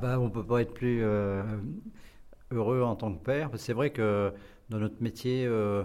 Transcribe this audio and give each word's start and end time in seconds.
bah, 0.00 0.18
on 0.18 0.30
peut 0.30 0.44
pas 0.44 0.62
être 0.62 0.72
plus 0.72 1.02
euh, 1.02 1.42
heureux 2.50 2.82
en 2.82 2.96
tant 2.96 3.12
que 3.14 3.22
père. 3.22 3.50
C'est 3.56 3.72
vrai 3.72 3.90
que 3.90 4.32
dans 4.68 4.78
notre 4.78 5.02
métier, 5.02 5.46
euh, 5.46 5.84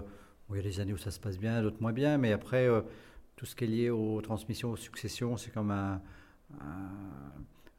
il 0.50 0.56
y 0.56 0.58
a 0.58 0.62
des 0.62 0.80
années 0.80 0.92
où 0.92 0.98
ça 0.98 1.10
se 1.10 1.20
passe 1.20 1.38
bien, 1.38 1.62
d'autres 1.62 1.80
moins 1.80 1.92
bien, 1.92 2.18
mais 2.18 2.32
après, 2.32 2.66
euh, 2.66 2.80
tout 3.36 3.46
ce 3.46 3.54
qui 3.54 3.64
est 3.64 3.68
lié 3.68 3.90
aux 3.90 4.20
transmissions, 4.22 4.70
aux 4.70 4.76
successions, 4.76 5.36
c'est 5.36 5.50
comme 5.50 5.70
un, 5.70 6.00
un, 6.60 6.90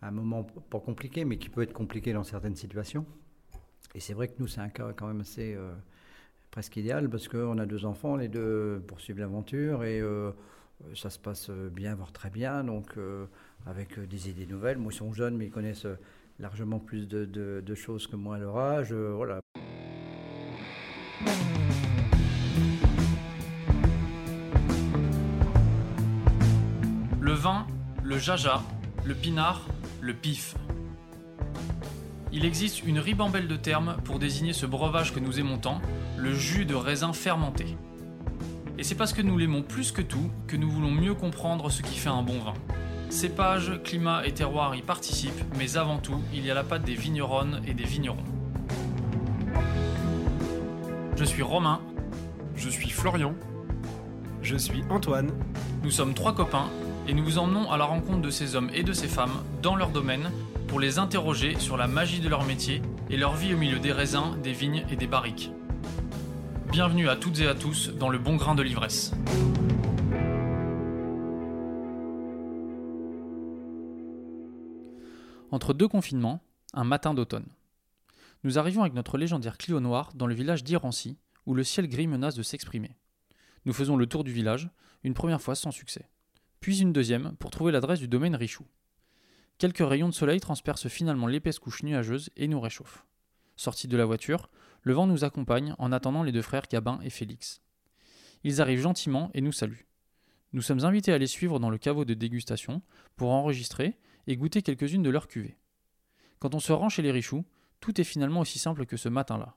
un 0.01 0.11
moment 0.11 0.43
pas 0.43 0.79
compliqué, 0.79 1.25
mais 1.25 1.37
qui 1.37 1.49
peut 1.49 1.61
être 1.63 1.73
compliqué 1.73 2.13
dans 2.13 2.23
certaines 2.23 2.55
situations. 2.55 3.05
Et 3.95 3.99
c'est 3.99 4.13
vrai 4.13 4.27
que 4.27 4.35
nous, 4.39 4.47
c'est 4.47 4.61
un 4.61 4.69
cas 4.69 4.93
quand 4.93 5.07
même 5.07 5.21
assez 5.21 5.57
presque 6.51 6.75
idéal 6.75 7.09
parce 7.09 7.27
qu'on 7.27 7.57
a 7.57 7.65
deux 7.65 7.85
enfants, 7.85 8.15
les 8.15 8.27
deux 8.27 8.83
poursuivent 8.85 9.17
l'aventure 9.17 9.83
et 9.83 10.03
ça 10.93 11.09
se 11.09 11.17
passe 11.17 11.49
bien, 11.49 11.95
voire 11.95 12.11
très 12.11 12.29
bien. 12.29 12.63
Donc, 12.63 12.95
avec 13.65 13.99
des 13.99 14.29
idées 14.29 14.45
nouvelles. 14.45 14.77
Moi, 14.77 14.91
ils 14.93 14.95
sont 14.95 15.13
jeunes, 15.13 15.35
mais 15.35 15.45
ils 15.47 15.51
connaissent 15.51 15.87
largement 16.39 16.79
plus 16.79 17.07
de, 17.07 17.75
choses 17.75 18.07
que 18.07 18.15
moi 18.15 18.35
à 18.35 18.39
leur 18.39 19.15
voilà. 19.15 19.39
Le 27.19 27.33
vin, 27.33 27.67
le 28.03 28.17
jaja, 28.17 28.61
le 29.03 29.13
pinard, 29.13 29.67
le 29.99 30.13
pif. 30.13 30.55
Il 32.31 32.45
existe 32.45 32.83
une 32.83 32.99
ribambelle 32.99 33.47
de 33.47 33.55
termes 33.55 33.97
pour 34.03 34.19
désigner 34.19 34.53
ce 34.53 34.65
breuvage 34.65 35.13
que 35.13 35.19
nous 35.19 35.39
aimons 35.39 35.57
tant, 35.57 35.81
le 36.17 36.33
jus 36.33 36.65
de 36.65 36.75
raisin 36.75 37.13
fermenté. 37.13 37.77
Et 38.77 38.83
c'est 38.83 38.95
parce 38.95 39.11
que 39.11 39.21
nous 39.21 39.37
l'aimons 39.37 39.63
plus 39.63 39.91
que 39.91 40.01
tout 40.01 40.29
que 40.45 40.55
nous 40.55 40.69
voulons 40.69 40.91
mieux 40.91 41.15
comprendre 41.15 41.71
ce 41.71 41.81
qui 41.81 41.97
fait 41.97 42.09
un 42.09 42.21
bon 42.21 42.39
vin. 42.39 42.53
Cépage, 43.09 43.79
climat 43.83 44.25
et 44.25 44.33
terroir 44.33 44.75
y 44.75 44.81
participent, 44.81 45.43
mais 45.57 45.77
avant 45.77 45.97
tout, 45.97 46.21
il 46.33 46.45
y 46.45 46.51
a 46.51 46.53
la 46.53 46.63
patte 46.63 46.83
des 46.83 46.93
vigneronnes 46.93 47.61
et 47.65 47.73
des 47.73 47.85
vignerons. 47.85 48.23
Je 51.15 51.23
suis 51.23 51.41
Romain, 51.41 51.79
Je 52.55 52.69
suis 52.69 52.89
Florian. 52.89 53.33
Je 54.41 54.57
suis 54.57 54.83
Antoine. 54.89 55.31
nous 55.83 55.91
sommes 55.91 56.13
trois 56.13 56.33
copains 56.33 56.69
et 57.07 57.13
nous 57.13 57.23
vous 57.23 57.37
emmenons 57.37 57.71
à 57.71 57.77
la 57.77 57.85
rencontre 57.85 58.21
de 58.21 58.29
ces 58.29 58.55
hommes 58.55 58.69
et 58.73 58.83
de 58.83 58.93
ces 58.93 59.07
femmes 59.07 59.43
dans 59.61 59.75
leur 59.75 59.89
domaine 59.89 60.31
pour 60.67 60.79
les 60.79 60.99
interroger 60.99 61.57
sur 61.59 61.77
la 61.77 61.87
magie 61.87 62.19
de 62.19 62.29
leur 62.29 62.43
métier 62.43 62.81
et 63.09 63.17
leur 63.17 63.35
vie 63.35 63.53
au 63.53 63.57
milieu 63.57 63.79
des 63.79 63.91
raisins, 63.91 64.35
des 64.43 64.51
vignes 64.53 64.85
et 64.91 64.95
des 64.95 65.07
barriques. 65.07 65.51
Bienvenue 66.71 67.09
à 67.09 67.15
toutes 67.15 67.39
et 67.39 67.47
à 67.47 67.55
tous 67.55 67.91
dans 67.97 68.09
le 68.09 68.17
bon 68.17 68.35
grain 68.35 68.53
de 68.53 68.61
l'ivresse. 68.61 69.13
Entre 75.49 75.73
deux 75.73 75.87
confinements, 75.87 76.43
un 76.73 76.83
matin 76.83 77.13
d'automne. 77.13 77.47
Nous 78.43 78.59
arrivons 78.59 78.81
avec 78.81 78.93
notre 78.93 79.17
légendaire 79.17 79.57
Clio 79.57 79.79
noir 79.79 80.11
dans 80.13 80.27
le 80.27 80.35
village 80.35 80.63
d'Irancy, 80.63 81.17
où 81.45 81.53
le 81.53 81.63
ciel 81.63 81.87
gris 81.87 82.07
menace 82.07 82.35
de 82.35 82.43
s'exprimer. 82.43 82.97
Nous 83.65 83.73
faisons 83.73 83.95
le 83.95 84.07
tour 84.07 84.25
du 84.25 84.33
village, 84.33 84.69
une 85.03 85.13
première 85.13 85.41
fois 85.41 85.55
sans 85.55 85.71
succès. 85.71 86.09
Puis 86.59 86.79
une 86.79 86.91
deuxième 86.91 87.35
pour 87.37 87.49
trouver 87.49 87.71
l'adresse 87.71 87.99
du 87.99 88.09
domaine 88.09 88.35
Richoux. 88.35 88.67
Quelques 89.57 89.87
rayons 89.87 90.09
de 90.09 90.13
soleil 90.13 90.39
transpercent 90.41 90.89
finalement 90.89 91.27
l'épaisse 91.27 91.59
couche 91.59 91.83
nuageuse 91.83 92.29
et 92.35 92.47
nous 92.47 92.59
réchauffent. 92.59 93.05
Sortis 93.55 93.87
de 93.87 93.97
la 93.97 94.05
voiture, 94.05 94.49
le 94.81 94.93
vent 94.93 95.07
nous 95.07 95.23
accompagne 95.23 95.73
en 95.79 95.91
attendant 95.91 96.23
les 96.23 96.31
deux 96.31 96.41
frères 96.41 96.67
Gabin 96.69 96.99
et 97.03 97.09
Félix. 97.09 97.61
Ils 98.43 98.61
arrivent 98.61 98.81
gentiment 98.81 99.31
et 99.33 99.41
nous 99.41 99.51
saluent. 99.53 99.87
Nous 100.53 100.61
sommes 100.61 100.85
invités 100.85 101.11
à 101.11 101.17
les 101.17 101.27
suivre 101.27 101.59
dans 101.59 101.69
le 101.69 101.77
caveau 101.77 102.05
de 102.05 102.13
dégustation 102.13 102.81
pour 103.15 103.31
enregistrer 103.31 103.97
et 104.27 104.37
goûter 104.37 104.61
quelques-unes 104.61 105.03
de 105.03 105.09
leurs 105.09 105.27
cuvées. 105.27 105.57
Quand 106.39 106.53
on 106.53 106.59
se 106.59 106.73
rend 106.73 106.89
chez 106.89 107.01
les 107.01 107.11
Richoux, 107.11 107.45
tout 107.79 107.99
est 107.99 108.03
finalement 108.03 108.41
aussi 108.41 108.59
simple 108.59 108.85
que 108.85 108.97
ce 108.97 109.09
matin-là. 109.09 109.55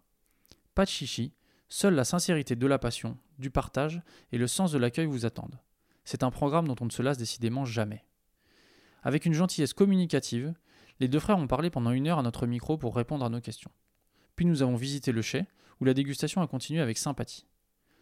Pas 0.74 0.84
de 0.84 0.90
chichi, 0.90 1.34
seule 1.68 1.94
la 1.94 2.04
sincérité 2.04 2.56
de 2.56 2.66
la 2.66 2.78
passion, 2.78 3.18
du 3.38 3.50
partage 3.50 4.02
et 4.32 4.38
le 4.38 4.46
sens 4.46 4.72
de 4.72 4.78
l'accueil 4.78 5.06
vous 5.06 5.26
attendent. 5.26 5.58
C'est 6.04 6.22
un 6.22 6.30
programme 6.30 6.66
dont 6.66 6.76
on 6.80 6.86
ne 6.86 6.90
se 6.90 7.02
lasse 7.02 7.18
décidément 7.18 7.64
jamais. 7.64 8.04
Avec 9.02 9.26
une 9.26 9.32
gentillesse 9.32 9.74
communicative, 9.74 10.54
les 11.00 11.08
deux 11.08 11.20
frères 11.20 11.38
ont 11.38 11.46
parlé 11.46 11.70
pendant 11.70 11.90
une 11.90 12.08
heure 12.08 12.18
à 12.18 12.22
notre 12.22 12.46
micro 12.46 12.76
pour 12.76 12.94
répondre 12.94 13.24
à 13.24 13.30
nos 13.30 13.40
questions. 13.40 13.70
Puis 14.36 14.46
nous 14.46 14.62
avons 14.62 14.76
visité 14.76 15.12
le 15.12 15.22
chai, 15.22 15.46
où 15.80 15.84
la 15.84 15.94
dégustation 15.94 16.42
a 16.42 16.46
continué 16.46 16.80
avec 16.80 16.98
sympathie. 16.98 17.46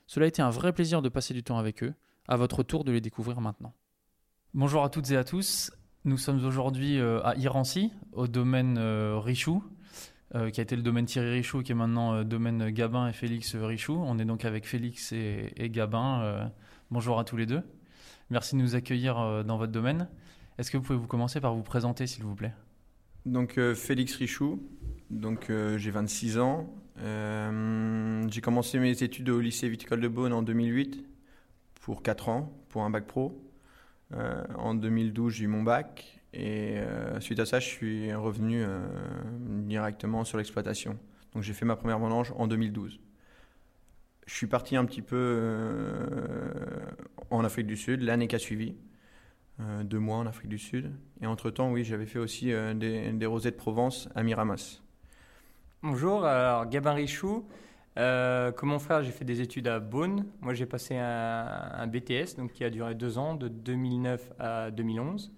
Cela 0.07 0.25
a 0.25 0.29
été 0.29 0.43
un 0.43 0.51
vrai 0.51 0.73
plaisir 0.73 1.03
de 1.03 1.09
passer 1.09 1.35
du 1.35 1.43
temps 1.43 1.59
avec 1.59 1.83
eux, 1.83 1.95
à 2.27 2.37
votre 2.37 2.63
tour 2.63 2.85
de 2.85 2.93
les 2.93 3.01
découvrir 3.01 3.41
maintenant. 3.41 3.75
Bonjour 4.55 4.83
à 4.83 4.89
toutes 4.89 5.11
et 5.11 5.17
à 5.17 5.25
tous, 5.25 5.71
nous 6.09 6.19
sommes 6.19 6.45
aujourd'hui 6.45 6.99
euh, 6.99 7.21
à 7.23 7.37
Irancy, 7.37 7.93
au 8.13 8.27
domaine 8.27 8.77
euh, 8.79 9.19
Richoux, 9.19 9.63
euh, 10.35 10.51
qui 10.51 10.61
a 10.61 10.63
été 10.63 10.75
le 10.75 10.83
domaine 10.83 11.05
Thierry 11.05 11.31
Richoux, 11.31 11.63
qui 11.63 11.73
est 11.73 11.75
maintenant 11.75 12.25
domaine 12.25 12.71
Gabin 12.71 13.09
et 13.09 13.13
Félix 13.13 13.55
Richoux. 13.55 14.03
On 14.05 14.19
est 14.19 14.25
donc 14.25 14.45
avec 14.45 14.67
Félix 14.67 15.13
et, 15.13 15.53
Gabin. 15.71 16.51
Bonjour 16.91 17.19
à 17.19 17.25
tous 17.25 17.37
les 17.37 17.47
deux. 17.47 17.63
Merci 18.31 18.57
de 18.57 18.61
nous 18.61 18.75
accueillir 18.75 19.45
dans 19.45 19.59
votre 19.59 19.73
domaine. 19.73 20.09
Est-ce 20.59 20.71
que 20.71 20.77
vous 20.77 20.83
pouvez 20.83 20.99
vous 20.99 21.07
commencer 21.07 21.41
par 21.41 21.55
vous 21.55 21.63
présenter, 21.63 22.07
s'il 22.07 22.25
vous 22.25 22.35
plaît? 22.35 22.53
Donc 23.27 23.61
Félix 23.75 24.17
Richoux, 24.17 24.63
donc 25.11 25.51
j'ai 25.77 25.91
26 25.91 26.39
ans. 26.39 26.73
J'ai 26.97 28.41
commencé 28.41 28.79
mes 28.79 29.03
études 29.03 29.29
au 29.29 29.41
lycée 29.41 29.69
viticole 29.69 30.01
de 30.01 30.09
Beaune 30.09 30.33
en 30.33 30.43
2008 30.43 31.05
pour 31.81 32.03
4 32.03 32.29
ans, 32.29 32.53
pour 32.69 32.83
un 32.83 32.91
bac 32.91 33.07
pro. 33.07 33.48
Euh, 34.15 34.43
en 34.57 34.75
2012, 34.75 35.35
j'ai 35.35 35.45
eu 35.45 35.49
mon 35.49 35.63
bac 35.63 36.21
et 36.33 36.79
euh, 36.79 37.21
suite 37.21 37.41
à 37.41 37.47
ça, 37.47 37.61
je 37.61 37.67
suis 37.67 38.15
revenu 38.15 38.63
euh, 38.63 38.81
directement 39.67 40.25
sur 40.25 40.39
l'exploitation. 40.39 40.99
Donc 41.35 41.43
j'ai 41.43 41.53
fait 41.53 41.65
ma 41.65 41.77
première 41.77 41.99
vendange 41.99 42.33
en 42.37 42.47
2012. 42.47 43.01
Je 44.27 44.35
suis 44.35 44.47
parti 44.47 44.77
un 44.77 44.85
petit 44.85 45.03
peu 45.03 46.51
en 47.31 47.45
Afrique 47.45 47.67
du 47.67 47.77
Sud 47.77 48.03
l'année 48.03 48.29
qui 48.29 48.37
a 48.37 48.39
suivi, 48.39 48.77
deux 49.85 49.99
mois 49.99 50.19
en 50.19 50.27
Afrique 50.27 50.51
du 50.51 50.59
Sud. 50.59 50.93
Et 51.23 51.27
entre-temps, 51.27 51.73
oui, 51.73 51.83
j'avais 51.83 52.05
fait 52.05 52.19
aussi 52.19 52.53
des, 52.75 53.11
des 53.11 53.27
rosés 53.27 53.51
de 53.51 53.57
Provence 53.57 54.11
à 54.15 54.23
Miramas. 54.23 54.83
Bonjour, 55.83 56.27
alors 56.27 56.67
Gabin 56.67 56.93
Richoux. 56.93 57.49
Euh, 57.99 58.53
comme 58.53 58.71
mon 58.71 58.79
frère, 58.79 59.03
j'ai 59.03 59.11
fait 59.11 59.25
des 59.25 59.41
études 59.41 59.69
à 59.69 59.81
Beaune. 59.81 60.27
Moi, 60.41 60.55
j'ai 60.55 60.67
passé 60.67 60.97
un, 60.97 61.87
BTS 61.87 62.37
donc, 62.37 62.53
qui 62.53 62.65
a 62.65 62.71
duré 62.71 62.95
deux 62.95 63.19
ans, 63.19 63.35
de 63.35 63.49
2009 63.49 64.33
à 64.39 64.71
2011. 64.71 65.33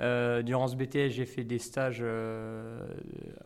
Euh, 0.00 0.42
durant 0.42 0.68
ce 0.68 0.76
BTS, 0.76 1.08
j'ai 1.08 1.24
fait 1.24 1.44
des 1.44 1.58
stages 1.58 2.00
euh, 2.02 2.86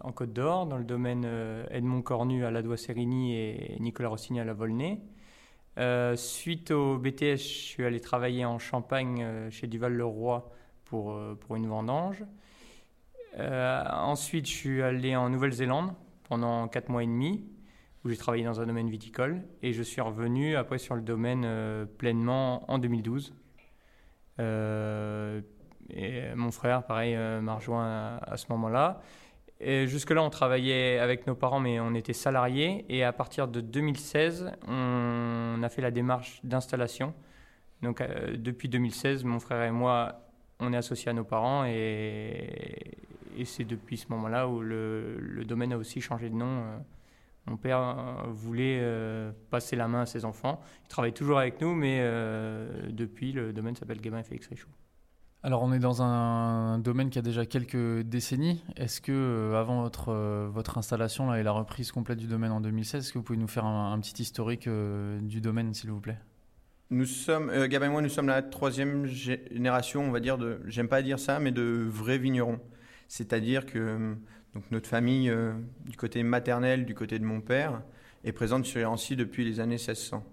en 0.00 0.10
Côte 0.10 0.32
d'Or, 0.32 0.66
dans 0.66 0.78
le 0.78 0.84
domaine 0.84 1.22
euh, 1.24 1.64
Edmond 1.70 2.02
Cornu 2.02 2.44
à 2.44 2.50
la 2.50 2.62
Doigt-Sérigny 2.62 3.36
et 3.36 3.76
Nicolas 3.78 4.08
Rossini 4.08 4.40
à 4.40 4.52
Volnay. 4.52 5.00
Euh, 5.78 6.16
suite 6.16 6.72
au 6.72 6.98
BTS, 6.98 7.36
je 7.36 7.36
suis 7.36 7.84
allé 7.84 8.00
travailler 8.00 8.44
en 8.44 8.58
Champagne 8.58 9.22
euh, 9.22 9.50
chez 9.50 9.66
Duval-le-Roi 9.66 10.50
pour, 10.84 11.12
euh, 11.12 11.38
pour 11.40 11.56
une 11.56 11.68
vendange. 11.68 12.24
Euh, 13.38 13.84
ensuite, 13.90 14.46
je 14.46 14.52
suis 14.52 14.82
allé 14.82 15.14
en 15.14 15.30
Nouvelle-Zélande 15.30 15.92
pendant 16.28 16.66
4 16.68 16.88
mois 16.88 17.04
et 17.04 17.06
demi, 17.06 17.44
où 18.04 18.08
j'ai 18.08 18.16
travaillé 18.16 18.44
dans 18.44 18.60
un 18.60 18.66
domaine 18.66 18.88
viticole. 18.88 19.42
Et 19.62 19.72
je 19.72 19.82
suis 19.82 20.00
revenu 20.00 20.56
après 20.56 20.78
sur 20.78 20.94
le 20.94 21.02
domaine 21.02 21.42
euh, 21.44 21.84
pleinement 21.84 22.70
en 22.70 22.78
2012. 22.78 23.34
Euh, 24.38 25.40
et 25.90 26.34
mon 26.34 26.50
frère, 26.50 26.84
pareil, 26.84 27.14
euh, 27.14 27.40
m'a 27.40 27.54
rejoint 27.54 28.18
à, 28.22 28.36
ce 28.36 28.46
moment-là. 28.50 29.00
Jusque-là, 29.60 30.22
on 30.22 30.30
travaillait 30.30 30.98
avec 30.98 31.26
nos 31.26 31.34
parents, 31.34 31.60
mais 31.60 31.80
on 31.80 31.94
était 31.94 32.14
salariés. 32.14 32.86
Et 32.88 33.04
à 33.04 33.12
partir 33.12 33.46
de 33.46 33.60
2016, 33.60 34.52
on 34.66 35.60
a 35.62 35.68
fait 35.68 35.82
la 35.82 35.90
démarche 35.90 36.40
d'installation. 36.44 37.12
Donc, 37.82 38.02
depuis 38.36 38.70
2016, 38.70 39.24
mon 39.24 39.38
frère 39.38 39.62
et 39.62 39.70
moi, 39.70 40.22
on 40.60 40.72
est 40.72 40.78
associés 40.78 41.10
à 41.10 41.12
nos 41.12 41.24
parents. 41.24 41.66
Et, 41.66 42.96
c'est 43.44 43.64
depuis 43.64 43.98
ce 43.98 44.06
moment-là 44.10 44.48
où 44.48 44.60
le, 44.60 45.44
domaine 45.46 45.74
a 45.74 45.76
aussi 45.76 46.00
changé 46.00 46.30
de 46.30 46.36
nom. 46.36 46.62
Mon 47.46 47.56
père 47.56 47.78
euh, 47.78 48.30
voulait 48.30 48.78
euh, 48.80 49.32
passer 49.50 49.76
la 49.76 49.88
main 49.88 50.02
à 50.02 50.06
ses 50.06 50.24
enfants. 50.24 50.60
Il 50.84 50.88
travaille 50.88 51.12
toujours 51.12 51.38
avec 51.38 51.60
nous, 51.60 51.74
mais 51.74 51.98
euh, 52.00 52.88
depuis, 52.90 53.32
le 53.32 53.52
domaine 53.52 53.76
s'appelle 53.76 54.00
Gabin 54.00 54.18
et 54.18 54.24
Félix 54.24 54.46
Richoux. 54.48 54.68
Alors, 55.42 55.62
on 55.62 55.72
est 55.72 55.78
dans 55.78 56.02
un 56.02 56.78
domaine 56.78 57.08
qui 57.08 57.18
a 57.18 57.22
déjà 57.22 57.46
quelques 57.46 58.02
décennies. 58.02 58.62
Est-ce 58.76 59.00
que, 59.00 59.54
avant 59.54 59.80
votre, 59.80 60.10
euh, 60.10 60.50
votre 60.52 60.76
installation 60.76 61.30
là, 61.30 61.40
et 61.40 61.42
la 61.42 61.52
reprise 61.52 61.92
complète 61.92 62.18
du 62.18 62.26
domaine 62.26 62.52
en 62.52 62.60
2016, 62.60 63.04
est-ce 63.04 63.12
que 63.12 63.18
vous 63.18 63.24
pouvez 63.24 63.38
nous 63.38 63.48
faire 63.48 63.64
un, 63.64 63.94
un 63.94 63.98
petit 64.00 64.22
historique 64.22 64.66
euh, 64.66 65.18
du 65.22 65.40
domaine, 65.40 65.72
s'il 65.72 65.90
vous 65.90 66.00
plaît? 66.00 66.18
Nous 66.90 67.06
sommes, 67.06 67.48
euh, 67.48 67.68
Gabin 67.68 67.86
et 67.86 67.88
moi, 67.88 68.02
nous 68.02 68.10
sommes 68.10 68.26
la 68.26 68.42
troisième 68.42 69.06
génération, 69.06 70.02
on 70.02 70.10
va 70.10 70.20
dire, 70.20 70.36
de, 70.36 70.60
j'aime 70.66 70.88
pas 70.88 71.00
dire 71.00 71.18
ça, 71.18 71.40
mais 71.40 71.52
de 71.52 71.86
vrais 71.88 72.18
vignerons. 72.18 72.60
C'est-à-dire 73.10 73.66
que 73.66 73.78
euh, 73.78 74.14
notre 74.70 74.88
famille, 74.88 75.30
euh, 75.30 75.52
du 75.84 75.96
côté 75.96 76.22
maternel, 76.22 76.86
du 76.86 76.94
côté 76.94 77.18
de 77.18 77.24
mon 77.24 77.40
père, 77.40 77.82
est 78.22 78.30
présente 78.30 78.64
sur 78.64 78.80
Irancy 78.80 79.16
depuis 79.16 79.44
les 79.44 79.58
années 79.58 79.78
1600. 79.78 80.24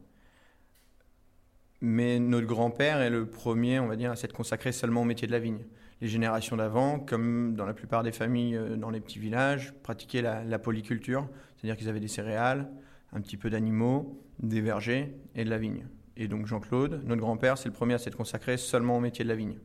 Mais 1.82 2.20
notre 2.20 2.46
grand-père 2.46 3.02
est 3.02 3.10
le 3.10 3.26
premier, 3.26 3.80
on 3.80 3.88
va 3.88 3.96
dire, 3.96 4.12
à 4.12 4.16
s'être 4.16 4.34
consacré 4.34 4.72
seulement 4.72 5.02
au 5.02 5.06
métier 5.06 5.26
de 5.28 5.32
la 5.32 5.40
vigne. 5.40 5.66
les 6.02 6.08
générations 6.08 6.56
d'avant, 6.56 7.00
comme 7.00 7.56
dans 7.56 7.66
la 7.66 7.74
plupart 7.74 8.04
des 8.04 8.12
familles 8.12 8.60
dans 8.78 8.92
les 8.92 9.00
petits 9.00 9.18
villages, 9.18 9.74
pratiquaient 9.82 10.22
la, 10.22 10.44
la 10.44 10.60
polyculture, 10.60 11.28
c'est-à-dire 11.56 11.78
qu'ils 11.78 11.90
avaient 11.90 12.00
des 12.00 12.08
céréales, 12.08 12.70
un 13.12 13.22
petit 13.22 13.38
peu 13.38 13.50
d'animaux, 13.50 14.24
des 14.38 14.62
vergers 14.62 15.16
et 15.34 15.44
de 15.44 15.50
la 15.50 15.58
vigne. 15.58 15.88
Et 16.16 16.28
donc 16.28 16.46
Jean-Claude, 16.46 17.02
notre 17.06 17.22
grand-père, 17.22 17.58
c'est 17.58 17.70
le 17.70 17.74
premier 17.74 17.96
à 17.96 17.98
s'être 17.98 18.18
consacré 18.18 18.56
seulement 18.58 18.98
au 18.98 19.00
métier 19.00 19.24
de 19.24 19.30
la 19.30 19.36
vigne. 19.36 19.58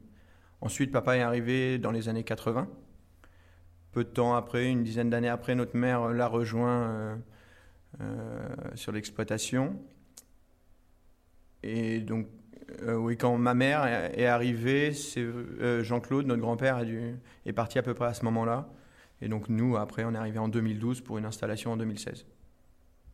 Ensuite, 0.63 0.91
papa 0.91 1.19
est 1.19 1.21
arrivé 1.21 1.79
dans 1.79 1.91
les 1.91 2.09
années 2.09 2.25
80. 2.25 2.71
Peu 3.93 4.05
de 4.05 4.09
temps 4.09 4.35
après, 4.35 4.71
une 4.71 4.83
dizaine 4.83 5.11
d'années 5.11 5.29
après, 5.29 5.55
notre 5.55 5.77
mère 5.77 6.09
l'a 6.09 6.27
rejoint 6.27 6.83
euh, 6.83 7.17
euh, 8.01 8.49
sur 8.75 8.91
l'exploitation. 8.91 9.79
Et 11.63 12.01
donc, 12.01 12.27
euh, 12.83 12.95
oui, 12.95 13.19
quand 13.19 13.37
ma 13.37 13.53
mère 13.53 13.85
est 13.85 14.27
arrivée, 14.27 14.93
Jean-Claude, 15.83 16.27
notre 16.27 16.41
grand-père, 16.41 16.81
est 17.45 17.53
parti 17.53 17.79
à 17.79 17.83
peu 17.83 17.93
près 17.93 18.07
à 18.07 18.15
ce 18.15 18.25
moment-là. 18.25 18.71
Et 19.21 19.29
donc, 19.29 19.51
nous, 19.51 19.77
après, 19.77 20.05
on 20.05 20.15
est 20.15 20.19
arrivé 20.19 20.39
en 20.39 20.49
2012 20.49 21.03
pour 21.03 21.19
une 21.19 21.27
installation 21.27 21.73
en 21.73 21.77
2016. 21.77 22.25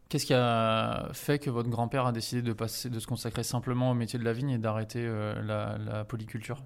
Qu'est-ce 0.08 0.24
qui 0.24 0.32
a 0.32 1.10
fait 1.12 1.40
que 1.40 1.50
votre 1.50 1.68
grand-père 1.68 2.06
a 2.06 2.12
décidé 2.12 2.40
de 2.40 2.54
se 2.98 3.06
consacrer 3.06 3.42
simplement 3.42 3.90
au 3.90 3.94
métier 3.94 4.18
de 4.18 4.24
la 4.24 4.32
vigne 4.32 4.50
et 4.50 4.58
d'arrêter 4.58 5.06
la 5.42 6.04
polyculture? 6.04 6.62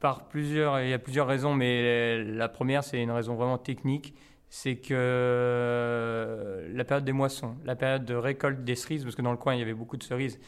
Par 0.00 0.28
plusieurs, 0.28 0.80
il 0.80 0.90
y 0.90 0.92
a 0.92 0.98
plusieurs 0.98 1.26
raisons, 1.26 1.54
mais 1.54 2.22
la 2.22 2.48
première, 2.48 2.84
c'est 2.84 3.02
une 3.02 3.10
raison 3.10 3.34
vraiment 3.34 3.58
technique. 3.58 4.14
C'est 4.48 4.76
que 4.76 6.64
la 6.72 6.84
période 6.84 7.04
des 7.04 7.12
moissons, 7.12 7.56
la 7.64 7.74
période 7.76 8.04
de 8.04 8.14
récolte 8.14 8.62
des 8.64 8.76
cerises, 8.76 9.02
parce 9.02 9.16
que 9.16 9.22
dans 9.22 9.32
le 9.32 9.36
coin, 9.36 9.54
il 9.54 9.58
y 9.58 9.62
avait 9.62 9.74
beaucoup 9.74 9.96
de 9.96 10.02
cerises, 10.02 10.38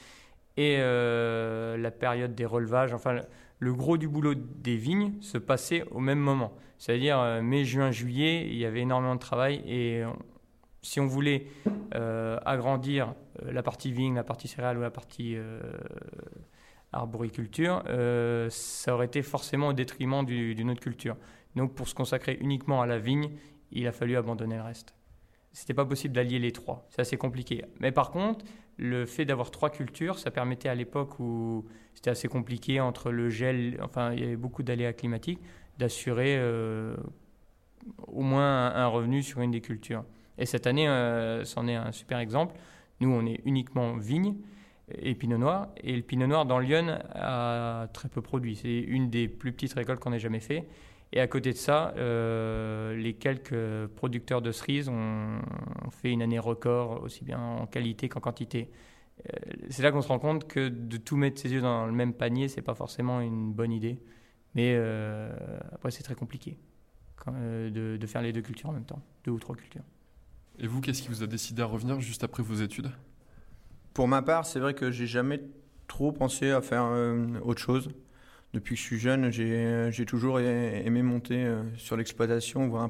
et 0.59 0.79
euh, 0.81 1.77
la 1.77 1.93
période 1.93 2.35
des 2.35 2.45
relevages, 2.45 2.93
enfin, 2.93 3.23
le 3.61 3.75
gros 3.75 3.97
du 3.97 4.09
boulot 4.09 4.35
des 4.35 4.77
vignes 4.77 5.13
se 5.21 5.39
passait 5.39 5.85
au 5.93 6.01
même 6.01 6.19
moment. 6.19 6.53
C'est-à-dire 6.79 7.21
euh, 7.21 7.41
mai, 7.43 7.65
juin, 7.65 7.93
juillet, 7.93 8.45
il 8.49 8.57
y 8.57 8.65
avait 8.65 8.81
énormément 8.81 9.15
de 9.15 9.21
travail 9.21 9.63
et 9.67 10.03
si 10.83 10.99
on 10.99 11.07
voulait 11.07 11.47
euh, 11.95 12.41
agrandir 12.45 13.15
la 13.41 13.63
partie 13.63 13.93
vigne, 13.93 14.17
la 14.17 14.25
partie 14.25 14.49
céréale 14.49 14.79
ou 14.79 14.81
la 14.81 14.91
partie 14.91 15.37
arboriculture, 16.93 17.83
euh, 17.89 18.49
ça 18.51 18.95
aurait 18.95 19.07
été 19.07 19.23
forcément 19.23 19.69
au 19.69 19.73
détriment 19.73 20.25
d'une 20.25 20.71
autre 20.71 20.81
culture. 20.81 21.17
Donc 21.57 21.75
pour 21.75 21.89
se 21.89 21.95
consacrer 21.95 22.39
uniquement 22.41 22.83
à 22.83 22.87
la 22.87 22.99
vigne, 22.99 23.31
il 23.73 23.87
a 23.87 23.93
fallu 23.93 24.17
abandonner 24.17 24.57
le 24.57 24.63
reste. 24.63 24.95
C'était 25.53 25.75
pas 25.75 25.85
possible 25.85 26.15
d'allier 26.15 26.39
les 26.39 26.53
trois, 26.53 26.87
c'est 26.91 27.01
assez 27.01 27.17
compliqué. 27.17 27.65
Mais 27.81 27.91
par 27.93 28.11
contre, 28.11 28.45
le 28.77 29.07
fait 29.07 29.25
d'avoir 29.25 29.51
trois 29.51 29.71
cultures, 29.71 30.19
ça 30.19 30.31
permettait 30.31 30.69
à 30.69 30.75
l'époque 30.75 31.19
où 31.19 31.67
c'était 31.95 32.11
assez 32.11 32.29
compliqué 32.29 32.81
entre 32.81 33.11
le 33.11 33.29
gel, 33.29 33.79
enfin 33.83 34.13
il 34.13 34.21
y 34.21 34.25
avait 34.25 34.37
beaucoup 34.37 34.63
d'aléas 34.63 34.93
climatiques, 34.93 35.41
d'assurer 35.79 36.37
euh, 36.39 36.97
au 38.07 38.23
moins 38.23 38.73
un, 38.75 38.87
revenu 38.87 39.23
sur 39.23 39.41
une 39.41 39.51
des 39.51 39.61
cultures. 39.61 40.05
Et 40.39 40.47
cette 40.47 40.67
année, 40.67 40.89
euh, 40.89 41.45
c'en 41.45 41.67
est 41.67 41.75
un 41.75 41.91
super 41.91 42.19
exemple. 42.19 42.55
Nous, 43.01 43.11
on 43.11 43.27
est 43.27 43.41
uniquement 43.45 43.97
vigne 43.97 44.37
et 45.01 45.15
pinot 45.15 45.39
noir. 45.39 45.69
Et 45.83 45.95
le 45.95 46.03
pinot 46.03 46.27
noir 46.27 46.47
dans 46.47 46.59
Lyon 46.59 46.99
a 47.15 47.89
très 47.93 48.09
peu 48.09 48.23
produit. 48.23 48.57
C'est 48.57 48.79
une 48.79 49.11
des 49.11 49.29
plus 49.29 49.53
petites 49.53 49.75
récoltes 49.75 50.01
qu'on 50.01 50.13
ait 50.13 50.19
jamais 50.19 50.41
fait. 50.41 50.67
Et 51.13 51.21
à 51.21 51.27
côté 51.27 51.53
de 51.53 51.57
ça, 51.57 51.95
euh, 51.97 52.95
les 52.95 53.15
quelques 53.15 53.87
producteurs 53.97 54.43
de 54.43 54.53
cerises 54.53 54.89
ont, 54.89 55.41
fait 55.91 56.11
une 56.11 56.23
année 56.23 56.39
record, 56.39 57.03
aussi 57.03 57.25
bien 57.25 57.41
en 57.41 57.67
qualité 57.67 58.09
qu'en 58.09 58.21
quantité. 58.21 58.71
Euh, 59.27 59.53
c'est 59.71 59.83
là 59.83 59.91
qu'on 59.91 60.03
se 60.03 60.09
rend 60.09 60.19
compte 60.19 60.47
que 60.47 60.69
de 60.69 60.97
tout 60.99 61.17
mettre 61.17 61.41
ses 61.41 61.51
yeux 61.53 61.63
dans 61.63 61.87
le 61.87 61.93
même 61.93 62.13
panier, 62.13 62.49
c'est 62.49 62.63
pas 62.63 62.75
forcément 62.75 63.21
une 63.21 63.53
bonne 63.53 63.73
idée. 63.73 63.99
Mais 64.55 64.75
euh, 64.77 65.35
après, 65.73 65.91
c'est 65.91 66.03
très 66.03 66.15
compliqué 66.15 66.59
de 67.27 68.07
faire 68.07 68.23
les 68.23 68.33
deux 68.33 68.41
cultures 68.41 68.71
en 68.71 68.73
même 68.73 68.87
temps, 68.87 69.03
deux 69.25 69.33
ou 69.33 69.39
trois 69.39 69.55
cultures. 69.55 69.83
Et 70.59 70.67
vous, 70.67 70.81
qu'est-ce 70.81 71.03
qui 71.03 71.09
vous 71.09 71.23
a 71.23 71.27
décidé 71.27 71.63
à 71.63 71.67
revenir 71.67 72.01
juste 72.01 72.25
après 72.25 72.43
vos 72.43 72.55
études? 72.55 72.91
Pour 73.99 74.07
ma 74.07 74.23
part, 74.23 74.47
c'est 74.47 74.61
vrai 74.61 74.75
que 74.75 74.93
j'ai 74.93 75.09
jamais 75.09 75.41
trop 75.89 76.13
pensé 76.13 76.53
à 76.53 76.61
faire 76.61 76.85
euh, 76.85 77.27
autre 77.43 77.61
chose. 77.61 77.91
Depuis 78.53 78.77
que 78.77 78.81
je 78.81 78.87
suis 78.87 78.99
jeune, 79.01 79.33
j'ai 79.33 80.07
toujours 80.07 80.39
aimé 80.39 81.03
monter 81.03 81.45
euh, 81.45 81.65
sur 81.77 81.97
l'exploitation, 81.97 82.69
voir 82.69 82.85
un 82.85 82.89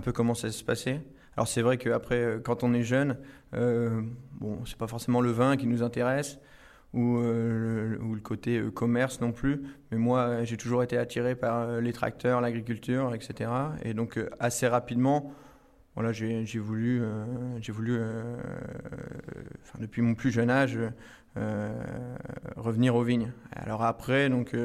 peu, 0.00 0.12
comment 0.12 0.34
ça 0.34 0.50
se 0.50 0.64
passait. 0.64 1.00
Alors 1.36 1.46
c'est 1.46 1.62
vrai 1.62 1.78
qu'après, 1.78 2.16
euh, 2.16 2.40
quand 2.40 2.64
on 2.64 2.74
est 2.74 2.82
jeune, 2.82 3.18
euh, 3.54 4.02
bon, 4.32 4.58
c'est 4.66 4.76
pas 4.76 4.88
forcément 4.88 5.20
le 5.20 5.30
vin 5.30 5.56
qui 5.56 5.68
nous 5.68 5.84
intéresse 5.84 6.40
ou 6.92 7.20
le 7.20 8.20
côté 8.20 8.60
commerce 8.74 9.20
non 9.20 9.30
plus. 9.30 9.62
Mais 9.92 9.96
moi, 9.96 10.42
j'ai 10.42 10.56
toujours 10.56 10.82
été 10.82 10.98
attiré 10.98 11.36
par 11.36 11.80
les 11.80 11.92
tracteurs, 11.92 12.40
l'agriculture, 12.40 13.14
etc. 13.14 13.48
Et 13.84 13.94
donc 13.94 14.18
assez 14.40 14.66
rapidement, 14.66 15.32
voilà, 15.94 16.12
j'ai 16.12 16.44
voulu, 16.58 17.02
j'ai 17.60 17.72
voulu 17.72 17.96
euh, 17.96 18.00
euh, 18.02 18.38
depuis 19.78 20.00
mon 20.00 20.14
plus 20.14 20.30
jeune 20.30 20.48
âge, 20.48 20.78
euh, 21.36 21.84
revenir 22.56 22.94
aux 22.94 23.02
vignes. 23.02 23.32
Alors 23.50 23.82
après, 23.82 24.30
donc, 24.30 24.56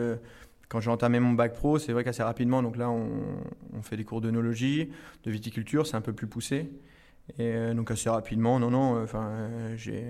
quand 0.69 0.79
j'ai 0.79 0.89
entamé 0.89 1.19
mon 1.19 1.33
bac 1.33 1.53
pro, 1.53 1.79
c'est 1.79 1.91
vrai 1.91 2.05
qu'assez 2.05 2.23
rapidement, 2.23 2.63
donc 2.63 2.77
là, 2.77 2.89
on, 2.89 3.81
fait 3.81 3.97
des 3.97 4.05
cours 4.05 4.21
d'œnologie, 4.21 4.89
de 5.23 5.31
viticulture, 5.31 5.85
c'est 5.85 5.95
un 5.95 6.01
peu 6.01 6.13
plus 6.13 6.27
poussé. 6.27 6.69
Et 7.37 7.73
donc 7.73 7.91
assez 7.91 8.09
rapidement, 8.09 8.57
non, 8.57 8.71
non, 8.71 9.03
enfin, 9.03 9.49
j'ai 9.75 10.05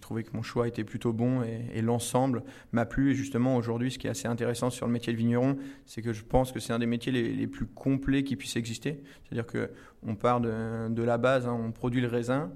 trouvé 0.00 0.24
que 0.24 0.30
mon 0.34 0.42
choix 0.42 0.68
était 0.68 0.84
plutôt 0.84 1.12
bon 1.12 1.42
et, 1.42 1.82
l'ensemble 1.82 2.42
m'a 2.72 2.86
plu. 2.86 3.10
Et 3.10 3.14
justement, 3.14 3.56
aujourd'hui, 3.56 3.90
ce 3.90 3.98
qui 3.98 4.06
est 4.06 4.10
assez 4.10 4.28
intéressant 4.28 4.70
sur 4.70 4.86
le 4.86 4.92
métier 4.92 5.12
de 5.12 5.18
vigneron, 5.18 5.56
c'est 5.86 6.02
que 6.02 6.12
je 6.12 6.24
pense 6.24 6.52
que 6.52 6.60
c'est 6.60 6.72
un 6.72 6.78
des 6.78 6.86
métiers 6.86 7.12
les, 7.12 7.46
plus 7.46 7.66
complets 7.66 8.24
qui 8.24 8.36
puissent 8.36 8.56
exister. 8.56 9.02
C'est-à-dire 9.24 9.46
qu'on 9.46 10.14
part 10.14 10.40
de, 10.40 10.88
de, 10.88 11.02
la 11.02 11.18
base, 11.18 11.46
hein, 11.46 11.58
on 11.58 11.72
produit 11.72 12.00
le 12.00 12.08
raisin, 12.08 12.52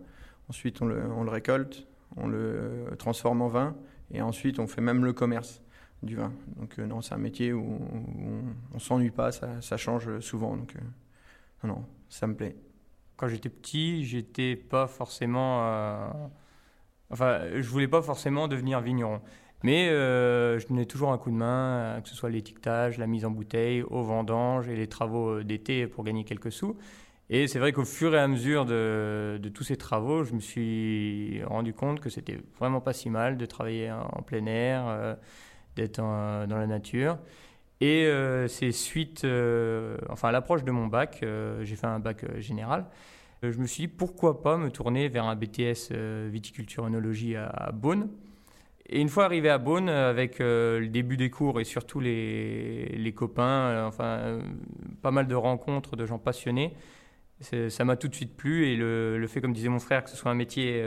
ensuite 0.49 0.81
on 0.82 0.87
le, 0.87 1.02
on 1.11 1.25
le, 1.25 1.31
récolte, 1.31 1.87
on 2.17 2.26
le 2.26 2.87
transforme 2.99 3.43
en 3.43 3.49
vin, 3.49 3.76
et 4.12 4.23
ensuite 4.23 4.58
on 4.58 4.67
fait 4.67 4.81
même 4.81 5.05
le 5.05 5.12
commerce 5.12 5.62
du 6.02 6.17
vin. 6.17 6.32
Donc 6.56 6.78
non, 6.78 7.00
c'est 7.00 7.14
un 7.14 7.19
métier 7.19 7.52
où, 7.52 7.62
on, 7.62 8.75
ne 8.75 8.78
s'ennuie 8.78 9.11
pas, 9.11 9.32
ça, 9.32 9.76
change 9.76 10.20
souvent. 10.20 10.56
Donc 10.56 10.75
non, 11.64 11.75
non, 11.75 11.84
ça 12.08 12.26
me 12.26 12.34
plaît 12.34 12.56
quand 13.17 13.28
j'étais 13.28 13.49
petit, 13.49 14.05
j'étais 14.05 14.56
pas 14.56 14.87
forcément. 14.87 15.61
Euh, 15.62 16.08
enfin, 17.11 17.41
je 17.55 17.69
voulais 17.69 17.88
pas 17.88 18.03
forcément 18.03 18.49
devenir 18.49 18.81
vigneron. 18.81 19.20
Mais 19.62 19.88
euh, 19.88 20.58
je 20.58 20.67
donnais 20.69 20.85
toujours 20.85 21.12
un 21.12 21.19
coup 21.19 21.31
de 21.31 21.37
main, 21.37 21.97
euh, 21.97 22.00
que 22.00 22.08
ce 22.08 22.14
soit 22.14 22.31
l'étiquetage, 22.31 22.99
la 22.99 23.06
mise 23.06 23.25
en 23.25 23.31
bouteille, 23.31 23.82
au 23.82 24.03
vendange 24.03 24.69
et 24.69 24.76
les 24.76 24.87
travaux 24.87 25.43
d'été 25.43 25.87
pour 25.87 26.05
gagner 26.05 26.25
quelques 26.25 26.53
sous. 26.53 26.76
Et 27.31 27.49
c'est 27.49 27.58
vrai 27.58 27.73
qu'au 27.73 27.85
fur 27.85 28.14
et 28.14 28.19
à 28.19 28.28
mesure 28.28 28.66
de, 28.66 29.40
tous 29.52 29.64
ces 29.64 29.76
travaux, 29.76 30.25
je 30.25 30.35
me 30.35 30.40
suis 30.40 31.42
rendu 31.45 31.73
compte 31.75 32.00
que 32.00 32.09
c'était 32.11 32.38
vraiment 32.59 32.80
pas 32.80 32.92
si 32.92 33.11
mal 33.11 33.37
de 33.37 33.47
travailler 33.47 33.90
en 33.90 34.23
plein 34.23 34.47
air, 34.47 35.16
d'être 35.75 35.99
dans 35.99 36.47
la 36.57 36.66
nature. 36.69 37.19
Et 37.80 38.07
euh, 38.07 38.49
c'est 38.49 38.73
suite, 38.73 39.25
euh, 39.25 39.99
enfin 40.09 40.28
à 40.28 40.33
l'approche 40.33 40.64
de 40.64 40.71
mon 40.71 40.87
bac, 40.87 41.21
euh, 41.23 41.62
j'ai 41.64 41.76
fait 41.76 41.87
un 41.87 41.99
bac 41.99 42.25
général. 42.40 42.87
Je 43.43 43.59
me 43.59 43.66
suis 43.66 43.83
dit 43.83 43.88
pourquoi 43.88 44.43
pas 44.43 44.57
me 44.57 44.71
tourner 44.71 45.09
vers 45.09 45.25
un 45.25 45.37
BTS 45.37 45.93
viticulture 46.31 46.85
œnologie 46.85 47.37
à, 47.37 47.71
Beaune. 47.73 48.09
Et 48.88 49.00
une 49.00 49.09
fois 49.09 49.25
arrivé 49.25 49.49
à 49.49 49.59
Beaune, 49.59 49.88
avec 49.88 50.38
le 50.38 50.87
début 50.88 51.16
des 51.16 51.31
cours 51.31 51.61
et 51.61 51.64
surtout 51.64 52.00
les, 52.00 53.12
copains, 53.16 53.87
enfin 53.87 54.38
pas 55.02 55.11
mal 55.11 55.26
de 55.26 55.35
rencontres 55.35 55.97
de 55.97 56.07
gens 56.07 56.19
passionnés, 56.19 56.75
ça 57.40 57.85
m'a 57.85 57.97
tout 57.97 58.09
de 58.09 58.14
suite 58.14 58.37
plu. 58.37 58.69
Et 58.69 58.76
le, 58.76 59.26
fait, 59.28 59.40
comme 59.40 59.52
disait 59.52 59.69
mon 59.69 59.81
frère, 59.81 60.05
que 60.05 60.11
ce 60.11 60.16
soit 60.16 60.31
un 60.31 60.37
métier 60.37 60.85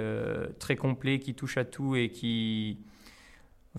très 0.59 0.75
complet 0.75 1.19
qui 1.19 1.35
touche 1.35 1.57
à 1.57 1.65
tout 1.65 1.95
et 1.95 2.09
qui 2.09 2.79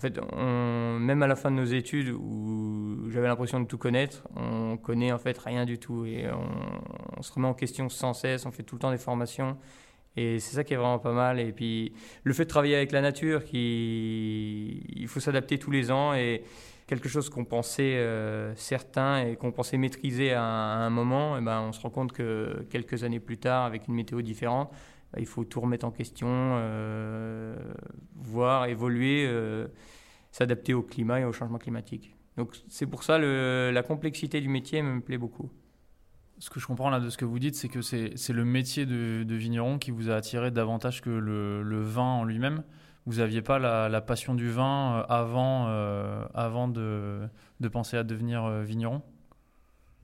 en 0.01 0.07
fait, 0.09 0.19
même 0.35 1.21
à 1.21 1.27
la 1.27 1.35
fin 1.35 1.51
de 1.51 1.57
nos 1.57 1.65
études 1.65 2.09
où 2.09 3.07
j'avais 3.11 3.27
l'impression 3.27 3.59
de 3.59 3.67
tout 3.67 3.77
connaître, 3.77 4.27
on 4.35 4.75
connaît 4.77 5.11
en 5.11 5.19
fait 5.19 5.37
rien 5.37 5.63
du 5.65 5.77
tout 5.77 6.05
et 6.05 6.25
on, 6.31 7.21
se 7.21 7.31
remet 7.31 7.47
en 7.47 7.53
question 7.53 7.87
sans 7.87 8.15
cesse, 8.15 8.47
on 8.47 8.51
fait 8.51 8.63
tout 8.63 8.73
le 8.73 8.79
temps 8.79 8.89
des 8.89 8.97
formations 8.97 9.57
et 10.17 10.39
c'est 10.39 10.55
ça 10.55 10.63
qui 10.63 10.73
est 10.73 10.77
vraiment 10.77 10.97
pas 10.97 11.11
mal. 11.11 11.39
Et 11.39 11.51
puis 11.51 11.93
le 12.23 12.33
fait 12.33 12.45
de 12.45 12.49
travailler 12.49 12.75
avec 12.75 12.91
la 12.91 13.01
nature, 13.01 13.43
qui, 13.43 14.83
il 14.89 15.07
faut 15.07 15.19
s'adapter 15.19 15.59
tous 15.59 15.69
les 15.69 15.91
ans 15.91 16.15
et 16.15 16.45
quelque 16.87 17.07
chose 17.07 17.29
qu'on 17.29 17.45
pensait 17.45 17.97
euh, 17.97 18.55
certain 18.55 19.23
et 19.23 19.35
qu'on 19.35 19.51
pensait 19.51 19.77
maîtriser 19.77 20.33
à, 20.33 20.43
un 20.43 20.89
moment, 20.89 21.35
et 21.37 21.41
eh 21.41 21.45
ben 21.45 21.61
on 21.61 21.73
se 21.73 21.79
rend 21.79 21.91
compte 21.91 22.11
que 22.11 22.65
quelques 22.71 23.03
années 23.03 23.19
plus 23.19 23.37
tard, 23.37 23.65
avec 23.65 23.87
une 23.87 23.93
météo 23.93 24.23
différente, 24.23 24.71
il 25.19 25.25
faut 25.25 25.43
tout 25.43 25.59
remettre 25.59 25.85
en 25.85 25.91
question, 25.91 26.27
euh, 26.29 27.55
voir, 28.15 28.65
évoluer, 28.65 29.25
euh, 29.27 29.67
s'adapter 30.31 30.73
au 30.73 30.81
climat 30.81 31.19
et 31.19 31.25
au 31.25 31.33
changement 31.33 31.57
climatique. 31.57 32.15
Donc 32.37 32.55
c'est 32.69 32.85
pour 32.85 33.03
ça 33.03 33.17
le, 33.17 33.71
la 33.73 33.83
complexité 33.83 34.39
du 34.39 34.47
métier 34.47 34.81
me 34.81 35.01
plaît 35.01 35.17
beaucoup. 35.17 35.51
Ce 36.39 36.49
que 36.49 36.59
je 36.59 36.65
comprends 36.65 36.89
là 36.89 36.99
de 36.99 37.09
ce 37.09 37.17
que 37.17 37.25
vous 37.25 37.39
dites, 37.39 37.55
c'est 37.55 37.67
que 37.67 37.81
c'est 37.81 38.33
le 38.33 38.45
métier 38.45 38.85
de, 38.85 39.35
vigneron 39.35 39.77
qui 39.77 39.91
vous 39.91 40.09
a 40.09 40.15
attiré 40.15 40.49
davantage 40.49 41.01
que 41.01 41.09
le, 41.09 41.81
vin 41.81 42.01
en 42.01 42.23
lui-même. 42.23 42.63
vous 43.05 43.17
n'aviez 43.17 43.43
pas 43.43 43.59
la, 43.59 44.01
passion 44.01 44.33
du 44.33 44.49
vin 44.49 45.05
avant, 45.07 45.67
avant 46.33 46.67
de, 46.67 47.27
de, 47.59 47.67
penser 47.67 47.95
à 47.95 48.03
devenir 48.03 48.49
vigneron? 48.61 49.03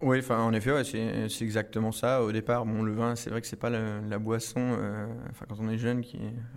Oui, 0.01 0.21
en 0.29 0.53
effet, 0.53 0.83
c'est 0.83 1.43
exactement 1.43 1.91
ça. 1.91 2.21
Au 2.21 2.31
départ, 2.31 2.65
bon, 2.65 2.83
le 2.83 2.93
vin, 2.93 3.15
c'est 3.15 3.31
vrai 3.31 3.41
que 3.41 3.47
c'est 3.47 3.55
pas 3.55 3.71
la, 3.71 4.19
boisson, 4.19 4.59
euh, 4.59 5.07
quand 5.49 5.59
on 5.59 5.69
est 5.69 5.79
jeune, 5.79 6.03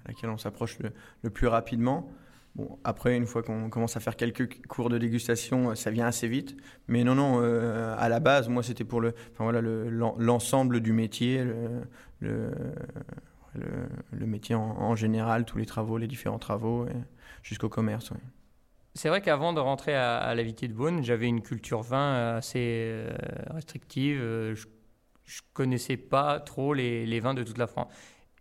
à 0.04 0.08
laquelle 0.08 0.28
on 0.28 0.36
s'approche 0.36 0.78
le, 1.22 1.30
plus 1.30 1.46
rapidement. 1.46 2.12
Bon, 2.54 2.78
après, 2.84 3.16
une 3.16 3.24
fois 3.24 3.42
qu'on 3.42 3.70
commence 3.70 3.96
à 3.96 4.00
faire 4.00 4.16
quelques 4.16 4.66
cours 4.66 4.90
de 4.90 4.98
dégustation, 4.98 5.74
ça 5.74 5.90
vient 5.90 6.06
assez 6.06 6.28
vite. 6.28 6.54
Mais 6.86 7.02
non, 7.02 7.14
non, 7.14 7.40
euh, 7.40 7.94
à 7.98 8.10
la 8.10 8.20
base, 8.20 8.50
moi, 8.50 8.62
c'était 8.62 8.84
pour 8.84 9.00
le, 9.00 9.14
enfin, 9.32 9.44
voilà, 9.44 9.62
l'ensemble 9.62 10.74
le, 10.74 10.80
du 10.82 10.92
métier, 10.92 11.42
le, 12.20 12.50
métier 14.12 14.54
en, 14.54 14.94
général, 14.96 15.46
tous 15.46 15.56
les 15.56 15.66
travaux, 15.66 15.96
les 15.96 16.08
différents 16.08 16.38
travaux, 16.38 16.86
jusqu'au 17.42 17.70
commerce. 17.70 18.12
C'est 18.94 19.08
vrai 19.08 19.20
qu'avant 19.20 19.52
de 19.52 19.60
rentrer 19.60 19.94
à, 19.94 20.18
à 20.18 20.34
la 20.34 20.42
Vitier 20.42 20.66
de 20.66 20.72
Beaune, 20.72 21.04
j'avais 21.04 21.26
une 21.26 21.42
culture 21.42 21.82
vin 21.82 22.34
assez 22.36 22.58
euh, 22.58 23.10
restrictive. 23.50 24.18
Euh, 24.20 24.54
je, 24.54 24.66
ne 24.66 25.42
connaissais 25.52 25.96
pas 25.96 26.40
trop 26.40 26.74
les, 26.74 27.20
vins 27.20 27.34
de 27.34 27.44
toute 27.44 27.58
la 27.58 27.68
France. 27.68 27.86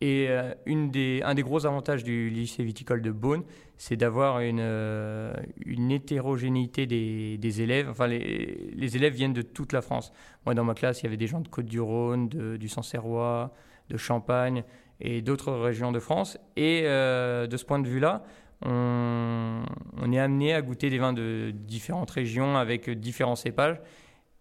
Et 0.02 0.28
euh, 0.30 0.54
un 0.66 1.34
des 1.36 1.44
gros 1.44 1.68
avantages 1.68 2.04
du 2.04 2.32
lycée 2.32 2.64
viticole 2.64 3.04
de 3.04 3.12
Beaune, 3.12 3.44
c'est 3.78 3.96
d'avoir 3.96 4.40
une, 4.40 5.92
hétérogénéité 5.92 6.88
des, 6.88 7.62
élèves. 7.62 7.90
Enfin, 7.90 8.08
les, 8.08 8.72
les, 8.74 8.96
élèves 8.96 9.14
viennent 9.14 9.34
de 9.34 9.44
toute 9.44 9.72
la 9.72 9.84
France. 9.84 10.12
Moi, 10.46 10.56
dans 10.56 10.64
ma 10.64 10.74
classe, 10.74 11.02
il 11.02 11.04
y 11.04 11.08
avait 11.08 11.18
des 11.18 11.28
gens 11.28 11.42
de 11.42 11.48
Côte-du-Rhône, 11.48 12.28
du 12.28 12.68
Sancerrois, 12.70 13.54
de 13.90 13.98
Champagne 13.98 14.64
et 15.00 15.22
d'autres 15.22 15.54
régions 15.54 15.92
de 15.92 16.00
France. 16.00 16.40
Et 16.56 16.84
de 16.84 17.56
ce 17.56 17.66
point 17.66 17.80
de 17.80 17.88
vue-là, 17.88 18.24
on, 18.66 20.12
est 20.12 20.20
amené 20.20 20.54
à 20.54 20.62
goûter 20.62 20.90
des 20.90 20.98
vins 20.98 21.14
de 21.14 21.52
différentes 21.54 22.12
régions 22.12 22.58
avec 22.58 22.90
différents 22.90 23.36
cépages. 23.36 23.80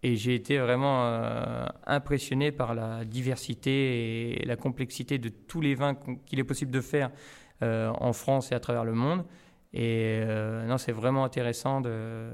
Et 0.01 0.15
j'ai 0.15 0.33
été 0.33 0.57
vraiment 0.57 1.05
euh, 1.05 1.65
impressionné 1.85 2.51
par 2.51 2.73
la 2.73 3.03
diversité 3.03 4.41
et 4.41 4.45
la 4.45 4.55
complexité 4.55 5.17
de 5.17 5.27
tous 5.27 5.59
les 5.59 5.75
vins 5.75 5.95
qu'il 6.25 6.39
est 6.39 6.45
possible 6.45 6.71
de 6.71 6.79
faire 6.79 7.11
euh, 7.63 7.91
en 7.99 8.13
France 8.13 8.51
et 8.53 8.55
à 8.55 8.61
travers 8.61 8.85
le 8.85 8.93
monde. 8.93 9.25
Et 9.73 10.21
euh, 10.23 10.65
non, 10.65 10.77
c'est 10.77 10.93
vraiment 10.93 11.25
intéressant 11.25 11.81
de. 11.81 12.29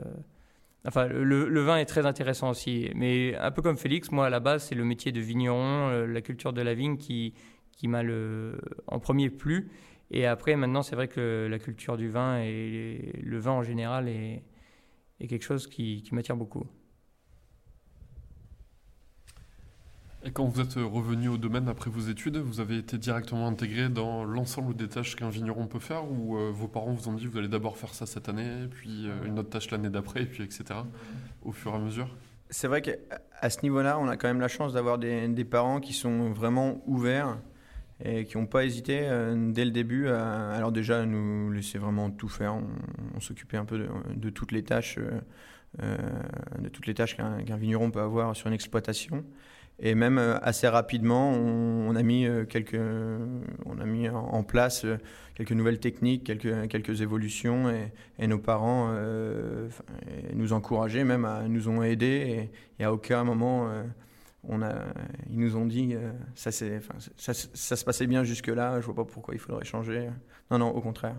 Enfin, 0.88 1.08
le, 1.08 1.62
vin 1.62 1.78
est 1.78 1.86
très 1.86 2.06
intéressant 2.06 2.52
aussi. 2.52 2.92
Mais 2.94 3.36
un 3.38 3.50
peu 3.50 3.64
comme 3.64 3.78
Félix, 3.78 4.12
moi 4.12 4.28
à 4.28 4.30
la 4.30 4.40
base, 4.40 4.66
c'est 4.66 4.76
le 4.76 4.86
métier 4.86 5.12
de 5.12 5.20
vigneron, 5.20 6.06
la 6.06 6.22
culture 6.22 6.54
de 6.54 6.62
la 6.62 6.76
vigne 6.76 6.98
qui, 6.98 7.34
qui 7.72 7.88
m'a 7.88 8.04
en 8.86 9.00
premier 9.00 9.32
plu. 9.32 9.72
Et 10.12 10.26
après, 10.26 10.56
maintenant, 10.56 10.84
c'est 10.84 10.96
vrai 10.96 11.08
que 11.08 11.48
la 11.50 11.60
culture 11.60 11.98
du 11.98 12.10
vin 12.10 12.40
et 12.40 13.12
le 13.22 13.40
vin 13.40 13.52
en 13.52 13.64
général 13.64 14.08
est, 14.08 14.44
est 15.20 15.28
quelque 15.28 15.44
chose 15.44 15.68
qui, 15.68 16.04
qui 16.04 16.14
m'attire 16.14 16.38
beaucoup. 16.38 16.66
Et 20.28 20.32
quand 20.32 20.46
vous 20.46 20.60
êtes 20.60 20.74
revenu 20.74 21.28
au 21.28 21.38
domaine 21.38 21.70
après 21.70 21.92
vos 21.92 22.00
études, 22.00 22.38
vous 22.38 22.60
avez 22.60 22.80
été 22.80 22.98
directement 22.98 23.48
intégré 23.48 23.90
dans 23.90 24.26
l'ensemble 24.26 24.76
des 24.76 24.88
tâches 24.88 25.16
qu'un 25.16 25.30
vigneron 25.30 25.68
peut 25.68 25.78
faire 25.78 26.12
ou 26.12 26.36
euh, 26.36 26.50
vos 26.52 26.68
parents 26.68 26.94
vous 26.94 27.08
ont 27.10 27.14
dit 27.14 27.28
vous 27.28 27.38
allez 27.38 27.48
d'abord 27.48 27.78
faire 27.78 27.94
ça 27.94 28.08
cette 28.08 28.28
année, 28.28 28.68
puis 28.72 29.08
euh, 29.08 29.28
une 29.28 29.38
autre 29.38 29.50
tâche 29.50 29.70
l'année 29.70 29.92
d'après, 29.92 30.26
puis 30.26 30.44
etc. 30.44 30.64
au 31.44 31.52
fur 31.52 31.74
et 31.74 31.76
à 31.76 31.78
mesure? 31.78 32.10
C'est 32.50 32.68
vrai 32.68 32.82
qu'à 32.82 33.50
ce 33.52 33.62
niveau-là, 33.62 34.00
on 34.00 34.08
a 34.08 34.18
quand 34.18 34.28
même 34.28 34.40
la 34.40 34.48
chance 34.48 34.74
d'avoir 34.74 34.98
des, 34.98 35.28
des, 35.28 35.46
parents 35.46 35.80
qui 35.80 35.94
sont 35.94 36.32
vraiment 36.32 36.82
ouverts 36.88 37.38
et 38.04 38.26
qui 38.26 38.38
n'ont 38.38 38.46
pas 38.46 38.66
hésité 38.66 39.02
euh, 39.04 39.52
dès 39.52 39.64
le 39.64 39.72
début 39.72 40.10
à 40.10 40.52
alors 40.52 40.72
déjà 40.72 41.06
nous 41.06 41.52
laisser 41.52 41.78
vraiment 41.78 42.12
tout 42.12 42.28
faire. 42.28 42.56
On, 43.16 43.20
s'occupait 43.20 43.58
un 43.58 43.66
peu 43.66 43.88
de, 44.16 44.30
toutes 44.30 44.52
les 44.52 44.64
tâches, 44.64 44.98
euh, 44.98 45.22
euh 45.82 45.98
de 46.60 46.70
toutes 46.70 46.86
les 46.88 46.94
tâches 46.94 47.16
qu'un 47.16 47.58
vigneron 47.58 47.92
peut 47.92 48.02
avoir 48.02 48.36
sur 48.36 48.48
une 48.48 48.54
exploitation. 48.54 49.24
Et 49.80 49.94
même 49.94 50.18
euh, 50.18 50.38
assez 50.42 50.68
rapidement, 50.68 51.32
on, 51.32 51.96
a 51.96 52.04
mis 52.04 52.28
quelques, 52.50 52.80
on 53.66 53.80
a 53.80 53.86
mis 53.86 54.08
en 54.10 54.44
place 54.44 54.86
quelques 55.36 55.52
nouvelles 55.52 55.80
techniques, 55.80 56.24
quelques, 56.24 56.68
quelques 56.70 57.02
évolutions, 57.02 57.70
et, 57.70 57.92
et 58.20 58.28
nos 58.28 58.40
parents 58.40 58.92
euh, 58.92 59.68
nous 60.34 60.54
encourageaient, 60.54 61.04
même 61.04 61.28
nous 61.48 61.68
ont 61.68 61.84
aidés, 61.84 62.50
et, 62.80 62.82
et 62.82 62.86
à 62.86 62.94
aucun 62.94 63.24
moment 63.24 63.70
on 64.48 64.62
a, 64.62 64.74
ils 65.30 65.40
nous 65.40 65.56
ont 65.56 65.66
dit 65.66 65.94
euh, 65.94 66.12
ça, 66.36 66.50
enfin, 66.78 66.94
ça, 67.18 67.34
ça, 67.34 67.76
se 67.76 67.86
passait 67.86 68.08
bien 68.08 68.24
jusque-là, 68.24 68.80
je 68.80 68.86
vois 68.86 68.96
pas 68.96 69.06
pourquoi 69.06 69.34
il 69.34 69.40
faudrait 69.40 69.66
changer. 69.66 70.10
Non, 70.52 70.60
non, 70.60 70.70
au 70.70 70.82
contraire. 70.82 71.16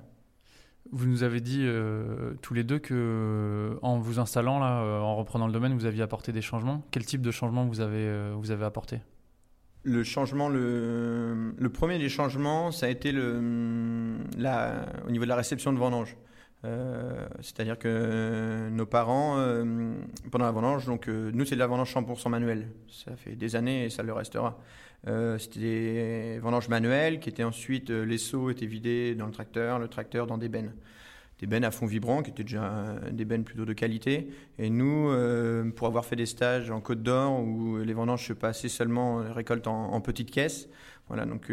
Vous 0.92 1.06
nous 1.06 1.25
avez 1.25 1.40
dit 1.40 1.62
euh, 1.62 2.35
tous 2.42 2.54
les 2.54 2.62
deux 2.62 2.78
que 2.78 3.76
en 3.83 3.99
vous 3.99 4.21
installant 4.21 4.61
là, 4.61 4.83
euh, 4.83 5.00
en 5.00 5.16
reprenant 5.16 5.47
le 5.47 5.52
domaine, 5.52 5.75
vous 5.75 5.85
aviez 5.85 6.02
apporté 6.02 6.30
des 6.33 6.42
changements. 6.42 6.85
Quel 6.92 7.04
type 7.04 7.23
de 7.23 7.30
changement 7.33 7.64
vous 7.64 7.80
avez, 7.80 8.33
vous 8.35 8.50
avez 8.50 8.64
apporté? 8.64 9.00
Le 9.83 10.02
changement, 10.02 10.49
le, 10.49 11.54
le, 11.56 11.68
premier 11.68 11.99
des 11.99 12.09
changements, 12.09 12.73
ça 12.73 12.87
a 12.87 12.88
été 12.88 13.12
le, 13.12 14.16
la, 14.37 14.87
au 15.06 15.11
niveau 15.11 15.25
de 15.25 15.28
la 15.28 15.37
réception 15.37 15.73
de 15.73 15.78
vendange. 15.78 16.16
Euh, 16.66 17.26
c'est-à-dire 17.40 17.78
que 17.78 18.68
nos 18.70 18.87
parents, 18.87 19.38
euh, 19.38 19.94
pendant 20.30 20.46
la 20.46 20.50
vendange, 20.50 20.87
donc 20.87 21.08
euh, 21.08 21.30
nous 21.32 21.44
c'est 21.44 21.54
de 21.54 21.61
la 21.61 21.66
vendange 21.66 21.94
100% 21.94 22.28
manuelle. 22.28 22.68
Ça 22.88 23.14
fait 23.16 23.37
des 23.37 23.56
années 23.56 23.85
et 23.85 23.90
ça 23.90 24.02
le 24.02 24.12
restera. 24.12 24.58
C'était 25.38 25.61
des 25.61 26.38
vendanges 26.40 26.68
manuelles 26.68 27.20
qui 27.20 27.28
étaient 27.28 27.44
ensuite, 27.44 27.90
les 27.90 28.18
seaux 28.18 28.50
étaient 28.50 28.66
vidés 28.66 29.14
dans 29.14 29.26
le 29.26 29.30
tracteur, 29.30 29.78
le 29.78 29.87
tracteur 29.87 30.26
dans 30.26 30.37
des 30.37 30.49
bennes. 30.49 30.73
Des 31.38 31.46
bennes 31.46 31.62
à 31.62 31.70
fond 31.70 31.87
vibrant 31.87 32.23
qui 32.23 32.30
étaient 32.30 32.42
déjà 32.42 32.96
des 33.12 33.25
bennes 33.25 33.44
plutôt 33.44 33.64
de 33.64 33.73
qualité. 33.73 34.28
Et 34.58 34.68
nous, 34.68 35.12
pour 35.76 35.87
avoir 35.87 36.06
fait 36.06 36.16
des 36.16 36.26
stages 36.26 36.73
en 36.73 36.80
Côte 36.80 37.04
d'Or 37.04 37.40
où 37.40 37.76
les 37.76 37.92
vendanges 37.92 38.26
se 38.26 38.32
passaient 38.32 38.68
seulement 38.68 39.18
récolte 39.32 39.68
en, 39.68 39.92
en 39.92 40.00
petites 40.00 40.32
caisses, 40.32 40.68
voilà, 41.06 41.25
donc 41.25 41.52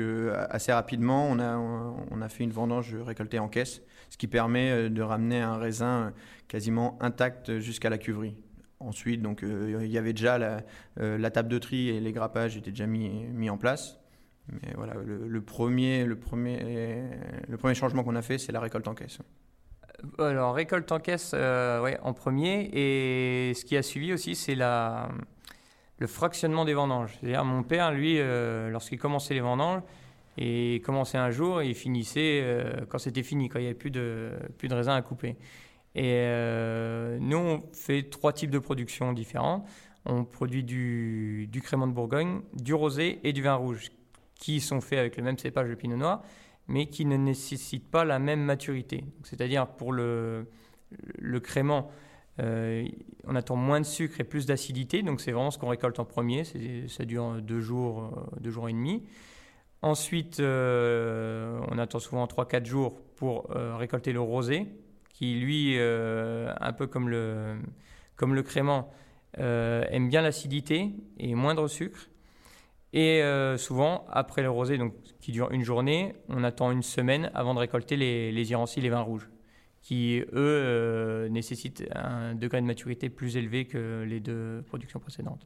assez 0.50 0.72
rapidement, 0.72 1.28
on 1.30 1.38
a, 1.38 1.56
on 1.56 2.22
a 2.24 2.30
fait 2.30 2.44
une 2.44 2.54
vendange 2.54 2.96
récoltée 2.96 3.38
en 3.38 3.50
caisse 3.50 3.84
ce 4.14 4.18
qui 4.20 4.28
permet 4.28 4.70
euh, 4.70 4.90
de 4.90 5.02
ramener 5.02 5.42
un 5.42 5.58
raisin 5.58 5.88
euh, 5.88 6.12
quasiment 6.48 7.00
intact 7.02 7.58
jusqu'à 7.58 7.90
la 7.90 7.98
cuverie. 7.98 8.38
Ensuite, 8.80 9.24
donc, 9.24 9.42
euh, 9.42 9.82
il 9.82 9.90
y 9.90 9.98
avait 9.98 10.14
déjà 10.14 10.38
la, 10.38 11.32
table 11.32 11.50
de 11.50 11.58
tri 11.58 11.90
et 11.90 12.00
les 12.00 12.12
grappages 12.12 12.56
étaient 12.56 12.70
déjà 12.70 12.86
mis, 12.86 13.10
mis 13.10 13.50
en 13.50 13.58
place. 13.58 14.00
Mais 14.50 14.74
voilà, 14.76 14.94
le, 15.04 15.42
premier, 15.42 16.06
le, 16.06 16.16
premier, 16.16 17.10
le 17.48 17.58
premier 17.58 17.74
changement 17.74 18.04
qu'on 18.04 18.16
a 18.16 18.22
fait, 18.22 18.38
c'est 18.38 18.52
la 18.52 18.60
récolte 18.60 18.88
en 18.88 18.94
caisse. 18.94 19.18
Alors, 20.20 20.54
récolte 20.54 20.92
en 20.92 21.00
caisse, 21.00 21.32
ouais, 21.32 21.98
en 22.04 22.14
premier. 22.14 22.70
Et 22.74 23.54
ce 23.54 23.64
qui 23.64 23.78
a 23.78 23.82
suivi 23.82 24.12
aussi, 24.12 24.36
c'est 24.36 24.56
la, 24.56 25.08
le 25.98 26.08
fractionnement 26.08 26.66
des 26.66 26.74
vendanges. 26.74 27.18
C'est-à-dire, 27.20 27.46
mon 27.46 27.64
père, 27.64 27.94
lui, 27.94 28.20
lorsqu'il 28.70 29.00
commençait 29.00 29.34
les 29.34 29.40
vendanges, 29.40 29.82
et 30.38 30.82
commençait 30.84 31.18
un 31.18 31.32
jour 31.32 31.62
et 31.62 31.74
finissait 31.74 32.42
euh, 32.42 32.86
quand 32.90 32.98
c'était 32.98 33.24
fini, 33.24 33.50
quand 33.50 33.60
il 33.60 33.64
n'y 33.64 33.68
avait 33.68 33.78
plus 33.78 33.92
de, 33.92 34.32
plus 34.58 34.68
de 34.68 34.74
raisin 34.74 34.96
à 34.96 35.02
couper. 35.02 35.36
Et 35.96 36.26
euh, 36.26 37.20
nous, 37.20 37.38
on 37.38 37.64
fait 37.72 38.10
trois 38.10 38.34
types 38.34 38.50
de 38.50 38.60
production 38.60 39.14
différents. 39.14 39.66
On 40.06 40.26
produit 40.26 40.64
du, 40.64 41.48
du 41.52 41.62
crément 41.62 41.88
de 41.88 41.94
Bourgogne, 41.94 42.42
du 42.54 42.74
rosé 42.74 43.20
et 43.24 43.32
du 43.32 43.42
vin 43.42 43.54
rouge, 43.54 43.92
qui 44.36 44.60
sont 44.60 44.82
faits 44.82 45.00
avec 45.00 45.18
le 45.18 45.24
même 45.24 45.38
cépage 45.38 45.70
de 45.70 45.76
pinot 45.76 45.98
noir, 45.98 46.24
mais 46.68 46.88
qui 46.88 47.06
ne 47.06 47.16
nécessitent 47.16 47.90
pas 47.90 48.04
la 48.04 48.20
même 48.20 48.42
maturité. 48.42 49.06
C'est-à-dire 49.24 49.68
pour 49.68 49.94
le, 49.94 50.48
le 51.20 51.40
crément, 51.40 51.92
euh, 52.40 52.86
on 53.26 53.36
attend 53.36 53.56
moins 53.56 53.80
de 53.80 53.86
sucre 53.86 54.20
et 54.20 54.24
plus 54.24 54.48
d'acidité, 54.48 55.04
donc 55.04 55.22
c'est 55.22 55.32
vraiment 55.32 55.52
ce 55.52 55.60
qu'on 55.60 55.70
récolte 55.70 56.00
en 56.00 56.06
premier. 56.06 56.44
Ça 56.88 57.06
dure 57.06 57.42
deux 57.42 57.62
jours, 57.62 58.28
deux 58.42 58.50
jours 58.50 58.68
et 58.68 58.74
demi. 58.74 59.04
Ensuite, 59.84 60.40
euh, 60.40 61.60
on 61.70 61.78
attend 61.78 62.00
souvent 62.00 62.26
3-4 62.26 62.66
jours 62.66 63.02
pour 63.18 63.52
euh, 63.52 63.76
récolter 63.76 64.14
le 64.14 64.22
rosé, 64.22 64.66
qui 65.10 65.36
lui, 65.36 65.78
euh, 65.78 66.54
un 66.62 66.72
peu 66.72 66.88
comme 66.88 67.10
le, 67.10 67.58
comme 68.16 68.42
crément, 68.44 68.90
aime 69.38 70.08
bien 70.08 70.22
l'acidité 70.22 70.92
et 71.18 71.36
moindre 71.36 71.68
sucre. 71.68 72.08
Et 72.94 73.22
souvent, 73.58 74.06
après 74.10 74.42
le 74.42 74.50
rosé, 74.50 74.80
qui 75.20 75.32
dure 75.32 75.52
une 75.52 75.64
journée, 75.64 76.16
on 76.30 76.44
attend 76.46 76.72
une 76.72 76.84
semaine 76.84 77.30
avant 77.34 77.54
de 77.54 77.60
récolter 77.60 77.98
les, 77.98 78.32
les 78.32 78.44
les 78.44 78.90
vins 78.90 79.02
rouges, 79.02 79.30
qui, 79.82 80.24
eux, 80.32 81.28
nécessitent 81.30 81.84
un 81.94 82.36
degré 82.36 82.62
de 82.62 82.68
maturité 82.68 83.10
plus 83.10 83.36
élevé 83.36 83.66
que 83.66 84.06
les 84.08 84.20
deux 84.20 84.64
productions 84.68 85.00
précédentes. 85.00 85.46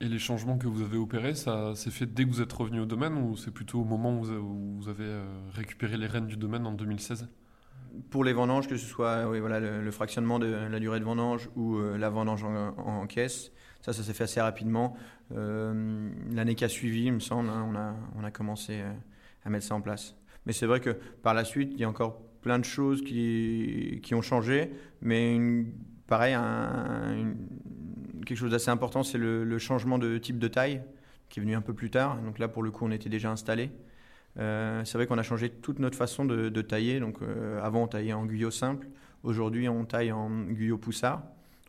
Et 0.00 0.06
les 0.08 0.20
changements 0.20 0.58
que 0.58 0.68
vous 0.68 0.82
avez 0.82 0.96
opérés, 0.96 1.34
ça 1.34 1.74
s'est 1.74 1.90
fait 1.90 2.06
dès 2.06 2.24
que 2.24 2.30
vous 2.30 2.40
êtes 2.40 2.52
revenu 2.52 2.80
au 2.80 2.86
domaine 2.86 3.14
ou 3.14 3.36
c'est 3.36 3.50
plutôt 3.50 3.80
au 3.80 3.84
moment 3.84 4.16
où 4.16 4.78
vous 4.78 4.88
avez 4.88 5.04
euh, 5.04 5.24
récupéré 5.52 5.96
les 5.96 6.06
rênes 6.06 6.28
du 6.28 6.36
domaine 6.36 6.66
en 6.66 6.72
2016 6.72 7.28
Pour 8.10 8.22
les 8.22 8.32
vendanges, 8.32 8.68
que 8.68 8.76
ce 8.76 8.86
soit 8.86 9.24
voilà, 9.24 9.58
le, 9.58 9.90
fractionnement 9.90 10.38
de 10.38 10.46
la 10.46 10.78
durée 10.78 11.00
de 11.00 11.04
vendange 11.04 11.50
ou 11.56 11.78
euh, 11.78 11.98
la 11.98 12.10
vendange 12.10 12.44
en, 12.44 13.06
caisse, 13.08 13.50
ça, 13.80 13.92
ça 13.92 14.04
s'est 14.04 14.12
fait 14.12 14.24
assez 14.24 14.40
rapidement. 14.40 14.96
Euh, 15.34 16.08
l'année 16.30 16.54
qui 16.54 16.64
a 16.64 16.68
suivi, 16.68 17.06
il 17.06 17.12
me 17.12 17.20
semble, 17.20 17.48
hein, 17.48 17.96
on, 18.16 18.22
a, 18.22 18.30
commencé 18.30 18.84
à 19.44 19.50
mettre 19.50 19.66
ça 19.66 19.74
en 19.74 19.80
place. 19.80 20.14
Mais 20.46 20.52
c'est 20.52 20.66
vrai 20.66 20.78
que 20.78 20.90
par 21.24 21.34
la 21.34 21.44
suite, 21.44 21.72
il 21.74 21.80
y 21.80 21.84
a 21.84 21.88
encore 21.88 22.20
plein 22.40 22.60
de 22.60 22.64
choses 22.64 23.02
qui, 23.02 24.12
ont 24.12 24.22
changé. 24.22 24.70
Mais 25.02 25.34
une, 25.34 25.72
pareil, 26.06 26.34
un, 26.34 27.34
quelque 28.28 28.38
chose 28.38 28.50
d'assez 28.50 28.70
important, 28.70 29.02
c'est 29.02 29.18
le, 29.18 29.58
changement 29.58 29.98
de 29.98 30.18
type 30.18 30.38
de 30.38 30.48
taille 30.48 30.82
qui 31.30 31.40
est 31.40 31.42
venu 31.42 31.54
un 31.54 31.62
peu 31.62 31.72
plus 31.72 31.90
tard. 31.90 32.18
Donc 32.18 32.38
là, 32.38 32.46
pour 32.46 32.62
le 32.62 32.70
coup, 32.70 32.84
on 32.84 32.90
était 32.90 33.08
déjà 33.08 33.30
installé. 33.30 33.70
Euh, 34.38 34.84
c'est 34.84 34.98
vrai 34.98 35.06
qu'on 35.06 35.18
a 35.18 35.22
changé 35.22 35.48
toute 35.48 35.78
notre 35.78 35.96
façon 35.96 36.24
de, 36.26 36.60
tailler. 36.60 37.00
Donc 37.00 37.22
euh, 37.22 37.60
avant, 37.62 37.84
on 37.84 37.88
taillait 37.88 38.12
en 38.12 38.26
guyot 38.26 38.50
simple. 38.50 38.86
Aujourd'hui, 39.24 39.68
on 39.68 39.84
taille 39.84 40.12
en 40.12 40.28
guyot 40.30 40.78
poussard. 40.78 41.22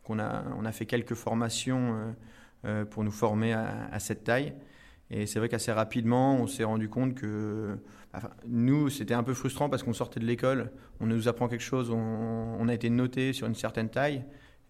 On 0.09 0.19
a, 0.19 0.71
fait 0.71 0.85
quelques 0.85 1.13
formations 1.13 2.15
euh, 2.65 2.83
pour 2.83 3.03
nous 3.03 3.11
former 3.11 3.53
à, 3.53 3.99
cette 3.99 4.23
taille. 4.23 4.53
Et 5.11 5.27
c'est 5.27 5.39
vrai 5.39 5.49
qu'assez 5.49 5.71
rapidement, 5.71 6.35
on 6.35 6.47
s'est 6.47 6.63
rendu 6.63 6.89
compte 6.89 7.15
que 7.15 7.77
nous, 8.47 8.89
c'était 8.89 9.13
un 9.13 9.23
peu 9.23 9.35
frustrant 9.35 9.69
parce 9.69 9.83
qu'on 9.83 9.93
sortait 9.93 10.19
de 10.19 10.25
l'école, 10.25 10.71
on 10.99 11.05
nous 11.05 11.27
apprend 11.27 11.47
quelque 11.47 11.61
chose, 11.61 11.91
on, 11.91 12.67
a 12.67 12.73
été 12.73 12.89
noté 12.89 13.33
sur 13.33 13.45
une 13.45 13.55
certaine 13.55 13.89
taille, 13.89 14.23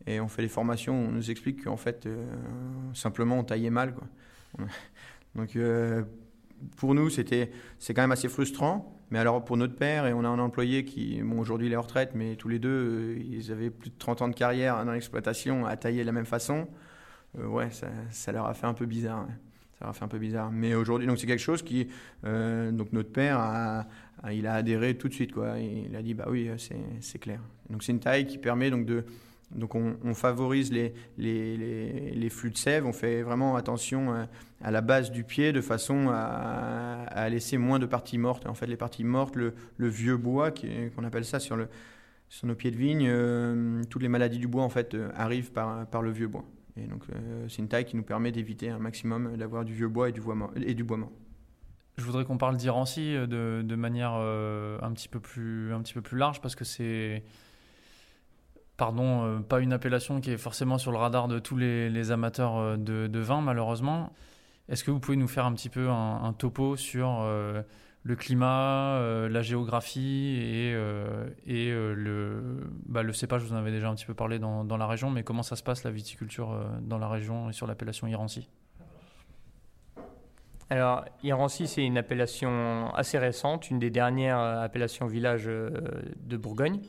et 0.08 0.20
on 0.20 0.28
fait 0.28 0.42
les 0.42 0.48
formations 0.48 0.94
on 0.94 1.12
nous 1.12 1.32
explique 1.32 1.64
qu'en 1.64 1.78
fait, 1.78 2.06
euh, 2.06 2.26
simplement, 2.94 3.40
on 3.40 3.44
taillait 3.44 3.70
mal. 3.70 3.94
Quoi. 3.94 4.08
Donc, 5.36 5.56
euh, 5.56 6.04
pour 6.78 6.96
nous, 6.96 7.10
c'était, 7.10 7.52
c'est 7.78 7.94
quand 7.94 8.02
même 8.02 8.12
assez 8.12 8.30
frustrant. 8.30 8.96
Mais 9.12 9.20
alors, 9.20 9.44
pour 9.44 9.58
notre 9.58 9.76
père, 9.76 10.06
et 10.06 10.14
on 10.14 10.24
a 10.24 10.28
un 10.28 10.40
employé 10.40 10.86
qui, 10.86 11.22
bon, 11.24 11.40
aujourd'hui, 11.40 11.68
il 11.68 11.74
est 11.74 11.76
en 11.76 11.82
retraite, 11.82 12.12
mais 12.14 12.36
tous 12.36 12.48
les 12.48 12.60
deux, 12.60 12.70
euh, 12.70 13.20
ils 13.20 13.52
avaient 13.52 13.72
plus 13.72 13.90
de 13.90 13.96
30 13.98 14.22
ans 14.22 14.28
de 14.28 14.36
carrière 14.36 14.84
dans 14.86 14.92
l'exploitation 14.92 15.66
à 15.66 15.76
tailler 15.78 16.02
de 16.02 16.06
la 16.06 16.12
même 16.12 16.26
façon. 16.26 16.68
Ouais, 17.38 17.70
ça, 17.72 17.88
ça, 18.12 18.32
leur 18.32 18.46
a 18.46 18.54
fait 18.54 18.68
un 18.68 18.74
peu 18.74 18.86
bizarre. 18.86 19.28
Ça 19.74 19.86
leur 19.86 19.90
a 19.90 19.94
fait 19.94 20.06
un 20.06 20.10
peu 20.10 20.20
bizarre. 20.20 20.52
Mais 20.52 20.76
aujourd'hui, 20.76 21.08
donc 21.08 21.20
c'est 21.20 21.28
quelque 21.28 21.40
chose 21.40 21.62
qui, 21.64 21.88
donc 22.24 22.92
notre 22.92 23.12
père, 23.12 23.86
il 24.32 24.48
a 24.48 24.54
adhéré 24.56 24.98
tout 24.98 25.08
de 25.08 25.14
suite. 25.14 25.32
Quoi. 25.32 25.60
Il 25.60 25.96
a 25.96 26.02
dit, 26.02 26.16
bah 26.16 26.26
oui, 26.28 26.50
c'est, 26.58 26.76
c'est 27.02 27.20
clair. 27.20 27.40
Donc 27.70 27.84
c'est 27.84 27.92
une 27.92 28.00
taille 28.00 28.26
qui 28.26 28.40
permet 28.40 28.72
donc 28.72 28.86
de 28.86 29.06
donc 29.52 29.74
on, 29.76 30.14
favorise 30.14 30.72
les, 30.72 30.94
les, 31.18 31.58
les, 31.58 32.30
flux 32.30 32.52
de 32.52 32.58
sève, 32.58 32.86
on 32.86 32.94
fait 32.94 33.24
vraiment 33.24 33.56
attention 33.56 34.14
à, 34.14 34.28
à, 34.62 34.72
la 34.72 34.82
base 34.82 35.12
du 35.12 35.24
pied 35.24 35.52
de 35.52 35.62
façon 35.62 36.10
à, 36.10 37.04
à, 37.08 37.30
laisser 37.30 37.58
moins 37.58 37.80
de 37.80 37.88
parties 37.88 38.20
mortes. 38.20 38.46
En 38.46 38.54
fait, 38.54 38.68
les 38.68 38.78
parties 38.78 39.04
mortes, 39.04 39.36
le, 39.36 39.54
vieux 39.80 40.18
bois, 40.18 40.52
qu'on 40.52 41.04
appelle 41.04 41.26
ça 41.26 41.40
sur, 41.40 41.56
le, 41.56 41.68
sur 42.30 42.48
nos 42.48 42.56
pieds 42.56 42.70
de 42.70 42.78
vigne, 42.78 43.08
euh, 43.10 43.82
toutes 43.90 44.04
les 44.04 44.08
maladies 44.08 44.38
du 44.38 44.48
bois 44.48 44.64
en 44.64 44.70
fait 44.70 44.94
euh, 44.94 45.10
arrivent 45.16 45.52
par, 45.52 45.88
par 45.88 46.04
le 46.04 46.12
vieux 46.12 46.28
bois. 46.28 46.46
Et 46.78 46.88
donc 46.88 47.04
euh, 47.10 47.46
c'est 47.50 47.62
une 47.62 47.68
taille 47.68 47.86
qui 47.86 47.96
nous 47.96 48.04
permet 48.04 48.32
d'éviter 48.32 48.70
un 48.70 48.80
maximum 48.80 49.36
d'avoir 49.36 49.66
du 49.66 49.74
vieux 49.74 49.90
bois 49.90 50.10
et 50.10 50.12
du 50.12 50.22
bois 50.22 50.36
mort. 50.36 51.12
Je 52.00 52.06
voudrais 52.06 52.24
qu'on 52.24 52.38
parle 52.38 52.56
d'Irancy 52.56 53.14
de, 53.14 53.62
de, 53.62 53.76
manière 53.76 54.14
euh, 54.16 54.80
un, 54.82 54.92
petit 54.94 55.10
peu 55.10 55.20
plus, 55.20 55.74
un 55.74 55.82
petit 55.82 55.94
peu 55.94 56.02
plus 56.02 56.18
large 56.18 56.40
parce 56.40 56.56
que 56.56 56.64
c'est 56.64 57.24
pardon, 58.80 59.26
euh, 59.26 59.40
pas 59.40 59.60
une 59.60 59.74
appellation 59.74 60.22
qui 60.22 60.32
est 60.32 60.38
forcément 60.38 60.78
sur 60.78 60.92
le 60.92 60.98
radar 60.98 61.28
de 61.28 61.38
tous 61.38 61.58
les, 61.58 62.12
amateurs 62.12 62.58
euh, 62.58 62.78
de, 62.78 63.20
vin, 63.20 63.42
malheureusement. 63.42 64.14
Est-ce 64.70 64.84
que 64.84 64.90
vous 64.90 65.00
pouvez 65.00 65.18
nous 65.18 65.28
faire 65.28 65.46
un 65.46 65.54
petit 65.54 65.70
peu 65.70 65.90
un, 65.90 66.34
topo 66.34 66.78
sur 66.78 67.20
euh, 67.22 67.62
le 68.04 68.16
climat, 68.16 69.00
la 69.28 69.42
géographie 69.42 70.38
et, 70.40 70.72
et 71.48 71.72
le, 71.72 72.70
bah, 72.86 73.02
le 73.02 73.12
cépage 73.12 73.42
Vous 73.42 73.54
en 73.54 73.58
avez 73.58 73.72
déjà 73.72 73.90
un 73.90 73.96
petit 73.96 74.06
peu 74.06 74.14
parlé 74.14 74.38
dans, 74.38 74.64
dans, 74.64 74.78
la 74.78 74.86
région, 74.86 75.10
mais 75.10 75.24
comment 75.24 75.42
ça 75.42 75.56
se 75.56 75.64
passe 75.64 75.84
la 75.84 75.92
viticulture 75.92 76.56
dans 76.82 77.00
la 77.00 77.10
région 77.10 77.50
et 77.50 77.54
sur 77.54 77.66
l'appellation 77.66 78.06
Irancy? 78.08 78.48
Alors, 80.70 81.04
Irancy, 81.24 81.68
c'est 81.68 81.84
une 81.84 81.98
appellation 81.98 82.94
assez 82.94 83.18
récente, 83.18 83.72
une 83.72 83.80
des 83.80 83.90
dernières 83.90 84.40
appellations 84.40 85.08
village 85.08 85.46
de 85.46 86.38
Bourgogne. 86.38 86.80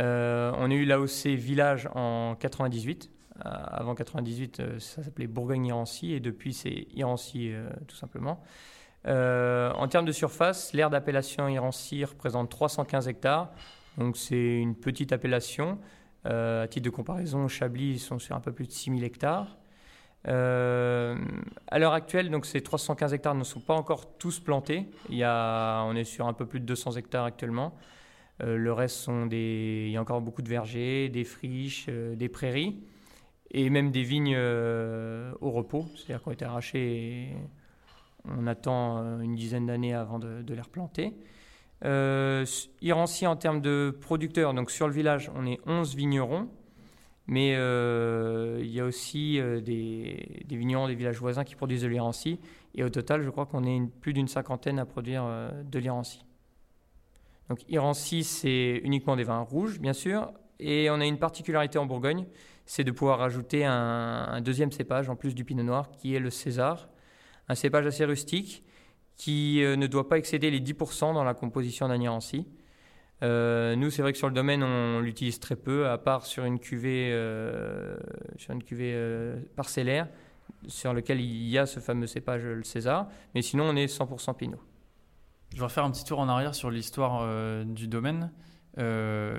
Euh, 0.00 0.52
on 0.56 0.70
a 0.70 0.74
eu 0.74 0.84
l'AOC 0.84 1.26
Village 1.36 1.88
en 1.94 2.34
98. 2.36 3.10
Euh, 3.38 3.40
avant 3.44 3.94
98, 3.94 4.60
euh, 4.60 4.78
ça 4.78 5.02
s'appelait 5.02 5.26
Bourgogne-Irancy 5.26 6.12
et 6.12 6.20
depuis, 6.20 6.52
c'est 6.52 6.86
Irancy 6.94 7.52
tout 7.88 7.96
simplement. 7.96 8.42
en 9.06 9.88
termes 9.88 10.06
de 10.06 10.12
surface, 10.12 10.72
l'aire 10.72 10.90
d'appellation 10.90 11.48
Irancy 11.48 12.04
représente 12.04 12.50
315 12.50 13.08
hectares. 13.08 13.50
Donc, 13.98 14.16
c'est 14.16 14.58
une 14.58 14.74
petite 14.74 15.12
appellation. 15.12 15.78
à 16.24 16.66
titre 16.68 16.84
de 16.84 16.90
comparaison, 16.90 17.48
Chablis 17.48 17.98
sont 17.98 18.18
sur 18.18 18.36
un 18.36 18.40
peu 18.40 18.52
plus 18.52 18.66
de 18.66 18.72
6000 18.72 19.04
hectares. 19.04 19.58
À 20.24 21.78
l'heure 21.78 21.92
actuelle, 21.92 22.30
donc 22.30 22.46
ces 22.46 22.60
315 22.60 23.12
hectares 23.12 23.34
ne 23.34 23.44
sont 23.44 23.60
pas 23.60 23.74
encore 23.74 24.16
tous 24.18 24.38
plantés. 24.38 24.88
Il 25.08 25.16
y 25.16 25.24
a, 25.24 25.82
on 25.84 25.96
est 25.96 26.04
sur 26.04 26.28
un 26.28 26.32
peu 26.32 26.46
plus 26.46 26.60
de 26.60 26.64
200 26.64 26.92
hectares 26.92 27.24
actuellement. 27.24 27.74
Euh, 28.40 28.56
le 28.56 28.72
reste 28.72 28.96
sont 28.96 29.26
des. 29.26 29.84
Il 29.86 29.92
y 29.92 29.96
a 29.96 30.00
encore 30.00 30.20
beaucoup 30.20 30.42
de 30.42 30.48
vergers, 30.48 31.08
des 31.08 31.24
friches, 31.24 31.86
euh, 31.88 32.14
des 32.16 32.28
prairies 32.28 32.80
et 33.50 33.68
même 33.68 33.90
des 33.90 34.02
vignes 34.02 34.34
euh, 34.34 35.32
au 35.42 35.50
repos, 35.50 35.86
c'est-à-dire 35.94 36.22
qu'on 36.22 36.30
a 36.30 36.34
été 36.34 36.44
arrachées. 36.44 36.78
Et 36.78 37.28
on 38.24 38.46
attend 38.46 39.20
une 39.20 39.34
dizaine 39.34 39.66
d'années 39.66 39.94
avant 39.94 40.18
de, 40.18 40.42
les 40.48 40.60
replanter. 40.60 41.12
Euh, 41.84 42.46
Irancy, 42.80 43.26
en 43.26 43.36
termes 43.36 43.60
de 43.60 43.96
producteurs, 44.00 44.54
donc 44.54 44.70
sur 44.70 44.86
le 44.86 44.94
village, 44.94 45.30
on 45.34 45.44
est 45.44 45.60
11 45.66 45.94
vignerons, 45.96 46.48
mais 47.26 47.48
il 47.50 48.70
y 48.70 48.80
a 48.80 48.84
aussi 48.86 49.38
des, 49.62 50.44
vignerons 50.48 50.86
des 50.86 50.94
villages 50.94 51.18
voisins 51.18 51.44
qui 51.44 51.56
produisent 51.56 51.82
de 51.82 51.88
l'Irancy. 51.88 52.40
Et 52.74 52.84
au 52.84 52.88
total, 52.88 53.22
je 53.22 53.28
crois 53.28 53.44
qu'on 53.44 53.64
est 53.64 53.82
plus 54.00 54.14
d'une 54.14 54.28
cinquantaine 54.28 54.78
à 54.78 54.86
produire 54.86 55.24
de 55.70 55.78
l'Irancy. 55.78 56.24
Donc 57.52 57.68
Irancy, 57.68 58.24
c'est 58.24 58.80
uniquement 58.82 59.14
des 59.14 59.24
vins 59.24 59.40
rouges, 59.40 59.78
bien 59.78 59.92
sûr. 59.92 60.32
Et 60.58 60.88
on 60.88 60.98
a 61.02 61.04
une 61.04 61.18
particularité 61.18 61.78
en 61.78 61.84
Bourgogne, 61.84 62.24
c'est 62.64 62.82
de 62.82 62.90
pouvoir 62.90 63.20
ajouter 63.20 63.66
un, 63.66 64.40
deuxième 64.40 64.72
cépage 64.72 65.10
en 65.10 65.16
plus 65.16 65.34
du 65.34 65.44
pinot 65.44 65.62
noir, 65.62 65.90
qui 65.90 66.14
est 66.14 66.18
le 66.18 66.30
César. 66.30 66.88
Un 67.50 67.54
cépage 67.54 67.84
assez 67.84 68.06
rustique, 68.06 68.64
qui 69.18 69.62
euh, 69.62 69.76
ne 69.76 69.86
doit 69.86 70.08
pas 70.08 70.16
excéder 70.16 70.50
les 70.50 70.60
10% 70.60 71.12
dans 71.12 71.24
la 71.24 71.34
composition 71.34 71.88
d'un 71.88 72.00
Irancy. 72.00 72.46
Euh, 73.22 73.76
nous, 73.76 73.90
c'est 73.90 74.00
vrai 74.00 74.12
que 74.12 74.18
sur 74.18 74.28
le 74.28 74.34
domaine, 74.34 74.62
on 74.62 75.00
l'utilise 75.00 75.38
très 75.38 75.56
peu, 75.56 75.90
à 75.90 75.98
part 75.98 76.24
sur 76.24 76.46
une 76.46 76.58
cuvée, 76.58 77.10
euh, 77.12 77.98
sur 78.38 78.54
une 78.54 78.62
cuvée 78.62 78.92
euh, 78.94 79.36
parcellaire, 79.56 80.08
sur 80.68 80.94
lequel 80.94 81.20
il 81.20 81.50
y 81.50 81.58
a 81.58 81.66
ce 81.66 81.80
fameux 81.80 82.06
cépage, 82.06 82.44
le 82.44 82.64
César. 82.64 83.08
Mais 83.34 83.42
sinon, 83.42 83.64
on 83.64 83.76
est 83.76 83.94
100% 83.94 84.36
Pinot. 84.36 84.71
Je 85.52 85.58
vais 85.58 85.64
refaire 85.64 85.84
un 85.84 85.90
petit 85.90 86.04
tour 86.04 86.18
en 86.18 86.28
arrière 86.28 86.54
sur 86.54 86.70
l'histoire 86.70 87.20
euh, 87.22 87.64
du 87.64 87.86
domaine. 87.86 88.30
Euh, 88.78 89.38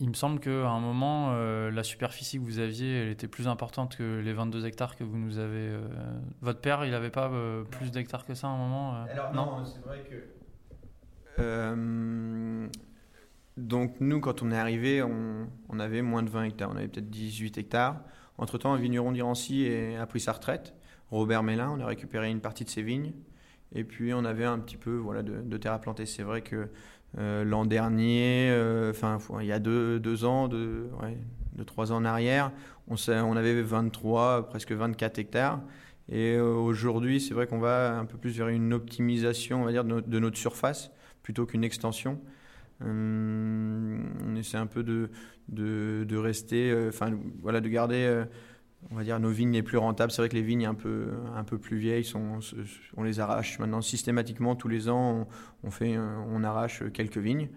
il 0.00 0.08
me 0.08 0.14
semble 0.14 0.40
qu'à 0.40 0.68
un 0.68 0.80
moment, 0.80 1.28
euh, 1.30 1.70
la 1.70 1.84
superficie 1.84 2.38
que 2.38 2.44
vous 2.44 2.58
aviez, 2.58 3.02
elle 3.02 3.08
était 3.10 3.28
plus 3.28 3.46
importante 3.46 3.96
que 3.96 4.18
les 4.18 4.32
22 4.32 4.66
hectares 4.66 4.96
que 4.96 5.04
vous 5.04 5.16
nous 5.16 5.38
avez. 5.38 5.72
Votre 6.40 6.60
père, 6.60 6.84
il 6.84 6.90
n'avait 6.90 7.10
pas 7.10 7.30
plus 7.70 7.92
d'hectares 7.92 8.26
que 8.26 8.34
ça 8.34 8.48
à 8.48 8.50
un 8.50 8.58
moment 8.58 9.04
Alors 9.04 9.32
non, 9.32 9.58
non 9.58 9.64
c'est 9.64 9.80
vrai 9.84 10.04
que. 11.38 12.68
donc 13.56 13.94
nous, 14.00 14.18
quand 14.20 14.42
on 14.42 14.50
est 14.50 14.58
arrivé, 14.58 15.00
on, 15.00 15.46
on, 15.68 15.78
avait 15.78 16.02
moins 16.02 16.24
de 16.24 16.28
20 16.28 16.42
hectares. 16.44 16.70
On 16.72 16.76
avait 16.76 16.88
peut-être 16.88 17.10
18 17.10 17.56
hectares. 17.58 18.00
Entre-temps, 18.36 18.74
un 18.74 18.78
vigneron 18.78 19.12
d'Irancy 19.12 19.70
a 19.96 20.06
pris 20.06 20.18
sa 20.18 20.32
retraite. 20.32 20.74
Robert 21.12 21.44
Mélin, 21.44 21.70
on 21.70 21.78
a 21.78 21.86
récupéré 21.86 22.30
une 22.30 22.40
partie 22.40 22.64
de 22.64 22.68
ses 22.68 22.82
vignes. 22.82 23.12
Et 23.74 23.84
puis 23.84 24.14
on 24.14 24.24
avait 24.24 24.44
un 24.44 24.58
petit 24.58 24.76
peu 24.76 24.96
voilà, 24.96 25.22
de, 25.22 25.40
de 25.42 25.56
terre 25.56 25.72
à 25.72 25.80
planter. 25.80 26.06
C'est 26.06 26.22
vrai 26.22 26.42
que 26.42 26.68
euh, 27.18 27.44
l'an 27.44 27.64
dernier, 27.64 28.50
enfin 28.90 29.18
euh, 29.30 29.42
il 29.42 29.46
y 29.46 29.52
a 29.52 29.60
deux, 29.60 30.24
ans, 30.24 30.48
deux, 30.48 30.90
deux, 31.52 31.64
trois 31.64 31.92
ans 31.92 31.96
en 31.96 32.04
arrière, 32.04 32.50
on, 32.88 33.36
avait 33.36 33.62
23, 33.62 34.48
presque 34.48 34.72
24 34.72 35.18
hectares. 35.18 35.60
Et 36.10 36.34
euh, 36.34 36.52
aujourd'hui, 36.52 37.20
c'est 37.20 37.32
vrai 37.32 37.46
qu'on 37.46 37.60
va 37.60 37.96
un 37.96 38.04
peu 38.04 38.18
plus 38.18 38.36
vers 38.36 38.48
une 38.48 38.72
optimisation, 38.74 39.62
on 39.62 39.64
va 39.64 39.70
dire, 39.70 39.84
de, 39.84 40.18
notre, 40.18 40.36
surface 40.36 40.90
plutôt 41.22 41.46
qu'une 41.46 41.64
extension. 41.64 42.20
Hum, 42.80 44.12
on 44.26 44.34
essaie 44.34 44.56
un 44.56 44.66
peu 44.66 44.82
de, 44.82 45.08
de 45.48 46.16
rester, 46.16 46.74
enfin 46.88 47.12
voilà, 47.40 47.60
de 47.60 47.68
garder 47.68 48.24
on 48.90 48.96
va 48.96 49.04
dire 49.04 49.18
nos 49.20 49.30
vignes 49.30 49.52
les 49.52 49.62
plus 49.62 49.78
rentables. 49.78 50.12
C'est 50.12 50.22
vrai 50.22 50.28
que 50.28 50.34
les 50.34 50.42
vignes 50.42 50.66
un 50.66 50.74
peu, 50.74 51.08
un 51.34 51.44
peu 51.44 51.58
plus 51.58 51.76
vieilles, 51.76 52.04
sont, 52.04 52.40
on 52.96 53.02
les 53.02 53.20
arrache 53.20 53.58
maintenant 53.58 53.80
systématiquement 53.80 54.56
tous 54.56 54.68
les 54.68 54.88
ans. 54.88 55.26
On, 55.62 55.70
fait, 55.70 55.96
on 55.98 56.42
arrache 56.44 56.82
quelques 56.92 57.18
vignes 57.18 57.48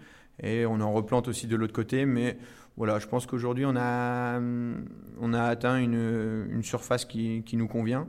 et 0.41 0.65
on 0.65 0.79
en 0.81 0.91
replante 0.91 1.27
aussi 1.27 1.47
de 1.47 1.55
l'autre 1.55 1.73
côté. 1.73 2.05
Mais 2.05 2.37
voilà, 2.75 2.99
je 2.99 3.07
pense 3.07 3.25
qu'aujourd'hui 3.25 3.65
on 3.65 3.75
a, 3.75 4.39
on 4.39 5.33
a 5.33 5.43
atteint 5.43 5.77
une, 5.77 6.47
une 6.51 6.63
surface 6.63 7.05
qui, 7.05 7.43
qui, 7.43 7.57
nous 7.57 7.67
convient. 7.67 8.07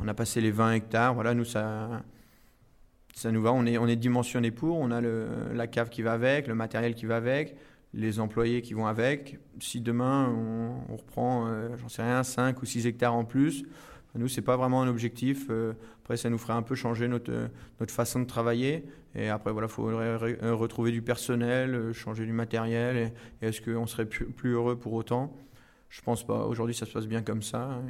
On 0.00 0.08
a 0.08 0.14
passé 0.14 0.40
les 0.40 0.50
20 0.50 0.72
hectares. 0.72 1.14
Voilà, 1.14 1.34
nous 1.34 1.44
ça, 1.44 2.02
ça 3.14 3.32
nous 3.32 3.42
va. 3.42 3.52
On 3.52 3.66
est, 3.66 3.78
on 3.78 3.86
est 3.86 3.96
dimensionné 3.96 4.50
pour. 4.50 4.78
On 4.78 4.90
a 4.90 5.00
le, 5.00 5.28
la 5.54 5.66
cave 5.66 5.88
qui 5.88 6.02
va 6.02 6.12
avec, 6.12 6.46
le 6.46 6.54
matériel 6.54 6.94
qui 6.94 7.06
va 7.06 7.16
avec 7.16 7.56
les 7.94 8.20
employés 8.20 8.62
qui 8.62 8.74
vont 8.74 8.86
avec. 8.86 9.38
Si 9.60 9.80
demain 9.80 10.28
on, 10.88 10.96
reprend, 10.96 11.46
euh, 11.46 11.76
j'en 11.76 11.88
sais 11.88 12.02
rien, 12.02 12.22
5 12.22 12.60
ou 12.62 12.66
6 12.66 12.86
hectares 12.86 13.14
en 13.14 13.24
plus, 13.24 13.64
Nous, 14.14 14.28
c'est 14.28 14.42
pas 14.42 14.56
vraiment 14.56 14.82
un 14.82 14.88
objectif. 14.88 15.46
Euh, 15.50 15.74
après, 16.02 16.16
ça 16.16 16.30
nous 16.30 16.38
ferait 16.38 16.54
un 16.54 16.62
peu 16.62 16.74
changer 16.74 17.08
notre, 17.08 17.30
notre 17.78 17.92
façon 17.92 18.20
de 18.20 18.24
travailler. 18.24 18.84
Et 19.14 19.28
après, 19.28 19.52
voilà, 19.52 19.68
il 19.68 19.70
faudrait 19.70 20.16
retrouver 20.50 20.90
du 20.90 21.02
personnel, 21.02 21.92
changer 21.92 22.24
du 22.24 22.32
matériel. 22.32 23.12
Et, 23.42 23.46
est-ce 23.46 23.60
qu'on 23.60 23.86
serait 23.86 24.06
plus, 24.06 24.52
heureux 24.52 24.78
pour 24.78 24.94
autant? 24.94 25.36
Je 25.88 26.02
pense 26.02 26.26
pas. 26.26 26.46
Aujourd'hui, 26.46 26.74
ça 26.74 26.86
se 26.86 26.92
passe 26.92 27.06
bien 27.06 27.22
comme 27.22 27.42
ça. 27.42 27.80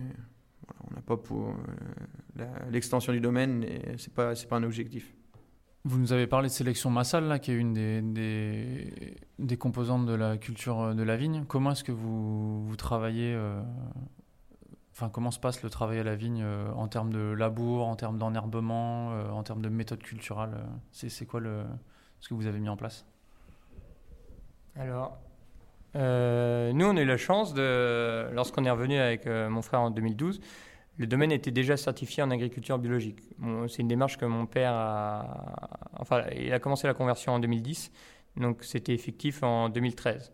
on 0.90 0.94
n'a 0.94 1.00
pas 1.00 1.16
pour 1.16 1.54
l'extension 2.70 3.12
du 3.12 3.20
domaine. 3.20 3.64
C'est 3.96 4.12
pas, 4.12 4.34
c'est 4.34 4.48
pas 4.48 4.56
un 4.56 4.64
objectif. 4.64 5.14
Vous 5.88 5.98
nous 5.98 6.12
avez 6.12 6.26
parlé 6.26 6.48
de 6.48 6.52
sélection 6.52 6.90
massale, 6.90 7.24
là, 7.24 7.38
qui 7.38 7.50
est 7.50 7.54
une 7.54 7.72
des, 7.72 9.14
des, 9.38 9.56
composantes 9.56 10.04
de 10.04 10.12
la 10.12 10.36
culture 10.36 10.82
euh, 10.82 10.92
de 10.92 11.02
la 11.02 11.16
vigne. 11.16 11.46
Comment 11.48 11.70
est-ce 11.70 11.82
que 11.82 11.92
vous, 11.92 12.62
vous 12.62 12.76
travaillez 12.76 13.32
euh, 13.34 13.58
Enfin, 14.92 15.08
comment 15.08 15.30
se 15.30 15.38
passe 15.38 15.62
le 15.62 15.70
travail 15.70 15.98
à 15.98 16.02
la 16.02 16.14
vigne 16.14 16.42
euh, 16.44 16.70
en 16.72 16.88
termes 16.88 17.10
de 17.10 17.32
labour, 17.32 17.86
en 17.86 17.96
termes 17.96 18.18
d'enherbement, 18.18 19.12
en 19.32 19.42
termes 19.42 19.62
de 19.62 19.70
méthode 19.70 20.02
culturelle 20.02 20.50
C'est 20.92 21.24
quoi 21.24 21.40
le, 21.40 21.62
ce 22.20 22.28
que 22.28 22.34
vous 22.34 22.46
avez 22.46 22.58
mis 22.60 22.68
en 22.68 22.76
place? 22.76 23.06
Alors, 24.76 25.16
nous, 25.94 26.84
on 26.84 26.96
a 26.98 27.00
eu 27.00 27.06
la 27.06 27.16
chance, 27.16 27.54
de, 27.54 28.30
lorsqu'on 28.34 28.66
est 28.66 28.70
revenu 28.70 28.98
avec 28.98 29.24
mon 29.24 29.62
frère 29.62 29.80
en 29.80 29.90
2012, 29.90 30.38
le 30.98 31.06
domaine 31.06 31.30
était 31.30 31.52
déjà 31.52 31.76
certifié 31.76 32.24
en 32.24 32.30
agriculture 32.30 32.76
biologique. 32.78 33.20
c'est 33.68 33.82
une 33.82 33.88
démarche 33.88 34.18
que 34.18 34.24
mon 34.24 34.46
père 34.46 34.72
a. 34.74 35.90
Enfin, 35.96 36.24
il 36.36 36.52
a 36.52 36.58
commencé 36.58 36.88
la 36.88 36.94
conversion 36.94 37.32
en 37.32 37.38
2010, 37.38 37.92
donc 38.36 38.64
c'était 38.64 38.94
effectif 38.94 39.44
en 39.44 39.68
2013. 39.68 40.32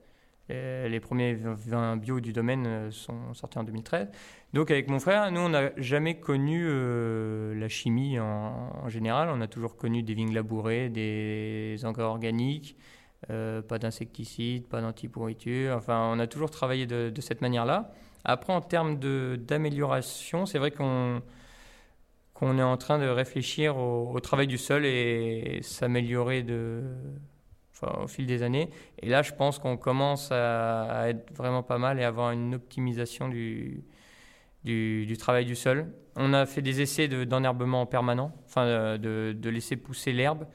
les 0.48 1.00
premiers 1.00 1.34
vins 1.34 1.98
bio 1.98 2.20
du 2.20 2.32
domaine 2.32 2.66
euh, 2.66 2.90
sont 2.90 3.34
sortis 3.34 3.58
en 3.58 3.64
2013. 3.64 4.08
Donc 4.54 4.70
avec 4.70 4.88
mon 4.88 5.00
frère, 5.00 5.30
nous, 5.30 5.40
on 5.40 5.50
n'a 5.50 5.70
jamais 5.76 6.18
connu 6.18 6.64
euh, 6.66 7.54
la 7.54 7.68
chimie 7.68 8.18
en, 8.18 8.88
général. 8.88 9.28
On 9.30 9.42
a 9.42 9.48
toujours 9.48 9.76
connu 9.76 10.02
des 10.02 10.14
vignes 10.14 10.32
labourées, 10.32 10.88
des 10.88 11.78
engrais 11.84 12.04
organiques, 12.04 12.76
euh, 13.30 13.60
pas 13.60 13.78
d'insecticides, 13.78 14.66
pas 14.66 14.80
d'antipourriture. 14.80 15.76
Enfin, 15.76 16.10
on 16.10 16.18
a 16.18 16.26
toujours 16.26 16.50
travaillé 16.50 16.86
de 16.86 17.20
cette 17.20 17.42
manière-là. 17.42 17.92
Après, 18.24 18.52
en 18.52 18.60
termes 18.60 18.98
d'amélioration, 19.36 20.46
c'est 20.46 20.58
vrai 20.58 20.70
qu'on 20.70 21.22
qu'on 22.34 22.58
est 22.58 22.62
en 22.62 22.76
train 22.76 22.98
de 22.98 23.06
réfléchir 23.06 23.76
au, 23.76 24.18
travail 24.18 24.48
du 24.48 24.58
sol 24.58 24.84
et 24.84 25.60
s'améliorer 25.62 26.42
de, 26.42 26.82
au 27.82 28.06
fil 28.08 28.26
des 28.26 28.42
années. 28.42 28.70
Et 29.00 29.08
là, 29.08 29.22
je 29.22 29.32
pense 29.32 29.58
qu'on 29.58 29.76
commence 29.76 30.30
à, 30.32 31.08
être 31.08 31.32
vraiment 31.32 31.62
pas 31.62 31.78
mal 31.78 32.00
et 32.00 32.04
avoir 32.04 32.32
une 32.32 32.54
optimisation 32.54 33.28
du, 33.28 33.84
du, 34.64 35.16
travail 35.18 35.44
du 35.44 35.54
sol. 35.54 35.92
On 36.16 36.32
a 36.32 36.46
fait 36.46 36.62
des 36.62 36.80
essais 36.80 37.08
d'enherbement 37.08 37.86
permanent, 37.86 38.32
enfin 38.46 38.98
de, 38.98 39.32
de, 39.32 39.50
laisser 39.50 39.76
pousser 39.76 40.12
l'herbe. 40.12 40.46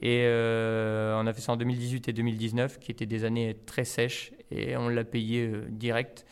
Et 0.00 0.22
euh, 0.24 1.16
on 1.20 1.26
a 1.26 1.32
fait 1.32 1.40
ça 1.40 1.52
en 1.52 1.56
2018 1.56 2.08
et 2.08 2.12
2019, 2.12 2.80
qui 2.80 2.90
étaient 2.90 3.06
des 3.06 3.24
années 3.24 3.56
très 3.66 3.84
sèches, 3.84 4.32
et 4.50 4.76
on 4.76 4.88
l'a 4.88 5.04
payé 5.04 5.46
euh, 5.46 5.64
direct. 5.70 6.26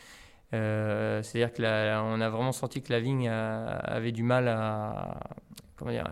Euh, 0.53 1.21
c'est-à-dire 1.23 1.53
qu'on 1.53 2.21
a 2.21 2.29
vraiment 2.29 2.51
senti 2.51 2.81
que 2.81 2.91
la 2.91 2.99
vigne 2.99 3.29
avait 3.29 4.11
du 4.11 4.23
mal 4.23 4.47
à. 4.47 5.19
Comment 5.77 5.91
dire 5.91 6.07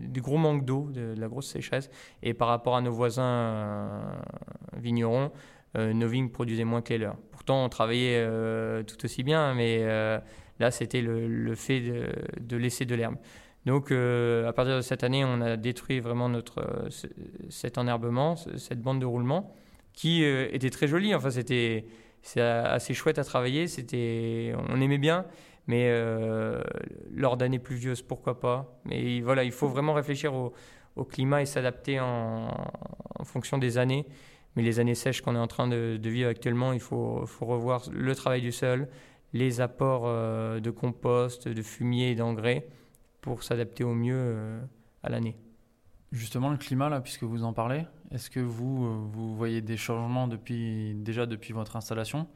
Du 0.00 0.22
gros 0.22 0.38
manque 0.38 0.64
d'eau, 0.64 0.88
de, 0.90 1.14
la 1.16 1.28
grosse 1.28 1.48
sécheresse. 1.48 1.90
Et 2.22 2.32
par 2.32 2.48
rapport 2.48 2.76
à 2.76 2.80
nos 2.80 2.92
voisins 2.92 3.22
euh, 3.22 3.98
vignerons, 4.76 5.30
euh, 5.76 5.92
nos 5.92 6.08
vignes 6.08 6.30
produisaient 6.30 6.64
moins 6.64 6.80
que 6.80 6.94
les 6.94 6.98
leurs. 6.98 7.16
Pourtant, 7.30 7.64
on 7.64 7.68
travaillait 7.68 8.26
tout 8.84 9.04
aussi 9.04 9.22
bien, 9.22 9.54
mais 9.54 9.84
là, 10.58 10.70
c'était 10.70 11.02
le, 11.02 11.54
fait 11.54 11.80
de, 11.80 12.56
laisser 12.56 12.84
de 12.84 12.94
l'herbe. 12.94 13.16
Donc, 13.66 13.92
à 13.92 14.52
partir 14.52 14.76
de 14.76 14.82
cette 14.82 15.04
année, 15.04 15.24
on 15.24 15.40
a 15.40 15.56
détruit 15.56 16.00
vraiment 16.00 16.28
notre, 16.28 16.88
cet 17.48 17.78
enherbement, 17.78 18.36
cette 18.36 18.80
bande 18.80 19.00
de 19.00 19.06
roulement, 19.06 19.54
qui 19.94 20.22
était 20.22 20.70
très 20.70 20.86
jolie. 20.86 21.14
Enfin, 21.14 21.30
c'était 21.30 21.86
c'est 22.22 22.40
assez 22.40 22.94
chouette 22.94 23.18
à 23.18 23.24
travailler. 23.24 23.66
C'était, 23.66 24.54
on 24.68 24.80
aimait 24.80 24.98
bien, 24.98 25.24
mais 25.66 25.86
euh, 25.88 26.62
lors 27.12 27.36
d'années 27.36 27.58
pluvieuses, 27.58 28.02
pourquoi 28.02 28.40
pas. 28.40 28.80
Mais 28.84 29.20
voilà, 29.20 29.44
il 29.44 29.52
faut 29.52 29.68
vraiment 29.68 29.94
réfléchir 29.94 30.34
au, 30.34 30.52
climat 31.04 31.40
et 31.40 31.46
s'adapter 31.46 31.98
en, 31.98 32.50
fonction 33.24 33.56
des 33.56 33.78
années. 33.78 34.06
Mais 34.56 34.62
les 34.62 34.80
années 34.80 34.94
sèches 34.94 35.22
qu'on 35.22 35.36
est 35.36 35.40
en 35.40 35.46
train 35.46 35.68
de, 35.68 35.98
vivre 36.02 36.28
actuellement, 36.28 36.72
il 36.72 36.80
faut, 36.80 37.24
faut, 37.26 37.46
revoir 37.46 37.84
le 37.90 38.14
travail 38.14 38.42
du 38.42 38.52
sol, 38.52 38.88
les 39.32 39.60
apports 39.60 40.02
euh, 40.06 40.60
de 40.60 40.70
compost, 40.70 41.48
de 41.48 41.62
fumier 41.62 42.10
et 42.10 42.14
d'engrais 42.14 42.66
pour 43.20 43.42
s'adapter 43.42 43.84
au 43.84 43.94
mieux 43.94 44.16
euh, 44.16 44.60
à 45.02 45.08
l'année. 45.08 45.36
Justement, 46.12 46.50
le 46.50 46.56
climat, 46.56 46.88
là, 46.88 47.00
puisque 47.00 47.22
vous 47.22 47.44
en 47.44 47.52
parlez, 47.52 47.84
est-ce 48.12 48.28
que 48.30 48.40
vous, 48.40 48.86
euh, 48.86 48.96
vous 49.12 49.36
voyez 49.36 49.60
des 49.60 49.76
changements 49.76 50.26
depuis, 50.26 50.94
déjà 50.94 51.26
depuis 51.26 51.52
votre 51.52 51.76
installation? 51.76 52.26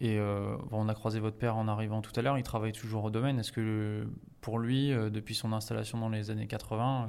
Et 0.00 0.18
euh, 0.18 0.56
on 0.70 0.88
a 0.88 0.94
croisé 0.94 1.20
votre 1.20 1.36
père 1.36 1.56
en 1.56 1.68
arrivant 1.68 2.02
tout 2.02 2.12
à 2.16 2.22
l'heure, 2.22 2.38
il 2.38 2.44
travaille 2.44 2.72
toujours 2.72 3.04
au 3.04 3.10
domaine. 3.10 3.38
Est-ce 3.38 3.52
que 3.52 4.06
pour 4.40 4.58
lui, 4.58 4.92
euh, 4.92 5.10
depuis 5.10 5.34
son 5.34 5.52
installation 5.52 5.98
dans 5.98 6.08
les 6.08 6.30
années 6.30 6.46
80, 6.46 7.08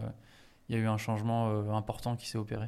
il 0.70 0.76
y 0.76 0.80
a 0.80 0.82
eu 0.82 0.88
un 0.88 0.98
changement 0.98 1.76
important 1.76 2.16
qui 2.16 2.28
s'est 2.28 2.38
opéré? 2.38 2.68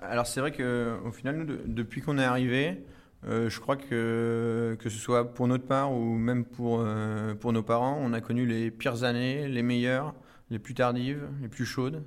Alors 0.00 0.26
c'est 0.26 0.40
vrai 0.40 0.52
qu'au 0.52 1.12
final, 1.12 1.46
depuis 1.66 2.00
qu'on 2.00 2.18
est 2.18 2.24
arrivé, 2.24 2.84
je 3.24 3.60
crois 3.60 3.76
que 3.76 4.76
que 4.80 4.90
ce 4.90 4.98
soit 4.98 5.32
pour 5.32 5.46
notre 5.46 5.64
part 5.64 5.92
ou 5.92 6.16
même 6.16 6.44
pour 6.44 6.82
nos 6.82 7.62
parents, 7.62 7.96
on 8.00 8.12
a 8.12 8.20
connu 8.20 8.46
les 8.46 8.70
pires 8.70 9.04
années, 9.04 9.48
les 9.48 9.62
meilleures 9.62 10.14
les 10.50 10.58
plus 10.58 10.74
tardives, 10.74 11.28
les 11.40 11.48
plus 11.48 11.64
chaudes. 11.64 12.04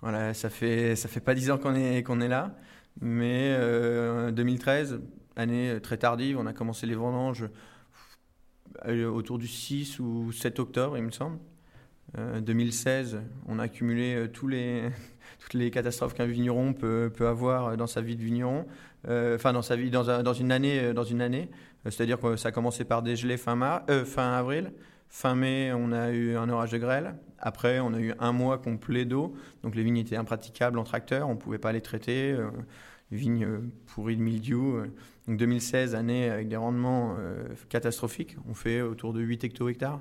Voilà, 0.00 0.32
ça 0.32 0.48
fait 0.48 0.94
ça 0.94 1.08
fait 1.08 1.20
pas 1.20 1.34
dix 1.34 1.50
ans 1.50 1.58
qu'on 1.58 1.74
est 1.74 2.02
qu'on 2.04 2.20
est 2.20 2.28
là, 2.28 2.54
mais 3.00 3.56
2013, 4.32 4.92
euh, 4.92 4.98
année 5.36 5.80
très 5.82 5.96
tardive, 5.96 6.38
on 6.38 6.46
a 6.46 6.52
commencé 6.52 6.86
les 6.86 6.94
vendanges 6.94 7.48
euh, 8.86 9.08
autour 9.08 9.38
du 9.38 9.48
6 9.48 9.98
ou 9.98 10.30
7 10.32 10.60
octobre, 10.60 10.96
il 10.96 11.02
me 11.02 11.10
semble. 11.10 11.38
2016, 12.16 13.16
euh, 13.16 13.18
on 13.48 13.58
a 13.58 13.64
accumulé 13.64 14.28
tous 14.32 14.46
les, 14.46 14.88
toutes 15.40 15.54
les 15.54 15.70
catastrophes 15.70 16.14
qu'un 16.14 16.26
vigneron 16.26 16.74
peut, 16.74 17.12
peut, 17.14 17.26
avoir 17.26 17.76
dans 17.76 17.88
sa 17.88 18.00
vie 18.00 18.14
de 18.14 18.22
vigneron, 18.22 18.66
enfin 19.04 19.52
dans 19.52 19.62
sa 19.62 19.74
vie 19.74 19.90
dans, 19.90 20.22
dans, 20.22 20.32
une 20.32 20.52
année, 20.52 20.94
dans 20.94 21.04
une 21.04 21.20
année. 21.20 21.50
C'est-à-dire 21.84 22.20
que 22.20 22.36
ça 22.36 22.50
a 22.50 22.52
commencé 22.52 22.84
par 22.84 23.02
des 23.02 23.16
gelées 23.16 23.36
fin, 23.36 23.82
fin 24.04 24.32
avril, 24.32 24.72
fin 25.08 25.34
mai, 25.34 25.72
on 25.74 25.90
a 25.90 26.10
eu 26.10 26.36
un 26.36 26.48
orage 26.48 26.70
de 26.70 26.78
grêle. 26.78 27.14
Après, 27.40 27.78
on 27.80 27.94
a 27.94 28.00
eu 28.00 28.12
un 28.18 28.32
mois 28.32 28.58
complet 28.58 29.04
d'eau, 29.04 29.34
donc 29.62 29.74
les 29.74 29.82
vignes 29.82 29.98
étaient 29.98 30.16
impraticables 30.16 30.78
en 30.78 30.84
tracteur, 30.84 31.28
on 31.28 31.34
ne 31.34 31.38
pouvait 31.38 31.58
pas 31.58 31.72
les 31.72 31.80
traiter. 31.80 32.32
Euh, 32.32 32.50
vignes 33.10 33.44
euh, 33.44 33.60
pourries 33.86 34.16
de 34.16 34.22
mildiou. 34.22 34.76
Euh. 34.76 34.92
Donc 35.26 35.38
2016, 35.38 35.94
année 35.94 36.28
avec 36.30 36.48
des 36.48 36.56
rendements 36.56 37.16
catastrophiques, 37.68 38.36
on 38.48 38.54
fait 38.54 38.80
autour 38.80 39.12
de 39.12 39.20
8 39.20 39.44
hecto-hectares. 39.44 40.00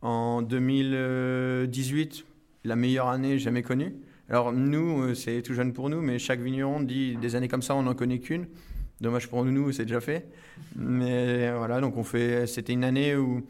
En 0.00 0.40
2018, 0.40 2.24
la 2.64 2.74
meilleure 2.74 3.08
année 3.08 3.38
jamais 3.38 3.62
connue. 3.62 3.94
Alors 4.30 4.50
nous, 4.50 5.14
c'est 5.14 5.42
tout 5.42 5.52
jeune 5.52 5.74
pour 5.74 5.90
nous, 5.90 6.00
mais 6.00 6.18
chaque 6.18 6.40
vigneron 6.40 6.80
dit 6.80 7.16
des 7.16 7.36
années 7.36 7.48
comme 7.48 7.60
ça, 7.60 7.74
on 7.74 7.82
n'en 7.82 7.94
connaît 7.94 8.18
qu'une. 8.18 8.46
Dommage 9.02 9.28
pour 9.28 9.44
nous, 9.44 9.72
c'est 9.72 9.84
déjà 9.84 10.00
fait. 10.00 10.26
Mais 10.74 11.52
voilà, 11.52 11.82
donc 11.82 11.98
on 11.98 12.04
fait. 12.04 12.46
C'était 12.46 12.72
une 12.72 12.84
année 12.84 13.16
où 13.16 13.44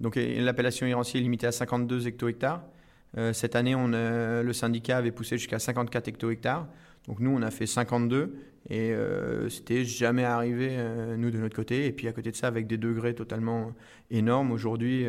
donc 0.00 0.16
l'appellation 0.16 0.86
Irancier 0.86 1.20
est 1.20 1.22
limitée 1.22 1.46
à 1.46 1.52
52 1.52 2.06
hecto-hectares. 2.06 2.62
Euh, 3.16 3.32
cette 3.32 3.56
année, 3.56 3.74
on 3.74 3.88
le 3.88 4.52
syndicat 4.52 4.98
avait 4.98 5.10
poussé 5.10 5.38
jusqu'à 5.38 5.58
54 5.58 6.08
hecto-hectares. 6.08 6.68
Donc 7.06 7.20
nous, 7.20 7.30
on 7.30 7.42
a 7.42 7.50
fait 7.50 7.66
52 7.66 8.36
et 8.68 8.92
euh, 8.92 9.48
c'était 9.48 9.84
jamais 9.84 10.24
arrivé, 10.24 10.68
euh, 10.72 11.16
nous, 11.16 11.30
de 11.30 11.38
notre 11.38 11.56
côté. 11.56 11.86
Et 11.86 11.92
puis 11.92 12.06
à 12.06 12.12
côté 12.12 12.30
de 12.30 12.36
ça, 12.36 12.46
avec 12.48 12.66
des 12.66 12.76
degrés 12.76 13.14
totalement 13.14 13.72
énormes, 14.10 14.52
aujourd'hui, 14.52 15.06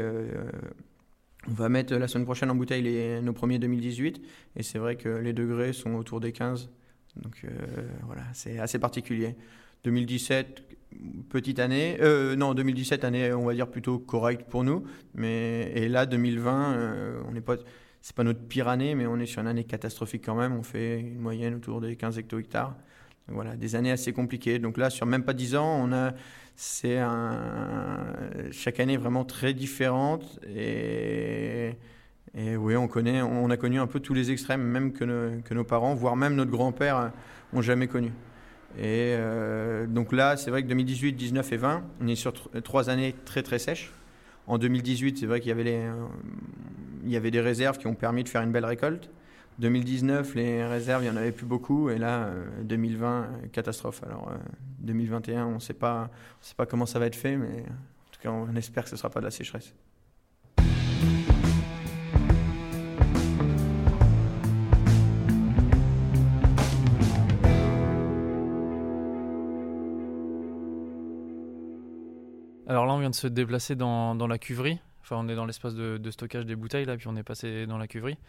on 1.47 1.53
va 1.53 1.69
mettre 1.69 1.95
la 1.95 2.07
semaine 2.07 2.25
prochaine 2.25 2.49
en 2.49 2.55
bouteille 2.55 3.21
nos 3.21 3.33
premiers 3.33 3.59
2018. 3.59 4.21
Et 4.55 4.63
c'est 4.63 4.79
vrai 4.79 4.95
que 4.95 5.09
les 5.09 5.33
degrés 5.33 5.73
sont 5.73 5.95
autour 5.95 6.19
des 6.19 6.31
15. 6.31 6.69
Donc 7.17 7.45
voilà, 8.05 8.23
c'est 8.33 8.59
assez 8.59 8.79
particulier. 8.79 9.35
2017, 9.83 10.63
petite 11.29 11.59
année. 11.59 11.97
Euh, 12.01 12.35
non, 12.35 12.53
2017, 12.53 13.03
année, 13.03 13.33
on 13.33 13.45
va 13.45 13.53
dire 13.53 13.67
plutôt 13.67 13.99
correcte 13.99 14.49
pour 14.49 14.63
nous. 14.63 14.83
Mais, 15.13 15.71
et 15.75 15.87
là, 15.87 16.05
2020, 16.05 16.73
euh, 16.73 17.21
on 17.27 17.31
n'est 17.31 17.41
pas. 17.41 17.55
C'est 18.01 18.15
pas 18.15 18.23
notre 18.23 18.39
pire 18.39 18.69
année, 18.69 18.95
mais 18.95 19.05
on 19.07 19.19
est 19.19 19.25
sur 19.25 19.41
une 19.41 19.47
année 19.47 19.65
catastrophique 19.65 20.23
quand 20.25 20.35
même. 20.35 20.53
On 20.53 20.63
fait 20.63 21.01
une 21.01 21.19
moyenne 21.19 21.55
autour 21.55 21.81
des 21.81 21.97
15 21.97 22.17
hecto-hectares. 22.17 22.73
voilà, 23.27 23.57
des 23.57 23.75
années 23.75 23.91
assez 23.91 24.13
compliquées. 24.13 24.57
Donc 24.57 24.77
là, 24.77 24.89
sur 24.89 25.05
même 25.05 25.25
pas 25.25 25.33
10 25.33 25.57
ans, 25.57 25.81
on 25.83 25.91
a, 25.91 26.13
c'est 26.55 26.97
un, 26.97 28.15
chaque 28.51 28.79
année 28.79 28.95
vraiment 28.95 29.25
très 29.25 29.53
différente. 29.53 30.39
Et, 30.47 31.71
et 32.37 32.55
oui, 32.55 32.77
on 32.77 32.87
connaît, 32.87 33.21
on 33.21 33.49
a 33.49 33.57
connu 33.57 33.81
un 33.81 33.87
peu 33.87 33.99
tous 33.99 34.13
les 34.13 34.31
extrêmes, 34.31 34.61
même 34.61 34.93
que, 34.93 35.41
que 35.41 35.53
nos 35.53 35.65
parents, 35.65 35.93
voire 35.93 36.15
même 36.15 36.35
notre 36.35 36.51
grand-père, 36.51 37.11
ont 37.51 37.61
jamais 37.61 37.87
connu. 37.87 38.13
Et 38.77 39.15
euh, 39.17 39.87
donc 39.87 40.11
là, 40.13 40.37
c'est 40.37 40.51
vrai 40.51 40.63
que 40.63 40.67
2018, 40.67 41.13
19 41.13 41.51
et 41.51 41.57
20, 41.57 41.83
on 42.01 42.07
est 42.07 42.15
sur 42.15 42.31
tr- 42.31 42.61
trois 42.61 42.89
années 42.89 43.15
très 43.25 43.43
très 43.43 43.59
sèches. 43.59 43.91
En 44.47 44.57
2018, 44.57 45.17
c'est 45.17 45.25
vrai 45.25 45.39
qu'il 45.39 45.49
y 45.49 45.51
avait, 45.51 45.63
les, 45.63 45.77
euh, 45.77 45.93
il 47.03 47.11
y 47.11 47.17
avait 47.17 47.31
des 47.31 47.41
réserves 47.41 47.77
qui 47.77 47.87
ont 47.87 47.95
permis 47.95 48.23
de 48.23 48.29
faire 48.29 48.41
une 48.41 48.51
belle 48.51 48.65
récolte. 48.65 49.09
2019, 49.59 50.35
les 50.35 50.65
réserves, 50.65 51.03
il 51.03 51.09
n'y 51.09 51.15
en 51.15 51.17
avait 51.17 51.31
plus 51.33 51.45
beaucoup. 51.45 51.89
Et 51.89 51.97
là, 51.97 52.25
euh, 52.27 52.45
2020, 52.63 53.21
euh, 53.23 53.47
catastrophe. 53.51 54.01
Alors, 54.03 54.29
euh, 54.31 54.37
2021, 54.79 55.45
on 55.45 55.55
ne 55.55 55.59
sait 55.59 55.73
pas 55.73 56.09
comment 56.69 56.85
ça 56.85 56.99
va 56.99 57.07
être 57.07 57.15
fait, 57.15 57.35
mais 57.35 57.47
en 57.47 58.11
tout 58.11 58.21
cas, 58.21 58.31
on 58.31 58.55
espère 58.55 58.83
que 58.83 58.89
ce 58.89 58.95
ne 58.95 58.99
sera 58.99 59.09
pas 59.09 59.19
de 59.19 59.25
la 59.25 59.31
sécheresse. 59.31 59.73
Alors 72.69 72.85
là, 72.85 72.93
on 72.93 72.99
vient 72.99 73.09
de 73.09 73.15
se 73.15 73.25
déplacer 73.25 73.75
dans, 73.75 74.13
dans 74.13 74.27
la 74.27 74.37
cuverie. 74.37 74.79
Enfin, 75.01 75.15
on 75.17 75.27
est 75.27 75.33
dans 75.33 75.47
l'espace 75.47 75.73
de, 75.73 76.11
stockage 76.11 76.45
des 76.45 76.55
bouteilles, 76.55 76.85
là, 76.85 76.97
puis 76.97 77.07
on 77.07 77.15
est 77.15 77.23
passé 77.23 77.65
dans 77.65 77.79
la 77.79 77.87
cuverie. 77.87 78.19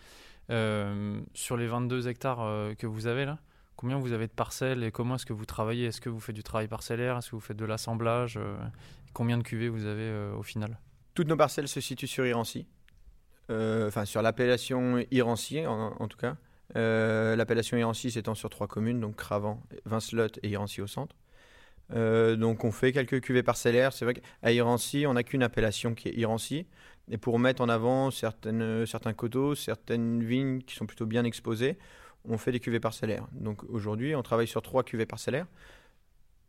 Euh, 0.48 1.20
sur 1.34 1.58
les 1.58 1.66
22 1.66 2.08
hectares 2.08 2.40
euh, 2.40 2.72
que 2.74 2.86
vous 2.86 3.06
avez 3.06 3.26
là, 3.26 3.38
combien 3.76 3.98
vous 3.98 4.12
avez 4.12 4.26
de 4.26 4.32
parcelles 4.32 4.82
et 4.82 4.90
comment 4.90 5.16
est-ce 5.16 5.26
que 5.26 5.34
vous 5.34 5.44
travaillez? 5.44 5.88
Est-ce 5.88 6.00
que 6.00 6.08
vous 6.08 6.20
faites 6.20 6.34
du 6.34 6.42
travail 6.42 6.68
parcellaire? 6.68 7.18
Est-ce 7.18 7.30
que 7.30 7.36
vous 7.36 7.42
faites 7.42 7.58
de 7.58 7.66
l'assemblage? 7.66 8.38
Euh, 8.38 8.56
Combien 9.12 9.36
de 9.36 9.42
cuvées 9.42 9.68
vous 9.68 9.84
avez 9.84 10.30
au 10.38 10.42
final? 10.42 10.78
Toutes 11.14 11.26
nos 11.26 11.36
parcelles 11.36 11.66
se 11.66 11.80
situent 11.80 12.06
sur 12.06 12.24
Irancy, 12.24 12.64
enfin 13.48 14.04
sur 14.04 14.22
l'appellation 14.22 15.04
Irancy 15.10 15.66
en, 15.66 15.96
en 15.98 16.06
tout 16.06 16.16
cas. 16.16 16.36
L'appellation 16.76 17.76
Irancy 17.76 18.12
s'étend 18.12 18.36
sur 18.36 18.50
trois 18.50 18.68
communes, 18.68 19.00
donc 19.00 19.16
Cravant, 19.16 19.60
Vincelotte 19.84 20.38
et 20.44 20.50
Irancy 20.50 20.80
au 20.80 20.86
centre. 20.86 21.16
Euh, 21.92 22.36
donc 22.36 22.64
on 22.64 22.70
fait 22.70 22.92
quelques 22.92 23.20
cuvées 23.20 23.42
parcellaires. 23.42 23.92
C'est 23.92 24.04
vrai 24.04 24.14
qu'à 24.14 24.52
Irancy, 24.52 25.06
on 25.06 25.14
n'a 25.14 25.22
qu'une 25.22 25.42
appellation 25.42 25.94
qui 25.94 26.08
est 26.08 26.14
Irancy. 26.14 26.66
Et 27.10 27.18
pour 27.18 27.38
mettre 27.38 27.62
en 27.62 27.68
avant 27.68 28.10
certains 28.10 29.12
coteaux, 29.16 29.54
certaines 29.54 30.22
vignes 30.22 30.60
qui 30.62 30.76
sont 30.76 30.86
plutôt 30.86 31.06
bien 31.06 31.24
exposées, 31.24 31.76
on 32.24 32.38
fait 32.38 32.52
des 32.52 32.60
cuvées 32.60 32.80
parcellaires. 32.80 33.26
Donc 33.32 33.64
aujourd'hui, 33.64 34.14
on 34.14 34.22
travaille 34.22 34.46
sur 34.46 34.62
trois 34.62 34.84
cuvées 34.84 35.06
parcellaires. 35.06 35.46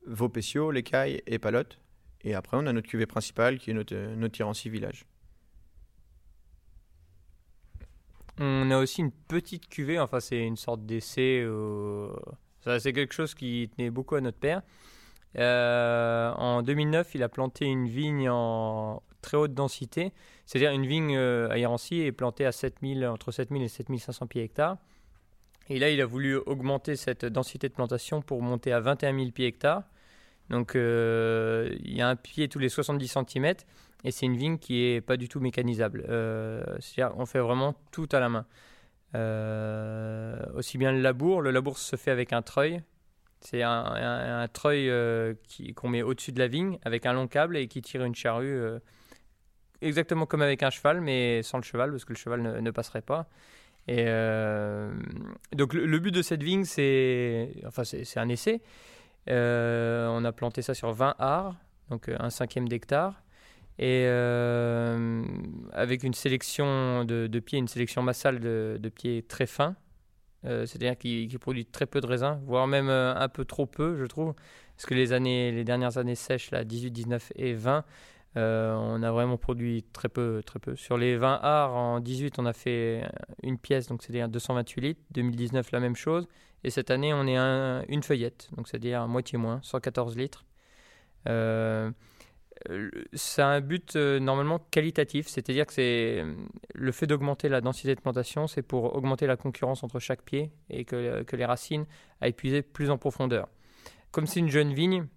Vaupécio, 0.05 0.71
L'Écaille 0.71 1.21
et 1.25 1.39
Palotte. 1.39 1.79
Et 2.23 2.35
après, 2.35 2.57
on 2.57 2.67
a 2.67 2.73
notre 2.73 2.87
cuvée 2.87 3.07
principale 3.07 3.57
qui 3.57 3.71
est 3.71 3.73
notre, 3.73 3.95
notre 3.95 4.39
Irancy 4.39 4.69
Village. 4.69 5.05
On 8.39 8.71
a 8.71 8.77
aussi 8.77 9.01
une 9.01 9.11
petite 9.11 9.67
cuvée, 9.67 9.99
enfin 9.99 10.19
c'est 10.19 10.45
une 10.45 10.57
sorte 10.57 10.85
d'essai. 10.85 11.41
euh, 11.43 12.09
C'est 12.79 12.93
quelque 12.93 13.13
chose 13.13 13.33
qui 13.33 13.69
tenait 13.75 13.89
beaucoup 13.89 14.15
à 14.15 14.21
notre 14.21 14.37
père. 14.37 14.61
Euh, 15.37 16.31
en 16.33 16.61
2009, 16.61 17.15
il 17.15 17.23
a 17.23 17.29
planté 17.29 17.65
une 17.65 17.87
vigne 17.87 18.29
en 18.29 19.01
très 19.21 19.37
haute 19.37 19.53
densité, 19.53 20.11
c'est-à-dire 20.45 20.71
une 20.71 20.85
vigne 20.85 21.15
euh, 21.15 21.49
à 21.49 21.57
Irancy 21.57 22.01
est 22.01 22.11
plantée 22.11 22.45
à 22.45 22.51
7000, 22.51 23.05
entre 23.07 23.31
7000 23.31 23.63
et 23.63 23.67
7500 23.67 24.27
pieds 24.27 24.43
hectares. 24.43 24.77
Et 25.69 25.79
là, 25.79 25.89
il 25.89 26.01
a 26.01 26.05
voulu 26.05 26.35
augmenter 26.35 26.95
cette 26.95 27.25
densité 27.25 27.69
de 27.69 27.73
plantation 27.73 28.21
pour 28.21 28.41
monter 28.41 28.73
à 28.73 28.79
21 28.79 29.17
000 29.17 29.31
pieds 29.31 29.47
hectares. 29.47 29.83
Donc, 30.49 30.75
euh, 30.75 31.69
il 31.83 31.95
y 31.95 32.01
a 32.01 32.09
un 32.09 32.17
pied 32.17 32.49
tous 32.49 32.59
les 32.59 32.67
70 32.67 33.07
cm 33.07 33.53
et 34.03 34.11
c'est 34.11 34.25
une 34.25 34.35
vigne 34.35 34.57
qui 34.57 34.83
est 34.83 34.99
pas 34.99 35.15
du 35.15 35.29
tout 35.29 35.39
mécanisable. 35.39 36.03
C'est-à-dire, 36.81 37.15
on 37.17 37.25
fait 37.25 37.39
vraiment 37.39 37.75
tout 37.91 38.09
à 38.11 38.19
la 38.19 38.27
main. 38.27 38.45
Aussi 40.55 40.77
bien 40.77 40.91
le 40.91 40.99
labour, 40.99 41.41
le 41.41 41.51
labour 41.51 41.77
se 41.77 41.95
fait 41.95 42.11
avec 42.11 42.33
un 42.33 42.41
treuil. 42.41 42.81
C'est 43.41 43.63
un, 43.63 44.47
treuil 44.53 44.87
euh, 44.89 45.33
qu'on 45.75 45.89
met 45.89 46.03
au-dessus 46.03 46.31
de 46.31 46.39
la 46.39 46.47
vigne 46.47 46.77
avec 46.83 47.07
un 47.07 47.13
long 47.13 47.27
câble 47.27 47.57
et 47.57 47.67
qui 47.67 47.81
tire 47.81 48.03
une 48.03 48.13
charrue 48.13 48.55
euh, 48.55 48.79
exactement 49.81 50.27
comme 50.27 50.43
avec 50.43 50.61
un 50.61 50.69
cheval, 50.69 51.01
mais 51.01 51.41
sans 51.41 51.57
le 51.57 51.63
cheval 51.63 51.89
parce 51.89 52.05
que 52.05 52.13
le 52.13 52.17
cheval 52.17 52.41
ne, 52.61 52.71
passerait 52.71 53.01
pas. 53.01 53.27
Euh, 53.89 54.93
donc 55.53 55.73
le, 55.73 55.97
but 55.97 56.11
de 56.11 56.21
cette 56.21 56.43
vigne, 56.43 56.65
c'est 56.65 57.51
enfin 57.65 57.83
c'est 57.83 58.19
un 58.19 58.29
essai. 58.29 58.61
On 59.27 60.23
a 60.23 60.31
planté 60.31 60.61
ça 60.61 60.75
sur 60.75 60.93
20 60.93 61.15
arts, 61.17 61.55
donc 61.89 62.09
un 62.09 62.29
cinquième 62.29 62.69
d'hectare, 62.69 63.23
et 63.79 64.05
avec 65.73 66.03
une 66.03 66.13
sélection 66.13 67.05
de, 67.05 67.39
pieds, 67.39 67.57
une 67.57 67.67
sélection 67.67 68.03
massale 68.03 68.39
de 68.39 68.89
pieds 68.89 69.23
très 69.23 69.47
fins, 69.47 69.75
Euh, 70.45 70.65
c'est-à-dire 70.65 70.97
qui, 70.97 71.27
qui 71.27 71.37
produit 71.37 71.65
très 71.65 71.85
peu 71.85 72.01
de 72.01 72.07
raisins, 72.07 72.39
voire 72.45 72.65
même 72.65 72.89
euh, 72.89 73.13
un 73.15 73.29
peu 73.29 73.45
trop 73.45 73.67
peu, 73.67 73.95
je 73.95 74.05
trouve, 74.05 74.33
parce 74.75 74.87
que 74.87 74.95
les 74.95 75.13
années, 75.13 75.51
les 75.51 75.63
dernières 75.63 75.97
années 75.99 76.15
sèches, 76.15 76.49
là, 76.51 76.63
18, 76.63 76.89
19 76.91 77.31
et 77.35 77.53
20, 77.53 77.85
euh, 78.37 78.73
on 78.73 79.03
a 79.03 79.11
vraiment 79.11 79.37
produit 79.37 79.83
très 79.93 80.09
peu, 80.09 80.41
très 80.43 80.57
peu. 80.59 80.75
Sur 80.75 80.97
les 80.97 81.15
20 81.15 81.39
arts, 81.43 81.75
en 81.75 81.99
18, 81.99 82.39
on 82.39 82.45
a 82.45 82.53
fait 82.53 83.03
une 83.43 83.59
pièce, 83.59 83.87
donc 83.87 84.01
c'est-à-dire 84.01 84.29
228 84.29 84.81
litres. 84.81 85.01
2019, 85.11 85.71
la 85.71 85.79
même 85.79 85.95
chose. 85.95 86.27
Et 86.63 86.69
cette 86.71 86.89
année, 86.89 87.13
on 87.13 87.27
est 87.27 87.37
une 87.89 88.03
feuillette, 88.03 88.49
donc 88.55 88.67
c'est-à-dire 88.67 89.07
moitié 89.07 89.37
moins, 89.37 89.59
114 89.63 90.17
litres. 90.17 90.45
Euh, 92.69 92.89
euh, 92.95 93.03
ça 93.13 93.47
a 93.47 93.51
un 93.51 93.61
but 93.61 93.95
euh, 93.95 94.19
normalement 94.19 94.59
qualitatif, 94.71 95.27
c'est-à-dire 95.27 95.65
que 95.65 95.73
c'est 95.73 96.23
le 96.73 96.91
fait 96.91 97.07
d'augmenter 97.07 97.49
la 97.49 97.61
densité 97.61 97.95
de 97.95 98.01
plantation, 98.01 98.47
c'est 98.47 98.61
pour 98.61 98.95
augmenter 98.95 99.27
la 99.27 99.37
concurrence 99.37 99.83
entre 99.83 99.99
chaque 99.99 100.23
pied 100.23 100.51
et 100.69 100.85
que, 100.85 101.23
que 101.23 101.35
les 101.35 101.45
racines 101.45 101.85
aillent 102.19 102.33
puiser 102.33 102.61
plus 102.61 102.89
en 102.89 102.97
profondeur. 102.97 103.47
Comme 104.11 104.27
c'est 104.27 104.39
une 104.39 104.49
jeune 104.49 104.73
vigne, 104.73 105.07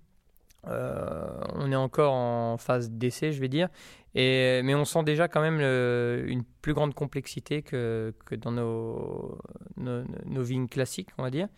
euh, 0.66 1.26
on 1.54 1.70
est 1.70 1.76
encore 1.76 2.14
en 2.14 2.57
phase 2.57 2.90
d'essai, 2.90 3.33
je 3.33 3.40
vais 3.40 3.48
dire, 3.48 3.68
mais 4.14 4.74
on 4.74 4.85
sent 4.85 5.02
déjà 5.02 5.28
quand 5.28 5.42
même 5.42 5.61
une 5.61 6.44
plus 6.62 6.72
grande 6.72 6.94
complexité 6.94 7.62
que, 7.62 8.14
que 8.24 8.35
dans 8.35 8.52
nos, 8.52 9.38
nos, 9.76 10.04
nos 10.24 10.42
vignes 10.42 10.68
classiques, 10.68 11.11
on 11.18 11.22
va 11.22 11.30
dire. 11.30 11.48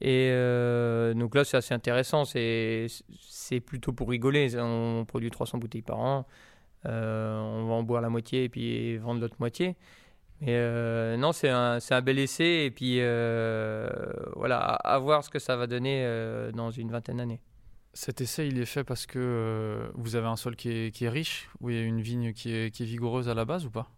Et 0.00 0.30
euh, 0.32 1.14
donc 1.14 1.34
là, 1.34 1.44
c'est 1.44 1.56
assez 1.56 1.74
intéressant. 1.74 2.24
C'est, 2.24 2.88
plutôt 3.64 3.92
pour 3.92 4.08
rigoler. 4.08 4.58
On 4.58 5.04
produit 5.04 5.30
300 5.30 5.58
bouteilles 5.58 5.82
par 5.82 5.98
an. 5.98 6.26
Euh, 6.86 7.38
on 7.40 7.66
va 7.66 7.74
en 7.74 7.82
boire 7.82 8.02
la 8.02 8.10
moitié 8.10 8.44
et 8.44 8.48
puis 8.48 8.96
vendre 8.98 9.20
l'autre 9.20 9.36
moitié. 9.38 9.76
Mais 10.40 10.56
euh, 10.56 11.16
non, 11.16 11.32
c'est 11.32 11.48
un, 11.48 11.78
un 11.88 12.02
bel 12.02 12.18
essai. 12.18 12.64
Et 12.64 12.70
puis 12.70 12.98
voilà, 14.36 14.58
à, 14.58 14.94
à 14.94 14.98
voir 14.98 15.24
ce 15.24 15.30
que 15.30 15.38
ça 15.38 15.56
va 15.56 15.66
donner 15.66 16.04
dans 16.54 16.70
une 16.70 16.90
vingtaine 16.90 17.18
d'années. 17.18 17.40
Cet 17.96 18.20
essai, 18.20 18.48
il 18.48 18.60
est 18.60 18.66
fait 18.66 18.82
parce 18.82 19.06
que 19.06 19.88
vous 19.94 20.16
avez 20.16 20.26
un 20.26 20.34
sol 20.34 20.56
qui 20.56 20.68
est, 20.70 20.90
qui 20.90 21.04
est 21.04 21.08
riche, 21.08 21.48
où 21.60 21.70
il 21.70 21.76
y 21.76 21.78
a 21.78 21.82
une 21.82 22.00
vigne 22.00 22.32
qui 22.32 22.52
est, 22.52 22.74
qui 22.74 22.82
est 22.82 22.86
vigoureuse 22.86 23.28
à 23.28 23.34
la 23.34 23.44
base 23.44 23.64
ou 23.66 23.70
pas? 23.70 23.88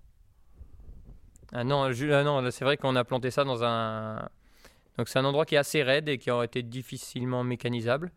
Ah 1.52 1.64
non, 1.64 1.85
ah 1.85 2.24
non 2.24 2.50
c'est 2.50 2.64
vrai 2.64 2.76
qu'on 2.76 2.96
a 2.96 3.04
planté 3.04 3.30
ça 3.30 3.44
dans 3.44 3.64
un. 3.64 4.28
Donc 4.98 5.09
c'est 5.09 5.18
un 5.18 5.24
endroit 5.24 5.44
qui 5.44 5.54
est 5.54 5.59
assez 5.59 5.82
raide 5.82 6.09
et 6.09 6.18
qui 6.18 6.30
aurait 6.30 6.46
été 6.46 6.62
difficilement 6.62 7.44
mécanisable. 7.44 8.12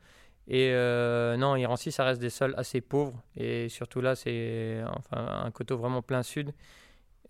Et 0.47 0.71
euh, 0.73 1.37
non, 1.37 1.55
Irancy, 1.55 1.91
ça 1.91 2.03
reste 2.05 2.21
des 2.21 2.29
sols 2.29 2.53
assez 2.57 2.81
pauvres. 2.81 3.21
Et 3.35 3.69
surtout 3.69 4.01
là, 4.01 4.15
c'est 4.15 4.81
un 5.11 5.51
coteau 5.51 5.77
vraiment 5.77 6.01
plein 6.01 6.23
sud. 6.23 6.53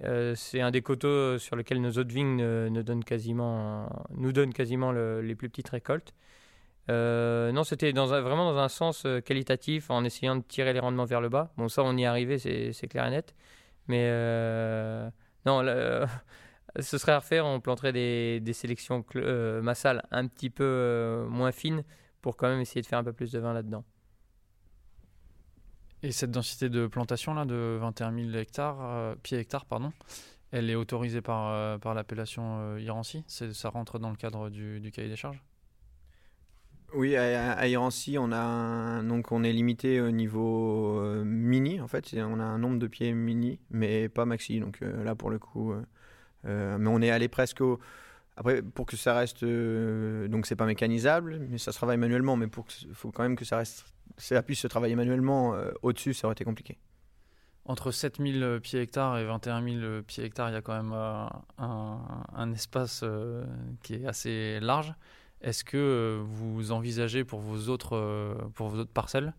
Euh, 0.06 0.34
c'est 0.36 0.62
un 0.62 0.72
des 0.72 0.82
coteaux 0.82 1.38
sur 1.38 1.56
lesquels 1.58 1.82
nos 1.82 1.92
autres 1.92 2.14
vignes 2.14 2.38
ne, 2.38 2.70
ne 2.70 2.82
donnent 2.82 3.04
quasiment, 3.04 3.90
nous 4.12 4.32
donnent 4.32 4.54
quasiment 4.54 4.92
le- 4.94 5.22
les 5.22 5.36
plus 5.36 5.50
petites 5.50 5.70
récoltes. 5.70 6.14
Euh, 6.90 7.52
non, 7.52 7.64
c'était 7.64 7.92
vraiment 7.92 8.52
dans 8.52 8.58
un 8.58 8.70
sens 8.70 9.04
euh, 9.06 9.20
qualitatif, 9.20 9.90
en 9.92 10.04
essayant 10.04 10.38
de 10.38 10.42
tirer 10.42 10.74
les 10.74 10.80
rendements 10.80 11.06
vers 11.06 11.22
le 11.22 11.30
bas. 11.30 11.52
Bon, 11.58 11.68
ça, 11.68 11.84
on 11.84 11.98
y 11.98 12.04
est 12.04 12.06
arrivé, 12.06 12.40
c'est 12.40 12.88
clair 12.88 13.06
et 13.06 13.10
net. 13.12 13.36
Mais 13.88 14.08
euh, 14.10 15.10
non, 15.46 15.62
là, 15.62 16.08
ce 16.82 16.98
serait 16.98 17.12
à 17.14 17.20
refaire. 17.20 17.46
On 17.46 17.60
planterait 17.62 17.94
des, 17.94 18.40
des 18.42 18.54
sélections 18.54 19.02
cl- 19.02 19.22
euh, 19.24 19.62
massales 19.62 20.04
un 20.12 20.28
petit 20.28 20.50
peu 20.50 20.64
euh, 20.64 21.28
moins 21.28 21.52
fines 21.52 21.84
pour 22.22 22.38
quand 22.38 22.48
même 22.50 22.62
essayer 22.62 22.82
de 22.82 22.88
faire 22.88 23.00
un 23.00 23.04
peu 23.04 23.14
plus 23.14 23.32
de 23.32 23.40
vin 23.40 23.54
là-dedans. 23.54 23.84
Et 26.04 26.12
cette 26.12 26.32
densité 26.32 26.70
de 26.70 26.88
plantation 26.88 27.34
là 27.34 27.46
de 27.46 27.78
21 27.82 28.12
000 28.12 28.36
hectares, 28.36 28.78
euh, 28.82 29.16
pieds 29.22 29.38
hectares, 29.40 29.66
pardon, 29.66 29.92
elle 30.52 30.70
est 30.70 30.76
autorisée 30.76 31.22
par, 31.22 31.50
euh, 31.52 31.78
par 31.80 31.94
l'appellation 31.96 32.60
euh, 32.62 32.82
Irancy? 32.82 33.24
C'est- 33.28 33.54
Ça 33.54 33.70
rentre 33.70 34.00
dans 34.00 34.10
le 34.12 34.18
cadre 34.18 34.50
du, 34.50 34.80
du 34.82 34.92
cahier 34.92 35.10
des 35.10 35.18
charges? 35.18 35.44
Oui, 36.94 37.16
à, 37.16 37.52
à 37.54 37.68
Irancy, 37.68 38.18
on, 38.18 38.32
a 38.32 38.38
un- 38.40 39.04
donc 39.04 39.32
on 39.32 39.44
est 39.44 39.54
limité 39.54 40.02
au 40.02 40.10
niveau 40.12 41.00
euh, 41.00 41.24
mini, 41.24 41.80
en 41.82 41.88
fait. 41.88 42.16
On 42.18 42.40
a 42.40 42.44
un 42.44 42.58
nombre 42.58 42.80
de 42.80 42.88
pieds 42.88 43.14
mini, 43.14 43.60
mais 43.70 44.10
pas 44.10 44.26
maxi. 44.26 44.60
Donc 44.60 44.82
euh, 44.82 45.04
là, 45.04 45.14
pour 45.16 45.30
le 45.30 45.38
coup, 45.38 45.72
euh, 45.72 45.84
mais 46.44 46.88
on 46.88 47.02
est 47.02 47.10
allé 47.12 47.28
presque 47.28 47.62
au. 47.62 47.80
Après, 48.40 48.62
pour 48.62 48.86
que 48.86 48.96
ça 48.96 49.16
reste. 49.16 49.44
euh, 49.44 50.30
donc 50.30 50.46
c'est 50.46 50.56
pas 50.56 50.66
mécanisable, 50.66 51.40
mais 51.50 51.58
ça 51.58 51.74
se 51.74 51.78
travaille 51.78 51.98
manuellement. 51.98 52.38
Mais 52.38 52.48
pour 52.48 52.66
il 52.82 52.94
faut 52.94 53.12
quand 53.12 53.24
même 53.24 53.36
que 53.36 53.44
ça 53.44 53.58
reste. 53.58 53.86
Ça 54.18 54.42
puisse 54.42 54.60
se 54.60 54.68
travailler 54.68 54.96
manuellement. 54.96 55.56
euh, 55.56 55.72
Au-dessus, 55.82 56.14
ça 56.14 56.28
aurait 56.28 56.34
été 56.34 56.46
compliqué. 56.46 56.78
Entre 57.66 57.92
7000 57.92 58.60
pieds 58.64 58.82
hectares 58.82 59.18
et 59.18 59.26
21 59.26 59.62
000 59.62 60.02
pieds 60.04 60.24
hectares, 60.24 60.50
il 60.50 60.54
y 60.54 60.56
a 60.56 60.62
quand 60.62 60.74
même 60.74 60.94
euh, 60.94 61.28
un, 61.58 62.52
espace 62.54 63.02
euh, 63.04 63.46
qui 63.84 63.96
est 63.96 64.06
assez 64.08 64.60
large. 64.62 64.94
Est-ce 65.42 65.66
que 65.66 66.22
vous 66.24 66.72
envisagez 66.72 67.26
pour 67.26 67.42
vos 67.42 67.68
autres, 67.70 68.38
pour 68.56 68.70
vos 68.70 68.80
autres 68.80 68.92
parcelles 68.92 69.34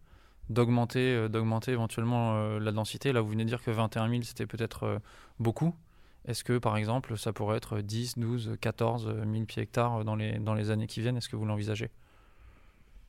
d'augmenter, 0.50 1.28
d'augmenter 1.28 1.72
éventuellement 1.72 2.58
la 2.58 2.72
densité? 2.72 3.12
Là, 3.12 3.20
vous 3.20 3.30
venez 3.30 3.44
de 3.44 3.48
dire 3.48 3.62
que 3.62 3.70
21 3.70 4.08
000, 4.08 4.22
c'était 4.22 4.46
peut-être 4.46 5.00
beaucoup. 5.38 5.74
Est-ce 6.26 6.44
que, 6.44 6.58
par 6.58 6.76
exemple, 6.76 7.16
ça 7.16 7.32
pourrait 7.32 7.56
être 7.56 7.80
10, 7.80 8.18
12, 8.18 8.56
14 8.60 9.14
000 9.32 9.44
pieds 9.46 9.62
hectares 9.62 10.04
dans 10.04 10.16
les, 10.16 10.38
dans 10.38 10.54
les 10.54 10.70
années 10.70 10.86
qui 10.86 11.00
viennent? 11.00 11.16
Est-ce 11.16 11.28
que 11.28 11.36
vous 11.36 11.46
l'envisagez? 11.46 11.90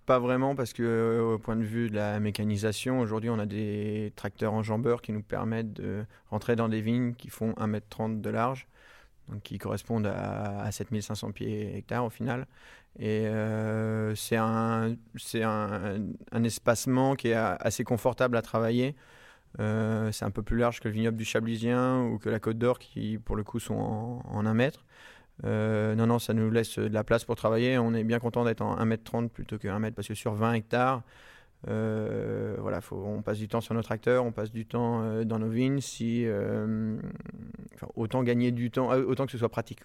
Pas 0.06 0.18
vraiment, 0.18 0.56
parce 0.56 0.74
que 0.74 0.82
euh, 0.84 1.36
au 1.36 1.38
point 1.38 1.56
de 1.56 1.64
vue 1.64 1.90
de 1.90 1.96
la 1.96 2.20
mécanisation, 2.20 3.00
aujourd'hui, 3.00 3.30
on 3.30 3.38
a 3.38 3.46
des 3.46 4.12
tracteurs 4.16 4.54
enjambeurs 4.54 5.02
qui 5.02 5.12
nous 5.12 5.22
permettent 5.22 5.74
de 5.74 6.06
rentrer 6.30 6.56
dans 6.56 6.70
des 6.70 6.82
vignes 6.82 7.14
qui 7.14 7.30
font 7.30 7.52
1,30 7.54 8.06
m 8.06 8.22
de 8.22 8.30
large, 8.30 8.68
donc 9.30 9.44
qui 9.44 9.58
correspondent 9.60 10.08
à, 10.08 10.62
à 10.64 10.72
7500 10.72 11.32
pieds 11.32 11.78
hectares 11.78 12.06
au 12.06 12.10
final. 12.10 12.48
Et 12.98 13.28
euh, 13.28 14.16
c'est 14.16 14.36
un, 14.38 14.96
un, 15.36 16.02
un 16.32 16.44
espacement 16.44 17.16
qui 17.16 17.30
est 17.30 17.36
assez 17.36 17.84
confortable 17.84 18.36
à 18.38 18.42
travailler. 18.42 18.96
Euh, 19.60 20.12
c'est 20.12 20.26
un 20.26 20.32
peu 20.32 20.44
plus 20.44 20.58
large 20.58 20.80
que 20.80 20.88
le 20.88 20.94
vignoble 20.94 21.18
du 21.18 21.26
Chablisien 21.26 22.04
ou 22.06 22.18
que 22.18 22.30
la 22.30 22.40
Côte 22.40 22.58
d'Or 22.58 22.80
qui, 22.80 23.18
pour 23.18 23.36
le 23.36 23.44
coup, 23.44 23.60
sont 23.60 23.74
en, 23.76 24.46
1 24.46 24.54
mètre. 24.54 24.86
Euh, 25.44 25.96
non, 25.96 26.08
non, 26.08 26.20
ça 26.20 26.34
nous 26.34 26.50
laisse 26.52 26.78
de 26.78 26.94
la 26.94 27.04
place 27.04 27.26
pour 27.26 27.36
travailler. 27.36 27.78
On 27.78 27.94
est 27.94 28.04
bien 28.04 28.20
content 28.20 28.46
d'être 28.46 28.62
en 28.62 28.78
1m30 28.78 29.30
plutôt 29.30 29.58
que 29.58 29.68
1 29.68 29.80
mètre 29.80 29.96
parce 29.96 30.08
que 30.08 30.14
sur 30.14 30.34
20 30.34 30.54
hectares, 30.54 31.04
euh, 31.68 32.56
voilà, 32.60 32.80
on 32.92 33.22
passe 33.22 33.38
du 33.38 33.48
temps 33.48 33.62
sur 33.62 33.76
nos 33.76 33.84
tracteurs, 33.84 34.26
on 34.26 34.32
passe 34.32 34.52
du 34.52 34.66
temps 34.66 35.24
dans 35.24 35.40
nos 35.40 35.50
vignes. 35.50 35.82
Si, 35.82 36.26
autant 37.96 38.24
gagner 38.24 38.52
du 38.52 38.72
temps, 38.72 38.92
autant 38.92 39.26
que 39.26 39.32
ce 39.32 39.38
soit 39.38 39.50
pratique. 39.50 39.82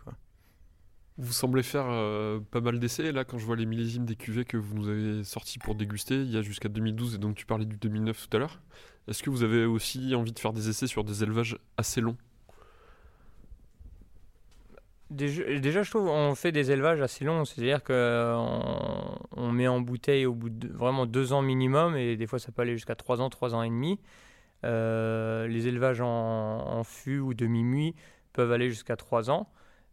Vous 1.19 1.33
semblez 1.33 1.63
faire 1.63 1.87
pas 2.51 2.61
mal 2.61 2.79
d'essais. 2.79 3.11
Là, 3.11 3.25
quand 3.25 3.39
je 3.39 3.47
vois 3.47 3.57
les 3.57 3.67
millésimes 3.67 4.05
des 4.05 4.17
cuvées 4.17 4.45
que 4.45 4.59
vous 4.59 4.75
nous 4.75 4.89
avez 4.89 5.25
sortis 5.25 5.59
pour 5.59 5.75
déguster, 5.75 6.17
il 6.17 6.31
y 6.31 6.37
a 6.37 6.43
jusqu'à 6.43 6.69
2012 6.69 7.15
et 7.15 7.19
donc 7.19 7.35
tu 7.35 7.47
parlais 7.47 7.65
du 7.65 7.77
2009 7.77 8.29
tout 8.29 8.37
à 8.37 8.41
l'heure. 8.41 8.61
Est-ce 9.09 9.23
que 9.23 9.31
vous 9.31 9.43
avez 9.43 9.65
aussi 9.65 10.15
envie 10.15 10.33
de 10.33 10.39
faire 10.39 10.53
des 10.53 10.69
essais 10.69 10.87
sur 10.87 11.05
des 11.05 11.23
élevages 11.23 11.59
assez 11.77 12.01
longs? 12.01 12.17
Déjà, 15.11 15.83
je 15.85 15.91
trouve 15.91 16.09
on 16.09 16.35
fait 16.35 16.51
des 16.51 16.73
élevages 16.73 17.01
assez 17.01 17.25
longs, 17.25 17.45
c'est-à-dire 17.45 17.85
qu'on 17.85 19.19
on 19.37 19.53
met 19.53 19.69
en 19.69 19.81
bouteille 19.81 20.27
au 20.27 20.35
bout 20.35 20.51
de 20.51 20.67
vraiment 20.69 21.07
deux 21.07 21.33
ans 21.33 21.43
minimum, 21.43 21.97
et 21.97 22.17
des 22.17 22.27
fois 22.27 22.41
ça 22.41 22.51
peut 22.51 22.63
aller 22.63 22.73
jusqu'à 22.73 22.97
trois 22.97 23.21
ans, 23.21 23.31
trois 23.31 23.55
ans 23.55 23.63
et 23.63 23.69
demi. 23.69 24.01
Euh, 24.65 25.47
les 25.47 25.69
élevages 25.69 26.01
en, 26.01 26.07
en 26.09 26.83
fût 26.83 27.21
ou 27.21 27.35
demi-muit 27.35 27.95
peuvent 28.33 28.51
aller 28.51 28.69
jusqu'à 28.69 28.97
trois 28.97 29.31
ans. 29.31 29.49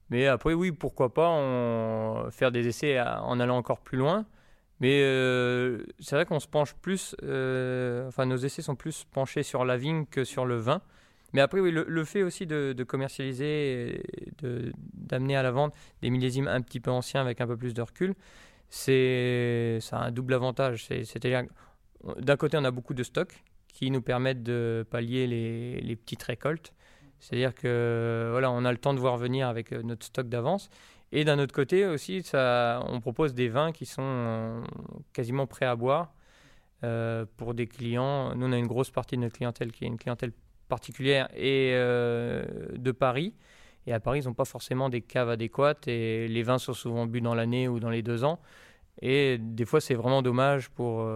Mais 0.09 0.27
après, 0.27 0.53
oui, 0.53 0.71
pourquoi 0.71 1.13
pas 1.13 2.29
faire 2.31 2.51
des 2.51 2.67
essais 2.67 2.99
en 2.99 3.39
allant 3.39 3.57
encore 3.57 3.79
plus 3.81 3.97
loin. 3.97 4.25
Mais 4.79 5.01
euh, 5.03 5.83
c'est 5.99 6.15
vrai 6.15 6.25
qu'on 6.25 6.39
se 6.39 6.47
penche 6.47 6.73
plus, 6.73 7.15
euh, 7.23 8.07
enfin 8.07 8.25
nos 8.25 8.37
essais 8.37 8.61
sont 8.61 8.75
plus 8.75 9.05
penchés 9.05 9.43
sur 9.43 9.65
la 9.65 9.77
vigne 9.77 10.05
que 10.05 10.23
sur 10.23 10.45
le 10.45 10.57
vin. 10.57 10.81
Mais 11.33 11.41
après, 11.41 11.59
oui, 11.59 11.71
le, 11.71 12.03
fait 12.05 12.21
aussi 12.21 12.45
de, 12.45 12.83
commercialiser, 12.83 14.03
d'amener 14.93 15.35
à 15.35 15.41
la 15.41 15.49
vente 15.49 15.73
des 16.03 16.11
millésimes 16.11 16.47
un 16.47 16.61
petit 16.61 16.79
peu 16.79 16.91
anciens 16.91 17.21
avec 17.21 17.41
un 17.41 17.47
peu 17.47 17.57
plus 17.57 17.73
de 17.73 17.81
recul, 17.81 18.13
c'est 18.69 19.79
ça 19.81 19.97
a 19.97 20.05
un 20.05 20.11
double 20.11 20.35
avantage. 20.35 20.85
C'est-à-dire, 20.85 21.43
d'un 22.19 22.37
côté, 22.37 22.55
on 22.57 22.63
a 22.63 22.69
beaucoup 22.69 22.93
de 22.93 23.01
stocks 23.01 23.43
qui 23.67 23.89
nous 23.89 24.01
permettent 24.03 24.43
de 24.43 24.85
pallier 24.91 25.25
les, 25.25 25.81
les 25.81 25.95
petites 25.95 26.21
récoltes. 26.21 26.71
C'est-à-dire 27.23 27.55
que 27.55 28.27
voilà, 28.31 28.51
on 28.51 28.65
a 28.65 28.71
le 28.71 28.77
temps 28.77 28.93
de 28.93 28.99
voir 28.99 29.15
venir 29.15 29.47
avec 29.47 29.71
euh, 29.71 29.81
notre 29.81 30.05
stock 30.05 30.27
d'avance. 30.27 30.69
Et 31.15 31.25
d'un 31.25 31.37
autre 31.37 31.53
côté 31.53 31.85
aussi, 31.85 32.23
on 32.33 32.99
propose 32.99 33.35
des 33.35 33.47
vins 33.47 33.71
qui 33.71 33.85
sont 33.85 34.01
euh, 34.01 34.61
quasiment 35.13 35.45
prêts 35.45 35.67
à 35.67 35.75
boire 35.75 36.11
euh, 36.83 37.27
pour 37.37 37.53
des 37.53 37.67
clients. 37.67 38.33
Nous, 38.35 38.47
on 38.47 38.51
a 38.51 38.57
une 38.57 38.65
grosse 38.65 38.89
partie 38.89 39.15
de 39.15 39.21
notre 39.21 39.35
clientèle 39.35 39.71
qui 39.71 39.83
est 39.83 39.87
une 39.87 39.99
clientèle 39.99 40.31
particulière 40.69 41.29
et 41.35 41.73
euh, 41.75 42.43
de 42.75 42.91
Paris. 42.91 43.35
Et 43.85 43.93
à 43.93 43.99
Paris, 43.99 44.21
ils 44.21 44.25
n'ont 44.25 44.33
pas 44.33 44.45
forcément 44.45 44.89
des 44.89 45.01
caves 45.01 45.29
adéquates 45.29 45.87
et 45.87 46.27
les 46.27 46.41
vins 46.41 46.57
sont 46.57 46.73
souvent 46.73 47.05
bu 47.05 47.21
dans 47.21 47.35
l'année 47.35 47.67
ou 47.67 47.79
dans 47.79 47.91
les 47.91 48.01
deux 48.01 48.23
ans. 48.23 48.39
Et 48.99 49.37
des 49.37 49.65
fois, 49.65 49.81
c'est 49.81 49.93
vraiment 49.95 50.23
dommage 50.23 50.69
pour. 50.71 51.07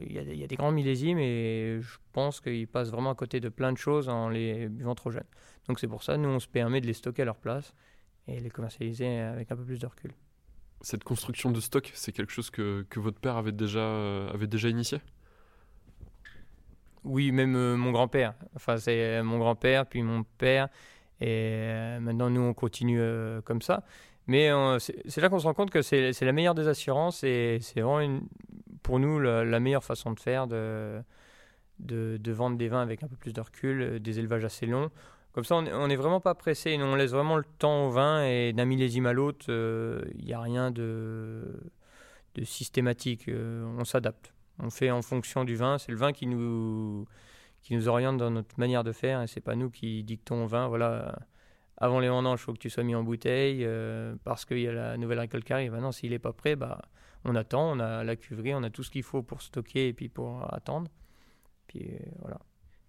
Il 0.00 0.10
y, 0.10 0.38
y, 0.38 0.44
a 0.44 0.46
des 0.46 0.56
grands 0.56 0.72
millésimes 0.72 1.18
et 1.18 1.80
je 1.82 1.98
pense 2.12 2.40
qu'ils 2.40 2.68
passent 2.68 2.90
vraiment 2.90 3.10
à 3.10 3.14
côté 3.14 3.40
de 3.40 3.50
plein 3.50 3.72
de 3.72 3.78
choses 3.78 4.08
en 4.08 4.30
les 4.30 4.68
buvant 4.68 4.94
trop 4.94 5.10
jeunes. 5.10 5.28
Donc 5.68 5.80
c'est 5.80 5.88
pour 5.88 6.02
ça, 6.02 6.16
nous, 6.16 6.30
on 6.30 6.38
se 6.40 6.48
permet 6.48 6.80
de 6.80 6.86
les 6.86 6.94
stocker 6.94 7.22
à 7.22 7.24
leur 7.26 7.36
place 7.36 7.74
et 8.28 8.40
les 8.40 8.50
commercialiser 8.50 9.18
avec 9.18 9.50
un 9.50 9.56
peu 9.56 9.64
plus 9.64 9.78
de 9.78 9.86
recul. 9.86 10.12
Cette 10.82 11.04
construction 11.04 11.52
de 11.52 11.60
stock, 11.60 11.90
c'est 11.94 12.12
quelque 12.12 12.32
chose 12.32 12.50
que, 12.50 12.84
que, 12.90 12.98
votre 12.98 13.20
père 13.20 13.36
avait 13.36 13.52
déjà, 13.52 13.80
euh, 13.80 14.32
avait 14.32 14.48
déjà 14.48 14.68
initié? 14.68 15.00
Oui, 17.04 17.30
même 17.30 17.54
euh, 17.54 17.76
mon 17.76 17.92
grand-père. 17.92 18.34
Enfin, 18.56 18.78
c'est 18.78 19.18
euh, 19.18 19.22
mon 19.22 19.38
grand-père, 19.38 19.86
puis 19.86 20.02
mon 20.02 20.24
père. 20.24 20.68
Et 21.20 21.98
maintenant, 22.00 22.30
nous, 22.30 22.40
on 22.40 22.52
continue 22.52 23.00
comme 23.44 23.62
ça. 23.62 23.84
Mais 24.26 24.50
c'est 24.80 25.20
là 25.20 25.28
qu'on 25.28 25.38
se 25.38 25.44
rend 25.44 25.54
compte 25.54 25.70
que 25.70 25.80
c'est 25.80 26.20
la 26.20 26.32
meilleure 26.32 26.56
des 26.56 26.66
assurances 26.66 27.22
et 27.22 27.58
c'est 27.60 27.80
vraiment 27.80 28.00
une, 28.00 28.26
pour 28.82 28.98
nous 28.98 29.20
la, 29.20 29.44
la, 29.44 29.60
meilleure 29.60 29.84
façon 29.84 30.10
de 30.10 30.18
faire, 30.18 30.48
de, 30.48 31.00
de, 31.78 32.16
de, 32.16 32.32
vendre 32.32 32.56
des 32.56 32.66
vins 32.66 32.82
avec 32.82 33.04
un 33.04 33.06
peu 33.06 33.14
plus 33.14 33.32
de 33.32 33.40
recul, 33.40 34.00
des 34.00 34.18
élevages 34.18 34.44
assez 34.44 34.66
longs. 34.66 34.90
Comme 35.32 35.44
ça, 35.44 35.54
on 35.56 35.88
n'est 35.88 35.96
vraiment 35.96 36.20
pas 36.20 36.34
pressé. 36.34 36.76
on 36.78 36.94
laisse 36.94 37.12
vraiment 37.12 37.36
le 37.36 37.44
temps 37.58 37.86
au 37.86 37.90
vin 37.90 38.22
et 38.24 38.52
d'un 38.52 38.66
millésime 38.66 39.06
à 39.06 39.14
l'autre, 39.14 39.46
il 39.48 39.54
euh, 39.54 40.04
n'y 40.22 40.34
a 40.34 40.40
rien 40.40 40.70
de, 40.70 41.58
systématique. 42.44 43.28
Euh, 43.28 43.64
on 43.78 43.84
s'adapte. 43.84 44.34
On 44.58 44.68
fait 44.68 44.90
en 44.90 45.00
fonction 45.00 45.44
du 45.44 45.56
vin. 45.56 45.78
C'est 45.78 45.90
le 45.90 45.96
vin 45.96 46.12
qui 46.12 46.26
nous, 46.26 47.06
qui 47.62 47.74
nous 47.74 47.88
oriente 47.88 48.18
dans 48.18 48.30
notre 48.30 48.60
manière 48.60 48.84
de 48.84 48.92
faire 48.92 49.22
et 49.22 49.26
c'est 49.26 49.40
pas 49.40 49.54
nous 49.54 49.70
qui 49.70 50.04
dictons 50.04 50.44
au 50.44 50.46
vin. 50.46 50.68
Voilà, 50.68 51.18
avant 51.78 51.98
les 51.98 52.10
vendanges, 52.10 52.40
il 52.40 52.44
faut 52.44 52.52
que 52.52 52.58
tu 52.58 52.68
sois 52.68 52.84
mis 52.84 52.94
en 52.94 53.02
bouteille 53.02 53.64
euh, 53.64 54.14
parce 54.24 54.44
qu'il 54.44 54.58
y 54.58 54.68
a 54.68 54.72
la 54.72 54.98
nouvelle 54.98 55.20
récolte 55.20 55.44
qui 55.44 55.54
arrive. 55.54 55.72
Maintenant, 55.72 55.92
s'il 55.92 56.10
n'est 56.10 56.18
pas 56.18 56.34
prêt, 56.34 56.56
bah, 56.56 56.82
on 57.24 57.34
attend. 57.36 57.72
On 57.72 57.80
a 57.80 58.04
la 58.04 58.16
cuverie, 58.16 58.54
on 58.54 58.62
a 58.64 58.70
tout 58.70 58.82
ce 58.82 58.90
qu'il 58.90 59.02
faut 59.02 59.22
pour 59.22 59.40
stocker 59.40 59.88
et 59.88 59.92
puis 59.94 60.10
pour 60.10 60.52
attendre. 60.52 60.90
Puis 61.68 61.88
voilà. 62.20 62.38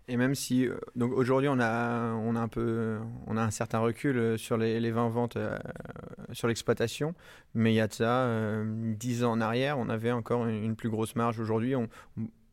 Et 0.10 0.18
même 0.18 0.36
si, 0.36 0.68
euh, 0.68 0.78
donc 0.96 1.14
aujourd'hui, 1.14 1.48
on 1.48 1.60
a, 1.60 2.12
on 2.14 2.36
a 2.36 2.40
un 2.40 2.50
peu, 2.50 3.00
on 3.26 3.38
a 3.38 3.42
un 3.42 3.52
certain 3.52 3.80
recul 3.80 4.18
euh, 4.18 4.38
sur 4.38 4.58
les, 4.58 4.80
les 4.82 4.92
20 4.92 5.08
ventes 5.10 5.38
euh, 5.38 5.58
sur 6.34 6.50
l'exploitation, 6.50 7.16
mais 7.54 7.72
il 7.72 7.76
y 7.76 7.80
a 7.80 7.88
de 7.88 7.94
ça, 7.94 8.24
euh, 8.24 8.94
10 8.96 9.24
ans 9.24 9.32
en 9.32 9.42
arrière, 9.42 9.78
on 9.80 9.88
avait 9.88 10.12
encore 10.12 10.46
une, 10.46 10.76
plus 10.76 10.90
grosse 10.90 11.16
marge. 11.16 11.40
Aujourd'hui, 11.40 11.76
on, 11.78 11.88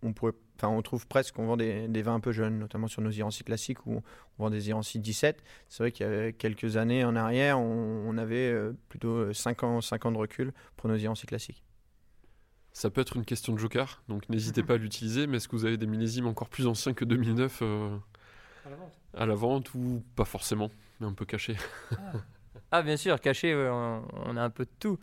on, 0.03 0.13
pourrait, 0.13 0.33
on 0.63 0.81
trouve 0.83 1.09
presque 1.09 1.35
qu'on 1.35 1.47
vend 1.47 1.57
des, 1.57 1.89
des, 1.89 2.03
vins 2.03 2.15
un 2.15 2.21
peu 2.21 2.31
jeunes, 2.31 2.57
notamment 2.57 2.87
sur 2.87 3.03
nos 3.03 3.11
Irancy 3.11 3.43
classiques 3.43 3.85
où 3.85 4.01
on 4.39 4.45
vend 4.45 4.51
des 4.51 4.69
Irancy 4.69 5.01
17. 5.01 5.43
C'est 5.69 5.83
vrai 5.83 5.91
qu'il 5.91 6.07
y 6.07 6.09
a 6.09 6.31
quelques 6.31 6.77
années 6.77 7.05
en 7.05 7.17
arrière, 7.17 7.59
on, 7.59 8.17
avait 8.17 8.55
plutôt 8.89 9.33
5 9.33 9.65
ans, 9.65 9.81
5 9.81 10.07
ans 10.07 10.13
de 10.13 10.19
recul 10.19 10.53
pour 10.77 10.89
nos 10.89 10.97
Irancy 10.97 11.27
classiques. 11.27 11.65
Ça 12.73 12.89
peut 12.89 13.01
être 13.01 13.17
une 13.17 13.25
question 13.25 13.53
de 13.53 13.59
joker, 13.59 14.03
donc 14.09 14.29
n'hésitez 14.29 14.63
mhm. 14.63 14.67
pas 14.67 14.75
à 14.75 14.77
l'utiliser. 14.77 15.27
Mais 15.27 15.39
est-ce 15.39 15.49
que 15.49 15.57
vous 15.57 15.65
avez 15.65 15.77
des 15.77 15.87
millésimes 15.87 16.27
encore 16.27 16.49
plus 16.49 16.67
anciens 16.67 16.95
que 16.95 17.05
2009 17.05 17.59
euh, 17.63 17.97
à, 19.15 19.27
la 19.27 19.35
vente. 19.35 19.75
ou 19.75 20.03
pas 20.15 20.25
forcément, 20.25 20.71
mais 21.01 21.07
un 21.07 21.13
peu 21.13 21.25
cachés 21.25 21.57
ah. 21.93 21.97
ah. 22.71 22.83
bien 22.83 22.97
sûr, 22.97 23.21
caché, 23.21 23.55
on, 23.55 24.37
a 24.37 24.43
un 24.43 24.51
peu 24.51 24.65
de 24.65 24.71
tout. 24.79 24.99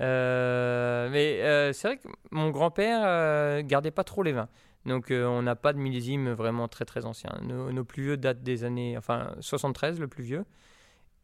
Euh, 0.00 1.08
mais 1.10 1.42
euh, 1.42 1.72
c'est 1.72 1.88
vrai 1.88 1.96
que 1.96 2.08
mon 2.30 2.50
grand-père 2.50 3.62
gardait 3.64 3.90
pas 3.90 4.04
trop 4.04 4.22
les 4.22 4.32
vins. 4.32 4.48
Donc 4.86 5.10
on 5.10 5.42
n'a 5.42 5.56
pas 5.56 5.72
de 5.72 5.78
millésime 5.78 6.30
vraiment 6.30 6.68
très 6.68 6.84
très 6.84 7.04
ancien. 7.04 7.30
Nos, 7.42 7.72
nos, 7.72 7.84
plus 7.84 8.04
vieux 8.04 8.16
datent 8.16 8.42
des 8.42 8.64
années, 8.64 8.96
enfin 8.96 9.34
73 9.40 9.98
le 9.98 10.06
plus 10.06 10.22
vieux. 10.22 10.44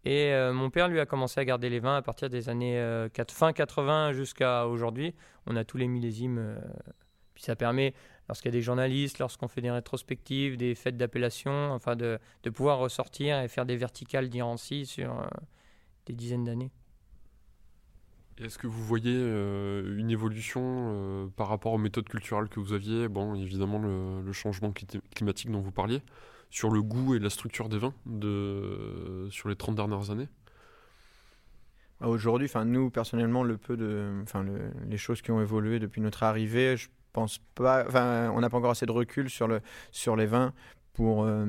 Et 0.04 0.32
euh, 0.32 0.52
mon 0.52 0.70
père, 0.70 0.88
lui, 0.88 1.00
a 1.00 1.06
commencé 1.06 1.40
à 1.40 1.44
garder 1.44 1.70
les 1.70 1.80
vins 1.80 1.96
à 1.96 2.02
partir 2.02 2.28
des 2.28 2.48
années 2.48 2.78
euh, 2.78 3.08
fin 3.30 3.52
80 3.52 4.12
jusqu'à 4.12 4.66
aujourd'hui. 4.66 5.14
On 5.46 5.56
a 5.56 5.64
tous 5.64 5.78
les 5.78 5.88
millésimes. 5.88 6.38
Euh, 6.38 6.58
puis 7.34 7.42
ça 7.42 7.56
permet, 7.56 7.94
lorsqu'il 8.28 8.50
y 8.50 8.54
a 8.54 8.58
des 8.58 8.62
journalistes, 8.62 9.18
lorsqu'on 9.18 9.48
fait 9.48 9.62
des 9.62 9.70
rétrospectives, 9.70 10.56
des 10.56 10.74
fêtes 10.74 10.96
d'appellation, 10.96 11.72
enfin 11.72 11.96
de, 11.96 12.18
pouvoir 12.52 12.78
ressortir 12.78 13.40
et 13.40 13.48
faire 13.48 13.64
des 13.66 13.76
verticales 13.76 14.28
d'Irancy 14.28 14.86
sur 14.86 15.26
des 16.06 16.12
dizaines 16.12 16.44
d'années. 16.44 16.70
Est-ce 18.38 18.58
que 18.58 18.68
vous 18.68 18.84
voyez 18.84 19.16
une 19.16 20.10
évolution 20.10 21.28
par 21.34 21.48
rapport 21.48 21.72
aux 21.72 21.78
méthodes 21.78 22.08
culturelles 22.08 22.48
que 22.48 22.60
vous 22.60 22.72
aviez? 22.72 23.08
Bon, 23.08 23.34
évidemment, 23.34 23.80
le 23.80 24.32
changement 24.32 24.72
climatique 25.12 25.50
dont 25.50 25.60
vous 25.60 25.72
parliez 25.72 26.00
sur 26.54 26.70
le 26.70 26.82
goût 26.82 27.16
et 27.16 27.18
la 27.18 27.30
structure 27.30 27.68
des 27.68 27.78
vins 27.78 27.94
de, 28.06 29.26
sur 29.32 29.48
les 29.48 29.56
30 29.56 29.74
dernières 29.74 30.12
années 30.12 30.28
bah, 32.00 32.06
Aujourd'hui, 32.06 32.48
nous 32.64 32.90
personnellement, 32.90 33.42
le 33.42 33.58
peu 33.58 33.76
de, 33.76 34.22
les 34.88 34.96
choses 34.96 35.20
qui 35.20 35.32
ont 35.32 35.40
évolué 35.40 35.80
depuis 35.80 36.00
notre 36.00 36.22
arrivée, 36.22 36.76
je 36.76 36.88
pense 37.12 37.40
pas, 37.56 37.84
on 38.32 38.40
n'a 38.40 38.48
pas 38.48 38.58
encore 38.58 38.70
assez 38.70 38.86
de 38.86 38.92
recul 38.92 39.28
sur, 39.28 39.48
le, 39.48 39.62
sur 39.90 40.14
les 40.14 40.26
vins 40.26 40.52
pour, 40.92 41.24
euh, 41.24 41.44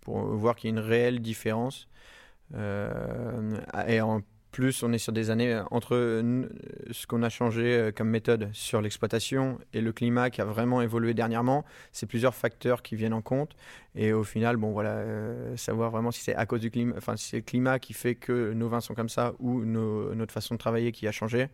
pour 0.00 0.24
voir 0.24 0.56
qu'il 0.56 0.70
y 0.70 0.72
a 0.72 0.76
une 0.76 0.84
réelle 0.84 1.20
différence. 1.20 1.86
Euh, 2.56 3.60
et 3.86 4.00
en 4.00 4.22
plus 4.50 4.82
on 4.82 4.92
est 4.92 4.98
sur 4.98 5.12
des 5.12 5.30
années 5.30 5.52
euh, 5.52 5.64
entre 5.70 5.94
euh, 5.94 6.48
ce 6.90 7.06
qu'on 7.06 7.22
a 7.22 7.28
changé 7.28 7.74
euh, 7.74 7.92
comme 7.92 8.08
méthode 8.08 8.48
sur 8.52 8.80
l'exploitation 8.80 9.58
et 9.72 9.80
le 9.80 9.92
climat 9.92 10.30
qui 10.30 10.40
a 10.40 10.44
vraiment 10.44 10.80
évolué 10.82 11.14
dernièrement, 11.14 11.64
c'est 11.92 12.06
plusieurs 12.06 12.34
facteurs 12.34 12.82
qui 12.82 12.96
viennent 12.96 13.12
en 13.12 13.22
compte. 13.22 13.54
Et 13.94 14.12
au 14.12 14.24
final, 14.24 14.56
bon 14.56 14.72
voilà, 14.72 15.04
savoir 15.56 15.90
vraiment 15.90 16.10
si 16.10 16.20
c'est 16.20 16.34
à 16.34 16.46
cause 16.46 16.60
du 16.60 16.70
climat, 16.70 16.94
enfin 16.96 17.16
si 17.16 17.28
c'est 17.28 17.36
le 17.36 17.42
climat 17.42 17.78
qui 17.78 17.92
fait 17.92 18.14
que 18.14 18.52
nos 18.52 18.68
vins 18.68 18.80
sont 18.80 18.94
comme 18.94 19.08
ça 19.08 19.34
ou 19.38 19.64
notre 19.64 20.32
façon 20.32 20.54
de 20.54 20.58
travailler 20.58 20.92
qui 20.92 21.08
a 21.08 21.12
changé. 21.12 21.48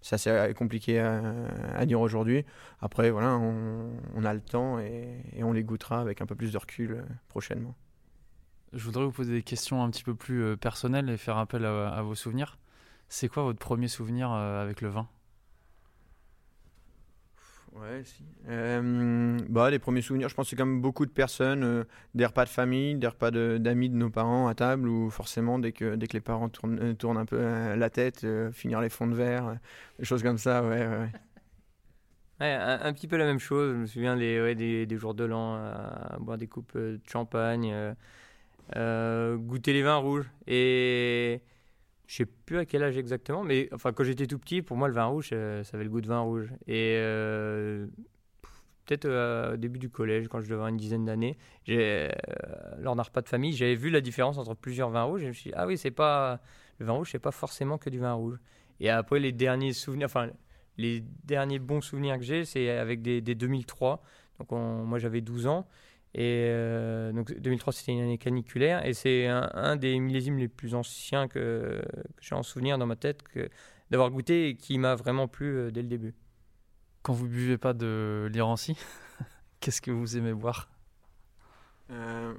Ça 0.00 0.16
c'est 0.16 0.54
compliqué 0.54 1.00
à, 1.00 1.86
dire 1.86 2.00
aujourd'hui. 2.00 2.44
Après 2.80 3.10
voilà, 3.10 3.36
on, 3.36 4.24
a 4.24 4.32
le 4.32 4.40
temps 4.40 4.78
et, 4.78 5.42
on 5.42 5.52
les 5.52 5.64
goûtera 5.64 6.00
avec 6.00 6.20
un 6.20 6.26
peu 6.26 6.36
plus 6.36 6.52
de 6.52 6.58
recul 6.58 7.04
prochainement. 7.28 7.74
Je 8.72 8.84
voudrais 8.84 9.04
vous 9.04 9.12
poser 9.12 9.32
des 9.32 9.42
questions 9.42 9.82
un 9.82 9.90
petit 9.90 10.04
peu 10.04 10.14
plus 10.14 10.42
euh, 10.42 10.56
personnelles 10.56 11.08
et 11.08 11.16
faire 11.16 11.38
appel 11.38 11.64
à, 11.64 12.02
vos 12.02 12.14
souvenirs. 12.14 12.58
C'est 13.08 13.28
quoi 13.28 13.42
votre 13.42 13.58
premier 13.58 13.88
souvenir 13.88 14.30
euh, 14.30 14.62
avec 14.62 14.82
le 14.82 14.88
vin? 14.88 15.08
Ouais, 17.72 18.02
si. 18.04 18.24
Euh, 18.48 19.38
bah, 19.48 19.70
les 19.70 19.78
premiers 19.78 20.02
souvenirs, 20.02 20.28
je 20.28 20.34
pense 20.34 20.46
que 20.46 20.50
c'est 20.50 20.56
comme 20.56 20.82
beaucoup 20.82 21.06
de 21.06 21.10
personnes, 21.10 21.86
des 22.14 22.26
repas 22.26 22.44
de 22.44 22.50
famille, 22.50 22.96
des 22.96 23.06
repas 23.06 23.30
d'amis 23.30 23.88
de, 23.88 23.94
nos 23.94 24.10
parents 24.10 24.48
à 24.48 24.54
table, 24.54 24.88
où 24.88 25.10
forcément, 25.10 25.58
dès 25.58 25.72
que, 25.72 25.94
dès 25.94 26.06
que 26.06 26.14
les 26.14 26.20
parents 26.20 26.48
tournent, 26.48 26.96
tournent 26.96 27.18
un 27.18 27.24
peu 27.24 27.38
la 27.74 27.90
tête, 27.90 28.26
finir 28.52 28.80
les 28.80 28.88
fonds 28.88 29.06
de 29.06 29.14
verre, 29.14 29.58
des 29.98 30.04
choses 30.04 30.22
comme 30.22 30.38
ça, 30.38 30.62
ouais. 30.62 30.86
ouais. 30.86 31.12
Ouais, 32.40 32.52
un, 32.52 32.92
petit 32.92 33.06
peu 33.06 33.16
la 33.16 33.26
même 33.26 33.38
chose. 33.38 33.74
Je 33.74 33.78
me 33.78 33.86
souviens 33.86 34.16
des, 34.16 34.40
ouais, 34.40 34.54
des, 34.54 34.86
des, 34.86 34.96
jours 34.96 35.14
de 35.14 35.24
l'an, 35.24 35.54
à 35.56 36.16
boire 36.20 36.38
des 36.38 36.48
coupes 36.48 36.76
de 36.76 37.00
champagne, 37.06 37.72
euh, 38.76 39.36
goûter 39.36 39.72
les 39.72 39.82
vins 39.82 39.96
rouges. 39.96 40.30
Et 40.46 41.40
je 42.06 42.16
sais 42.16 42.26
plus 42.26 42.58
à 42.58 42.64
quel 42.64 42.82
âge 42.82 42.96
exactement, 42.96 43.44
mais 43.44 43.68
enfin 43.72 43.92
quand 43.92 44.04
j'étais 44.04 44.26
tout 44.26 44.38
petit, 44.38 44.62
pour 44.62 44.76
moi 44.76 44.88
le 44.88 44.94
vin 44.94 45.06
rouge, 45.06 45.30
euh, 45.32 45.62
ça 45.64 45.76
avait 45.76 45.84
le 45.84 45.90
goût 45.90 46.00
de 46.00 46.08
vin 46.08 46.20
rouge. 46.20 46.52
Et 46.66 46.94
euh, 46.96 47.86
peut-être 48.86 49.52
au 49.52 49.56
début 49.56 49.78
du 49.78 49.90
collège, 49.90 50.28
quand 50.28 50.40
je 50.40 50.44
devais 50.44 50.54
avoir 50.54 50.68
une 50.68 50.76
dizaine 50.76 51.04
d'années, 51.04 51.36
lors 51.66 52.96
d'un 52.96 53.02
repas 53.02 53.22
de 53.22 53.28
famille, 53.28 53.52
j'avais 53.52 53.74
vu 53.74 53.90
la 53.90 54.00
différence 54.00 54.38
entre 54.38 54.54
plusieurs 54.54 54.90
vins 54.90 55.02
rouges. 55.02 55.22
Et 55.22 55.24
je 55.24 55.28
me 55.28 55.34
suis 55.34 55.50
dit, 55.50 55.56
ah 55.56 55.66
oui, 55.66 55.76
c'est 55.76 55.90
pas 55.90 56.40
le 56.78 56.86
vin 56.86 56.92
rouge, 56.92 57.10
c'est 57.12 57.18
pas 57.18 57.32
forcément 57.32 57.78
que 57.78 57.90
du 57.90 57.98
vin 57.98 58.14
rouge. 58.14 58.38
Et 58.80 58.90
après 58.90 59.18
les 59.18 59.32
derniers 59.32 59.72
souvenirs, 59.72 60.06
enfin 60.06 60.30
les 60.78 61.02
derniers 61.24 61.58
bons 61.58 61.80
souvenirs 61.80 62.16
que 62.18 62.24
j'ai, 62.24 62.44
c'est 62.44 62.70
avec 62.70 63.02
des, 63.02 63.20
2003. 63.20 64.02
Donc 64.38 64.52
moi 64.52 64.98
j'avais 64.98 65.20
12 65.20 65.48
ans 65.48 65.66
et 66.14 66.46
euh, 66.48 67.12
donc 67.12 67.32
2003, 67.38 67.72
c'était 67.72 67.92
une 67.92 68.00
année 68.00 68.18
caniculaire. 68.18 68.84
Et 68.86 68.94
c'est 68.94 69.26
un, 69.26 69.76
des 69.76 69.98
millésimes 69.98 70.38
les 70.38 70.48
plus 70.48 70.74
anciens 70.74 71.28
que, 71.28 71.82
j'ai 72.20 72.34
en 72.34 72.42
souvenir 72.42 72.78
dans 72.78 72.86
ma 72.86 72.96
tête 72.96 73.22
d'avoir 73.90 74.10
goûté 74.10 74.48
et 74.48 74.56
qui 74.56 74.78
m'a 74.78 74.94
vraiment 74.94 75.28
plu 75.28 75.56
euh, 75.56 75.70
dès 75.70 75.82
le 75.82 75.88
début. 75.88 76.14
Quand 77.02 77.12
vous 77.12 77.28
buvez 77.28 77.58
pas 77.58 77.72
de 77.72 78.28
l'irancy, 78.32 78.76
qu'est-ce 79.60 79.80
que 79.80 79.90
vous 79.90 80.16
aimez 80.16 80.34
boire? 80.34 80.68
Euh, 81.90 82.34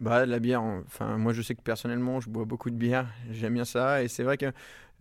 bah, 0.00 0.26
la 0.26 0.40
bière, 0.40 0.62
enfin, 0.62 1.16
moi 1.18 1.32
je 1.32 1.42
sais 1.42 1.54
que 1.54 1.62
personnellement 1.62 2.18
je 2.18 2.28
bois 2.28 2.44
beaucoup 2.44 2.70
de 2.70 2.74
bière, 2.74 3.06
j'aime 3.30 3.54
bien 3.54 3.64
ça. 3.64 4.02
Et 4.02 4.08
c'est 4.08 4.24
vrai 4.24 4.38
que 4.38 4.52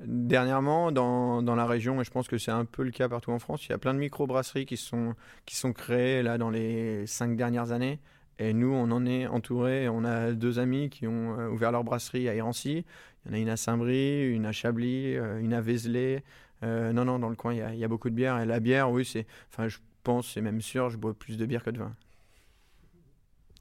dernièrement, 0.06 0.91
dans, 0.91 1.41
dans, 1.41 1.56
la 1.56 1.66
région, 1.66 2.02
et 2.02 2.04
je 2.04 2.12
pense 2.12 2.28
que 2.28 2.38
c'est 2.38 2.52
un 2.52 2.66
peu 2.66 2.84
le 2.84 2.91
cas 2.91 3.10
partout 3.10 3.32
en 3.32 3.39
France, 3.39 3.66
il 3.66 3.70
y 3.70 3.74
a 3.74 3.78
plein 3.78 3.93
de 3.93 3.99
micro-brasseries 3.99 4.66
qui 4.66 4.78
sont, 4.78 5.16
qui 5.45 5.56
sont 5.56 5.74
créées 5.74 6.24
là 6.24 6.38
dans 6.38 6.49
les 6.49 7.06
cinq 7.08 7.36
dernières 7.36 7.72
années. 7.72 7.99
Et 8.39 8.54
nous, 8.54 8.74
on 8.74 8.89
en 8.89 9.06
est 9.06 9.28
entouré. 9.28 9.88
On 9.88 10.04
a 10.04 10.32
deux 10.32 10.58
amis 10.58 10.89
qui 10.89 11.06
ont 11.06 11.39
euh, 11.39 11.49
ouvert 11.49 11.72
leur 11.72 11.84
brasserie 11.84 12.28
à 12.28 12.34
Irancy. 12.34 12.86
Il 13.26 13.30
y 13.30 13.32
en 13.32 13.38
a 13.38 13.39
une 13.39 13.49
à 13.49 13.56
Saint-Brie, 13.56 14.32
une 14.32 14.47
à 14.47 14.52
Chablis, 14.52 15.16
euh, 15.16 15.39
une 15.39 15.54
à 15.54 15.62
Vézelay. 15.62 16.24
Euh, 16.64 16.91
non, 16.91 17.06
non, 17.06 17.20
dans 17.20 17.30
le 17.30 17.36
coin, 17.36 17.54
il 17.54 17.60
y, 17.60 17.62
a, 17.62 17.72
il 17.74 17.80
y, 17.80 17.84
a, 17.84 17.88
beaucoup 17.88 18.10
de 18.10 18.16
bière. 18.16 18.39
Et 18.39 18.47
la 18.47 18.60
bière, 18.60 18.89
oui, 18.89 19.06
c'est, 19.06 19.28
enfin, 19.52 19.68
je 19.68 19.78
pense, 20.02 20.34
c'est 20.34 20.41
même 20.41 20.62
sûr, 20.62 20.89
je 20.89 20.97
bois 20.97 21.14
plus 21.14 21.38
de 21.38 21.45
bière 21.45 21.64
que 21.64 21.70
de 21.70 21.80
vin. 21.80 21.93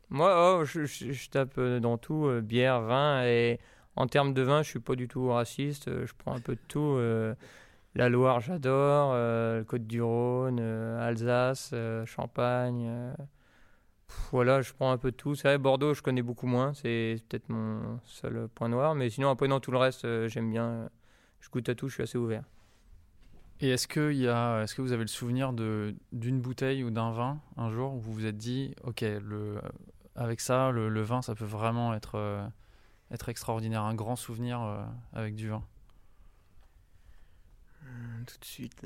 Moi, 0.09 0.59
oh, 0.61 0.65
je, 0.65 1.29
tape 1.29 1.59
euh, 1.59 1.79
dans 1.79 1.99
tout, 1.99 2.31
bière, 2.43 2.81
vin. 2.81 3.25
Et 3.27 3.61
en 3.97 4.07
termes 4.07 4.35
de 4.35 4.43
vin, 4.43 4.63
je 4.63 4.69
suis 4.71 4.81
pas 4.81 4.95
du 4.95 5.09
tout 5.09 5.29
raciste. 5.29 5.89
Euh, 5.89 6.07
je 6.07 6.15
prends 6.17 6.35
un 6.35 6.41
peu 6.41 6.55
de 6.55 6.61
tout. 6.69 6.99
la 7.95 8.09
Loire, 8.09 8.41
j'adore. 8.41 9.15
le 9.15 9.65
Côte-du-Rhône, 9.67 10.61
Alsace, 10.61 11.75
Champagne. 12.07 13.15
voilà, 14.33 14.61
je 14.63 14.73
prends 14.73 14.93
un 14.93 14.99
peu 14.99 15.11
de 15.11 15.17
tout. 15.17 15.35
C'est 15.35 15.49
vrai, 15.49 15.59
Bordeaux, 15.59 15.95
je 15.95 16.03
connais 16.03 16.23
beaucoup 16.23 16.47
moins. 16.47 16.75
C'est 16.75 17.17
peut-être 17.29 17.49
mon 17.49 18.01
seul 18.05 18.49
point 18.55 18.69
noir. 18.69 18.95
Mais 18.95 19.11
sinon, 19.11 19.31
après, 19.31 19.49
dans 19.49 19.61
tout 19.61 19.73
le 19.73 19.79
reste, 19.79 20.07
j'aime 20.29 20.51
bien. 20.51 20.89
Je 21.41 21.49
goûte 21.51 21.69
à 21.69 21.75
tout, 21.75 21.89
je 21.89 21.95
suis 21.95 22.03
assez 22.03 22.19
ouvert. 22.19 22.45
Et 23.63 23.69
est-ce 23.69 23.87
que, 23.87 24.13
y 24.13 24.27
a, 24.27 24.63
est-ce 24.63 24.75
que 24.75 24.81
vous 24.81 24.93
avez 24.93 25.03
le 25.03 25.09
souvenir 25.09 25.53
de, 25.53 25.95
d'une 26.13 26.41
bouteille 26.41 26.83
ou 26.83 26.91
d'un 26.91 27.11
vin 27.11 27.41
un 27.59 27.71
jour 27.71 27.93
où 27.93 27.99
vous 27.99 28.13
vous 28.13 28.25
êtes 28.25 28.39
dit, 28.39 28.75
ok, 28.85 29.03
le, 29.03 29.61
avec 30.15 30.41
ça, 30.41 30.71
le, 30.71 31.03
vin, 31.03 31.21
ça 31.21 31.35
peut 31.35 31.45
vraiment 31.45 31.93
être, 31.93 32.15
euh, 32.15 32.43
être 33.11 33.29
extraordinaire, 33.29 33.83
un 33.83 33.95
grand 33.95 34.17
souvenir 34.17 34.63
euh, 34.63 34.83
avec 35.13 35.35
du 35.35 35.49
vin. 35.49 35.65
Euh, 37.83 37.89
tout 38.27 38.39
de 38.39 38.45
suite. 38.45 38.83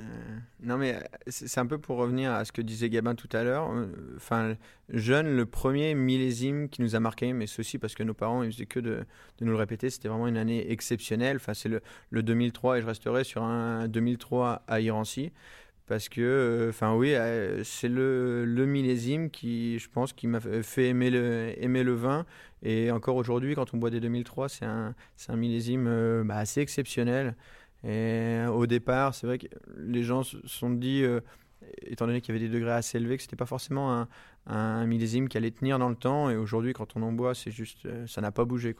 Non, 0.62 0.79
mais 0.79 0.99
c'est 1.27 1.59
un 1.59 1.66
peu 1.66 1.79
pour 1.79 1.99
revenir 1.99 2.33
à 2.33 2.45
ce 2.45 2.53
que 2.53 2.62
disait 2.62 2.89
Gabin 2.89 3.14
tout 3.14 3.29
à 3.33 3.43
l'heure. 3.43 3.68
Enfin, 4.16 4.57
jeune, 4.89 5.35
le 5.35 5.47
premier 5.47 5.95
millésime 5.95 6.68
qui 6.68 6.81
nous 6.81 6.97
a 6.97 7.01
marqué, 7.01 7.33
mais 7.33 7.47
ceci 7.47 7.79
parce 7.79 7.95
que 7.95 8.03
nos 8.03 8.14
parents, 8.14 8.43
ils 8.43 8.53
faisaient 8.53 8.66
que 8.66 8.81
de, 8.81 9.05
de 9.39 9.45
nous 9.45 9.53
le 9.53 9.59
répéter, 9.59 9.91
c'était 9.91 10.09
vraiment 10.09 10.29
une 10.29 10.39
année 10.39 10.70
exceptionnelle. 10.70 11.37
Enfin, 11.37 11.55
c'est 11.55 11.68
le, 11.68 11.83
le, 12.11 12.22
2003 12.22 12.79
et 12.79 12.81
je 12.81 12.87
resterai 12.87 13.25
sur 13.25 13.43
un 13.43 13.89
2003 13.89 14.62
à 14.66 14.81
Irancy 14.81 15.33
parce 15.87 16.09
que, 16.09 16.20
euh, 16.22 16.70
enfin 16.70 16.95
oui, 16.95 17.14
euh, 17.14 17.62
c'est 17.62 17.89
le, 17.89 18.45
millésime 18.66 19.30
qui, 19.30 19.78
je 19.78 19.89
pense, 19.91 20.12
qui 20.14 20.26
m'a 20.26 20.41
fait 20.41 20.89
aimer 20.89 21.11
le, 21.11 21.93
vin. 21.93 22.24
Et 22.62 22.91
encore 22.91 23.16
aujourd'hui, 23.16 23.55
quand 23.55 23.74
on 23.74 23.76
boit 23.76 23.91
des 23.91 24.01
2003, 24.01 24.49
c'est 24.49 24.64
un, 24.64 24.95
millésime 25.37 25.87
euh, 25.87 26.24
bah, 26.24 26.37
assez 26.37 26.61
exceptionnel. 26.61 27.37
Et 27.87 28.41
au 28.51 28.66
départ, 28.66 29.14
c'est 29.14 29.26
vrai 29.26 29.39
que 29.39 29.47
les 29.76 30.05
gens 30.05 30.22
se 30.22 30.39
sont 30.47 30.70
dit, 30.70 31.05
étant 31.82 32.07
donné 32.07 32.22
qu'il 32.22 32.35
y 32.35 32.39
avait 32.39 32.49
des 32.49 32.53
degrés 32.53 32.72
assez 32.72 32.97
élevés, 32.97 33.18
que 33.18 33.22
c'était 33.22 33.37
pas 33.37 33.45
forcément 33.45 34.07
un, 34.47 34.87
millésime 34.87 35.28
qui 35.28 35.37
allait 35.37 35.51
tenir 35.51 35.78
dans 35.78 35.91
le 35.91 35.97
temps. 35.97 36.30
Et 36.30 36.37
aujourd'hui, 36.37 36.72
quand 36.72 36.97
on 36.97 37.03
en 37.03 37.12
boit, 37.12 37.35
c'est 37.35 37.51
juste, 37.51 37.87
ça 38.07 38.22
n'a 38.22 38.32
pas 38.32 38.47
bougé. 38.47 38.74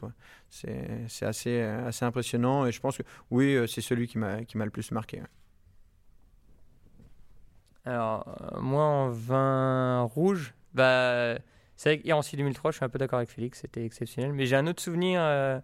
C'est 0.49 1.27
assez 1.27 1.63
impressionnant. 2.01 2.65
Et 2.65 2.73
je 2.73 2.81
pense 2.81 2.97
que 2.97 3.03
oui, 3.31 3.59
c'est 3.69 3.83
celui 3.83 4.07
qui 4.07 4.17
m'a 4.17 4.41
le 4.55 4.71
plus 4.71 4.91
marqué. 4.91 5.21
Alors, 7.85 8.25
euh, 8.55 8.61
moi, 8.61 8.83
en 8.85 9.11
vin 9.11 10.03
rouge, 10.03 10.55
bah, 10.73 11.37
c'est 11.77 11.91
vrai 11.91 11.99
qu'Irancy 12.01 12.37
2003, 12.37 12.71
je 12.71 12.77
suis 12.77 12.85
un 12.85 12.89
peu 12.89 12.99
d'accord 12.99 13.19
avec 13.19 13.31
Félix, 13.31 13.61
c'était 13.61 13.85
exceptionnel. 13.85 14.33
Mais 14.33 14.47
j'ai 14.47 14.57
un 14.57 14.67
autre 14.67 14.83
souvenir 14.83 15.21
euh, 15.23 15.61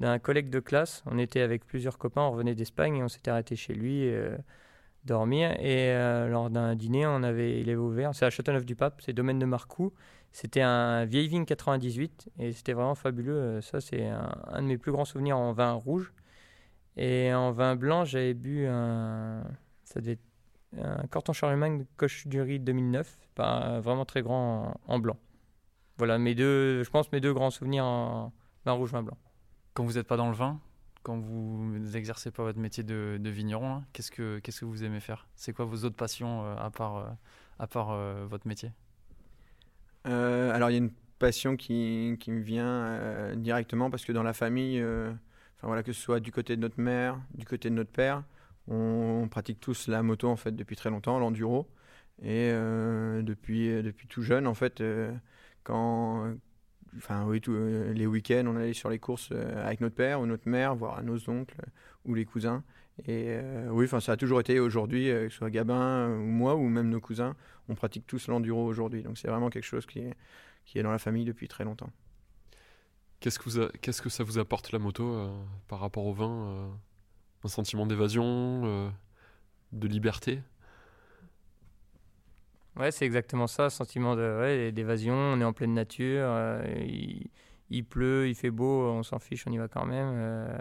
d'un 0.00 0.18
collègue 0.18 0.50
de 0.50 0.60
classe. 0.60 1.02
On 1.06 1.18
était 1.18 1.40
avec 1.40 1.64
plusieurs 1.66 1.98
copains, 1.98 2.22
on 2.22 2.30
revenait 2.30 2.54
d'Espagne 2.54 2.96
et 2.96 3.02
on 3.02 3.08
s'était 3.08 3.30
arrêté 3.30 3.56
chez 3.56 3.74
lui 3.74 4.08
euh, 4.08 4.36
dormir. 5.04 5.52
Et 5.60 5.92
lors 6.28 6.50
d'un 6.50 6.74
dîner, 6.76 7.06
on 7.06 7.22
avait, 7.22 7.60
il 7.60 7.68
avait 7.70 7.76
ouvert, 7.76 8.14
c'est 8.14 8.26
à 8.26 8.30
Châteauneuf-du-Pape, 8.30 9.00
c'est 9.04 9.12
domaine 9.12 9.38
de 9.38 9.46
Marcoux. 9.46 9.92
C'était 10.32 10.62
un 10.62 11.04
vieille 11.06 11.28
vigne 11.28 11.46
98 11.46 12.28
et 12.38 12.52
c'était 12.52 12.74
vraiment 12.74 12.94
fabuleux. 12.94 13.60
Ça, 13.62 13.80
c'est 13.80 14.06
un, 14.06 14.30
un, 14.48 14.62
de 14.62 14.66
mes 14.68 14.78
plus 14.78 14.92
grands 14.92 15.04
souvenirs 15.06 15.38
en 15.38 15.52
vin 15.52 15.72
rouge. 15.72 16.12
Et 16.96 17.32
en 17.34 17.52
vin 17.52 17.76
blanc, 17.76 18.04
j'avais 18.04 18.34
bu 18.34 18.66
un. 18.66 19.44
Ça 19.84 20.00
devait 20.00 20.12
être 20.12 20.25
un 20.82 21.06
Corton 21.06 21.32
Charlemagne 21.32 21.84
Coche 21.96 22.26
du 22.26 22.40
Riz 22.40 22.60
2009, 22.60 23.18
pas 23.34 23.80
vraiment 23.80 24.04
très 24.04 24.22
grand 24.22 24.78
en, 24.86 24.98
blanc. 24.98 25.16
Voilà 25.98 26.18
mes 26.18 26.34
deux, 26.34 26.82
je 26.82 26.90
pense 26.90 27.10
mes 27.12 27.20
deux 27.20 27.32
grands 27.32 27.50
souvenirs 27.50 27.84
en 27.84 28.32
vin 28.64 28.72
rouge, 28.72 28.92
vin 28.92 29.02
blanc. 29.02 29.16
Quand 29.74 29.84
vous 29.84 29.94
n'êtes 29.94 30.06
pas 30.06 30.16
dans 30.16 30.28
le 30.28 30.34
vin, 30.34 30.60
quand 31.02 31.18
vous 31.18 31.78
n'exercez 31.78 32.30
pas 32.30 32.42
votre 32.42 32.58
métier 32.58 32.82
de, 32.82 33.20
vigneron, 33.24 33.84
qu'est-ce 33.92 34.10
que 34.10 34.38
qu'est-ce 34.40 34.60
que 34.60 34.64
vous 34.64 34.84
aimez 34.84 35.00
faire? 35.00 35.28
C'est 35.36 35.52
quoi 35.52 35.64
vos 35.64 35.84
autres 35.84 35.96
passions 35.96 36.44
euh, 36.44 36.56
à 36.56 36.70
part 36.70 36.96
euh, 36.96 37.08
à 37.58 37.66
part 37.66 37.90
euh, 37.92 38.26
votre 38.28 38.46
métier? 38.46 38.72
Alors 40.04 40.70
il 40.70 40.72
y 40.72 40.76
a 40.76 40.78
une 40.78 40.92
passion 41.18 41.56
qui, 41.56 42.16
qui 42.20 42.30
me 42.30 42.40
vient 42.40 43.34
directement 43.34 43.90
parce 43.90 44.04
que 44.04 44.12
dans 44.12 44.22
la 44.22 44.32
famille, 44.34 44.80
enfin 44.80 45.66
voilà 45.66 45.82
que 45.82 45.92
ce 45.92 46.00
soit 46.00 46.20
du 46.20 46.30
côté 46.30 46.54
de 46.54 46.60
notre 46.60 46.80
mère, 46.80 47.18
du 47.34 47.44
côté 47.44 47.70
de 47.70 47.74
notre 47.74 47.90
père, 47.90 48.22
on, 48.68 49.28
pratique 49.28 49.60
tous 49.60 49.88
la 49.88 50.02
moto 50.02 50.28
en 50.28 50.36
fait 50.36 50.52
depuis 50.52 50.76
très 50.76 50.90
longtemps, 50.90 51.18
l'enduro. 51.18 51.68
Et 52.22 52.50
euh, 52.52 53.22
depuis, 53.22 53.70
euh, 53.70 53.82
depuis 53.82 54.06
tout 54.08 54.22
jeune, 54.22 54.46
en 54.46 54.54
fait, 54.54 54.80
euh, 54.80 55.12
quand, 55.64 56.34
enfin 56.96 57.24
oui, 57.26 57.40
les 57.94 58.06
week-ends, 58.06 58.44
on 58.46 58.56
allait 58.56 58.72
sur 58.72 58.88
les 58.88 58.98
courses 58.98 59.32
avec 59.32 59.80
notre 59.80 59.94
père 59.94 60.20
ou 60.20 60.26
notre 60.26 60.48
mère, 60.48 60.74
voire 60.74 61.02
nos 61.02 61.28
oncles 61.28 61.60
ou 62.04 62.14
les 62.14 62.24
cousins. 62.24 62.64
Et 63.06 63.38
oui, 63.68 63.86
ça 63.88 64.12
a 64.12 64.16
toujours 64.16 64.40
été 64.40 64.58
aujourd'hui, 64.58 65.08
que 65.08 65.28
ce 65.28 65.36
soit 65.36 65.50
Gabin 65.50 66.08
ou 66.08 66.24
moi 66.24 66.54
ou 66.54 66.66
même 66.68 66.88
nos 66.88 67.00
cousins, 67.00 67.36
on 67.68 67.74
pratique 67.74 68.06
tous 68.06 68.28
l'enduro 68.28 68.64
aujourd'hui. 68.64 69.02
Donc 69.02 69.18
c'est 69.18 69.28
vraiment 69.28 69.50
quelque 69.50 69.64
chose 69.64 69.84
qui 69.84 69.98
est, 69.98 70.14
qui 70.64 70.78
est 70.78 70.82
dans 70.82 70.92
la 70.92 70.98
famille 70.98 71.26
depuis 71.26 71.46
très 71.46 71.64
longtemps. 71.64 71.90
Qu'est-ce 73.20 73.38
qu'est-ce 73.82 74.00
que 74.00 74.08
ça 74.08 74.24
vous 74.24 74.38
apporte 74.38 74.72
la 74.72 74.78
moto 74.78 75.30
par 75.68 75.80
rapport 75.80 76.06
au 76.06 76.14
vin 76.14 76.70
Un 77.46 77.48
sentiment 77.48 77.86
d'évasion, 77.86 78.62
euh, 78.64 78.90
de 79.70 79.86
liberté 79.86 80.42
Ouais, 82.74 82.90
c'est 82.90 83.06
exactement 83.06 83.46
ça, 83.46 83.70
sentiment 83.70 84.16
d'évasion. 84.16 85.14
On 85.14 85.40
est 85.40 85.44
en 85.44 85.52
pleine 85.52 85.72
nature, 85.72 86.26
euh, 86.26 86.64
il, 87.70 87.84
pleut, 87.84 88.28
il 88.28 88.34
fait 88.34 88.50
beau, 88.50 88.88
on 88.88 89.04
s'en 89.04 89.20
fiche, 89.20 89.46
on 89.46 89.52
y 89.52 89.58
va 89.58 89.68
quand 89.68 89.86
même. 89.86 90.10
euh, 90.16 90.58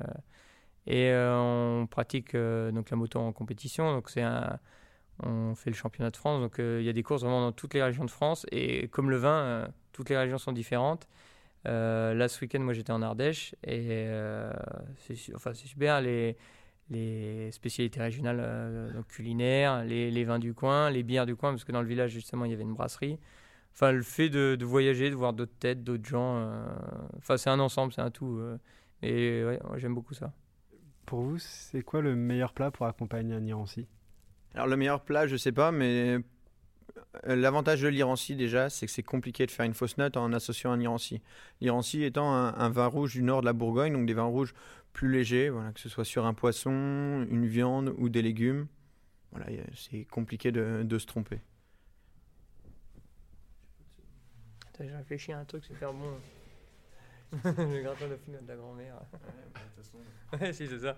et 0.86 1.12
on 1.16 1.88
pratique 1.88 2.36
donc 2.36 2.92
la 2.92 2.98
moto 2.98 3.18
en 3.18 3.34
compétition. 3.34 3.92
Donc 3.92 4.12
c'est 4.12 4.22
un, 4.22 4.60
on 5.24 5.56
fait 5.56 5.72
le 5.72 5.76
championnat 5.76 6.12
de 6.12 6.18
France. 6.18 6.40
Donc 6.40 6.58
il 6.60 6.84
y 6.84 6.90
a 6.90 6.94
des 6.94 7.02
courses 7.02 7.24
vraiment 7.24 7.42
dans 7.42 7.52
toutes 7.52 7.74
les 7.74 7.82
régions 7.82 8.06
de 8.06 8.12
France. 8.12 8.46
Et 8.52 8.90
comme 8.90 9.10
le 9.10 9.18
vin, 9.18 9.68
toutes 9.92 10.10
les 10.12 10.18
régions 10.18 10.38
sont 10.38 10.52
différentes. 10.52 11.08
Euh, 11.66 12.14
là, 12.14 12.28
ce 12.28 12.40
week-end, 12.42 12.60
moi 12.60 12.74
j'étais 12.74 12.92
en 12.92 13.02
Ardèche 13.02 13.56
et 13.64 14.08
c'est, 15.00 15.34
enfin, 15.34 15.56
super. 15.56 16.00
Les, 16.02 16.38
les 16.90 17.52
spécialités 17.52 18.00
régionales 18.00 18.40
euh, 18.40 18.94
donc 18.94 19.08
culinaires, 19.08 19.84
les, 19.84 20.12
les 20.12 20.24
vins 20.24 20.40
du 20.40 20.54
coin, 20.54 20.90
les 20.90 21.04
bières 21.04 21.26
du 21.26 21.36
coin, 21.36 21.52
parce 21.52 21.64
que 21.64 21.72
dans 21.72 21.82
le 21.82 21.88
village, 21.88 22.12
justement, 22.12 22.46
il 22.46 22.52
y 22.52 22.54
avait 22.54 22.64
une 22.64 22.74
brasserie. 22.74 23.18
Enfin, 23.74 23.92
le 23.92 24.04
fait 24.04 24.30
de, 24.30 24.56
de 24.56 24.66
voyager, 24.66 25.10
de 25.10 25.16
voir 25.16 25.34
d'autres 25.34 25.58
têtes, 25.60 25.84
d'autres 25.84 26.06
gens, 26.06 26.38
euh, 26.38 26.66
enfin, 27.18 27.38
c'est 27.38 27.50
un 27.50 27.60
ensemble, 27.60 27.92
c'est 27.92 28.02
un 28.02 28.12
tout. 28.12 28.38
euh, 28.38 28.58
et 29.02 29.44
ouais, 29.44 29.60
j'aime 29.78 29.94
beaucoup 29.94 30.14
ça. 30.14 30.32
Pour 31.06 31.22
vous, 31.22 31.38
c'est 31.40 31.82
quoi 31.82 32.02
le 32.02 32.16
meilleur 32.16 32.54
plat 32.54 32.72
pour 32.72 32.86
accompagner 32.86 33.36
un 33.36 33.46
Irancy 33.46 33.88
Alors 34.54 34.68
le 34.68 34.78
meilleur 34.78 35.02
plat, 35.02 35.28
je 35.28 35.36
sais 35.36 35.52
pas, 35.52 35.72
mais 35.72 36.18
l'avantage 37.26 37.82
de 37.82 37.88
l'Irancy 37.88 38.36
déjà, 38.36 38.70
c'est 38.70 38.86
que 38.86 38.92
c'est 38.92 39.04
compliqué 39.04 39.46
de 39.46 39.52
faire 39.52 39.66
une 39.66 39.74
fausse 39.74 39.98
note 39.98 40.18
en 40.18 40.32
associant 40.34 40.72
un 40.72 40.80
Irancy. 40.80 41.22
L'Irancy 41.62 42.04
étant 42.04 42.34
un, 42.34 42.56
un 42.56 42.70
vin 42.70 42.88
rouge 42.88 43.14
du 43.14 43.24
nord 43.24 43.42
de 43.42 43.46
la 43.46 43.54
Bourgogne, 43.54 43.94
donc 43.94 44.06
des 44.06 44.14
vins 44.14 44.24
rouges 44.24 44.54
plus 44.96 45.12
légers, 45.12 45.50
voilà, 45.50 45.74
que 45.74 45.80
ce 45.82 45.90
soit 45.90 46.06
sur 46.06 46.26
un 46.26 46.34
poisson, 46.34 46.72
une 47.30 47.46
viande 47.46 47.94
ou 47.98 48.08
des 48.08 48.22
légumes. 48.22 48.68
Voilà, 49.32 49.48
c'est 49.76 50.06
compliqué 50.06 50.54
de, 50.54 50.84
de 50.84 50.98
se 50.98 51.06
tromper. 51.06 51.42
J'ai 54.80 54.96
réfléchi 54.96 55.34
à 55.34 55.40
un 55.40 55.46
truc 55.46 55.66
super 55.66 55.94
bon. 55.94 56.14
le 57.44 57.82
gratin 57.82 58.08
dauphinois 58.08 58.42
de 58.42 58.48
la 58.48 58.56
grand-mère. 58.56 58.96
ouais, 60.42 60.54
si, 60.54 60.68
c'est 60.68 60.80
ça. 60.80 60.98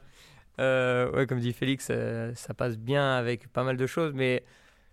Euh, 0.60 1.12
ouais, 1.12 1.26
comme 1.26 1.40
dit 1.40 1.54
Félix, 1.54 1.88
euh, 1.90 2.34
ça 2.36 2.54
passe 2.54 2.78
bien 2.78 3.16
avec 3.16 3.48
pas 3.52 3.64
mal 3.64 3.78
de 3.78 3.88
choses, 3.88 4.14
mais 4.14 4.44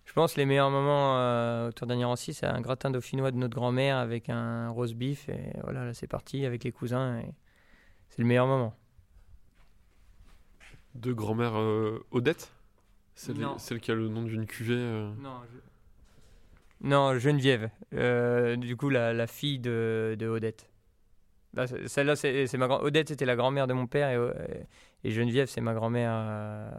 je 0.05 0.13
pense 0.13 0.35
les 0.35 0.45
meilleurs 0.45 0.71
moments 0.71 1.19
euh, 1.19 1.69
autour 1.69 1.85
d'un 1.85 1.97
Irancy, 1.97 2.33
c'est 2.33 2.47
un 2.47 2.61
gratin 2.61 2.89
dauphinois 2.89 3.29
de 3.29 3.37
notre 3.37 3.55
grand-mère 3.55 3.97
avec 3.97 4.29
un 4.29 4.69
roast 4.69 4.95
beef, 4.95 5.29
et 5.29 5.53
voilà, 5.63 5.85
là 5.85 5.93
c'est 5.93 6.07
parti 6.07 6.45
avec 6.45 6.63
les 6.63 6.71
cousins, 6.71 7.19
et 7.19 7.31
c'est 8.09 8.19
le 8.19 8.27
meilleur 8.27 8.47
moment. 8.47 8.75
De 10.95 11.13
grand-mère 11.13 11.57
euh, 11.59 12.03
Odette? 12.11 12.51
Celle, 13.15 13.37
Non. 13.37 13.57
celle 13.57 13.79
qui 13.79 13.91
a 13.91 13.95
le 13.95 14.07
nom 14.09 14.23
d'une 14.23 14.45
cuvée. 14.45 14.75
euh, 14.75 15.11
Non, 15.21 15.39
non 16.81 17.17
Geneviève, 17.17 17.69
euh, 17.93 18.55
du 18.55 18.75
coup 18.75 18.89
la, 18.89 19.13
la 19.13 19.27
fille 19.27 19.59
de, 19.59 20.15
de 20.19 20.27
Odette. 20.27 20.69
C'est- 21.67 21.87
Celle-là, 21.87 22.15
c'est 22.17 22.57
ma 22.57 22.67
grand... 22.67 22.81
Odette, 22.81 23.07
c'était 23.09 23.25
la 23.25 23.35
grand-mère 23.37 23.67
de 23.67 23.73
mon 23.73 23.87
père 23.87 24.09
et, 24.09 25.07
et 25.07 25.11
Geneviève, 25.11 25.47
c'est 25.47 25.61
ma 25.61 25.73
grand-mère. 25.73 26.11
euh, 26.13 26.71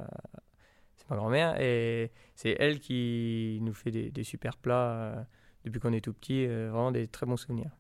C'est 0.97 1.09
ma 1.11 1.17
grand-mère 1.17 1.59
et 1.61 2.11
c'est 2.35 2.57
elle 2.59 2.79
qui 2.81 3.59
nous 3.63 3.73
fait 3.73 3.91
des, 3.91 4.11
des 4.11 4.25
super 4.25 4.57
plats 4.59 4.91
euh, 4.93 5.23
depuis 5.65 5.81
qu'on 5.81 5.93
est 5.95 6.03
tout 6.03 6.13
petit. 6.13 6.47
euh, 6.47 6.69
vraiment 6.71 6.93
des 6.93 7.07
très 7.09 7.25
bons 7.25 7.39
souvenirs. 7.39 7.71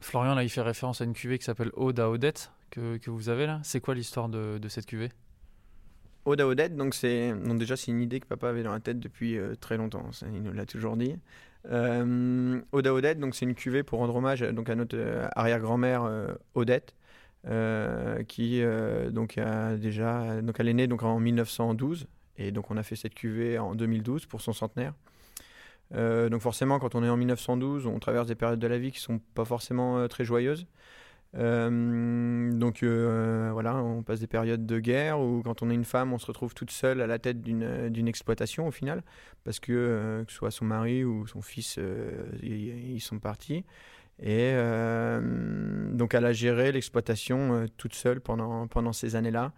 Florian, 0.00 0.34
là, 0.34 0.42
il 0.42 0.50
fait 0.50 0.60
référence 0.62 1.00
à 1.00 1.04
une 1.04 1.14
cuvée 1.14 1.38
qui 1.38 1.44
s'appelle 1.44 1.70
Ode 1.74 2.00
à 2.00 2.10
Odette, 2.10 2.50
que, 2.72 3.10
vous 3.10 3.28
avez 3.28 3.46
là? 3.46 3.60
C'est 3.62 3.80
quoi 3.80 3.94
l'histoire 3.94 4.28
de, 4.28 4.68
cette 4.68 4.86
cuvée? 4.86 5.10
Ode 6.24 6.40
à 6.40 6.46
Odette, 6.46 6.76
donc 6.76 6.94
c'est 6.94 7.32
donc 7.32 7.58
déjà 7.58 7.76
c'est 7.76 7.90
une 7.90 8.00
idée 8.00 8.20
que 8.20 8.26
papa 8.26 8.48
avait 8.48 8.62
dans 8.62 8.72
la 8.72 8.78
tête 8.78 9.00
depuis 9.00 9.36
euh, 9.36 9.56
très 9.56 9.76
longtemps. 9.76 10.08
il 10.22 10.42
nous 10.42 10.52
l'a 10.52 10.66
toujours 10.66 10.96
dit. 10.96 11.16
Euh, 11.70 12.60
Ode 12.72 12.86
à 12.86 12.94
Odette, 12.94 13.18
donc 13.18 13.34
c'est 13.34 13.44
une 13.44 13.54
cuvée 13.54 13.82
pour 13.82 14.00
rendre 14.00 14.16
hommage 14.16 14.40
donc 14.40 14.68
à 14.68 14.74
notre 14.74 14.96
euh, 14.96 15.28
arrière-grand-mère 15.36 16.02
euh, 16.04 16.28
Odette, 16.54 16.94
qui 18.28 18.62
donc 19.10 19.36
a 19.36 19.76
déjà 19.76 20.40
donc 20.42 20.60
elle 20.60 20.68
est 20.68 20.74
née 20.74 20.86
donc 20.86 21.02
en 21.02 21.18
1912 21.18 22.06
et 22.38 22.52
donc 22.52 22.70
on 22.70 22.76
a 22.76 22.84
fait 22.84 22.94
cette 22.94 23.14
cuvée 23.14 23.58
en 23.58 23.74
2012 23.74 24.26
pour 24.26 24.40
son 24.40 24.52
centenaire. 24.52 24.94
Donc 25.92 26.40
forcément, 26.40 26.78
quand 26.78 26.94
on 26.94 27.02
est 27.02 27.08
en 27.08 27.16
1912, 27.16 27.86
on 27.86 27.98
traverse 27.98 28.28
des 28.28 28.36
périodes 28.36 28.60
de 28.60 28.66
la 28.66 28.78
vie 28.78 28.92
qui 28.92 29.00
sont 29.00 29.18
pas 29.34 29.44
forcément 29.44 30.06
très 30.06 30.24
joyeuses. 30.24 30.66
Euh, 31.34 32.52
donc 32.52 32.82
euh, 32.82 33.50
voilà, 33.52 33.76
on 33.76 34.02
passe 34.02 34.20
des 34.20 34.26
périodes 34.26 34.66
de 34.66 34.78
guerre 34.80 35.18
où 35.18 35.42
quand 35.42 35.62
on 35.62 35.70
est 35.70 35.74
une 35.74 35.84
femme, 35.84 36.12
on 36.12 36.18
se 36.18 36.26
retrouve 36.26 36.54
toute 36.54 36.70
seule 36.70 37.00
à 37.00 37.06
la 37.06 37.18
tête 37.18 37.40
d'une 37.40 37.88
d'une 37.88 38.06
exploitation 38.08 38.66
au 38.66 38.70
final, 38.70 39.02
parce 39.44 39.58
que 39.58 39.72
euh, 39.72 40.24
que 40.24 40.32
soit 40.32 40.50
son 40.50 40.66
mari 40.66 41.04
ou 41.04 41.26
son 41.26 41.40
fils, 41.40 41.76
euh, 41.78 42.26
ils, 42.42 43.00
sont 43.00 43.18
partis. 43.18 43.64
Et 44.20 44.52
euh, 44.54 45.90
donc 45.92 46.14
elle 46.14 46.26
a 46.26 46.32
géré 46.32 46.70
l'exploitation 46.72 47.54
euh, 47.54 47.66
toute 47.78 47.94
seule 47.94 48.20
pendant, 48.20 48.68
pendant 48.68 48.92
ces 48.92 49.16
années-là. 49.16 49.52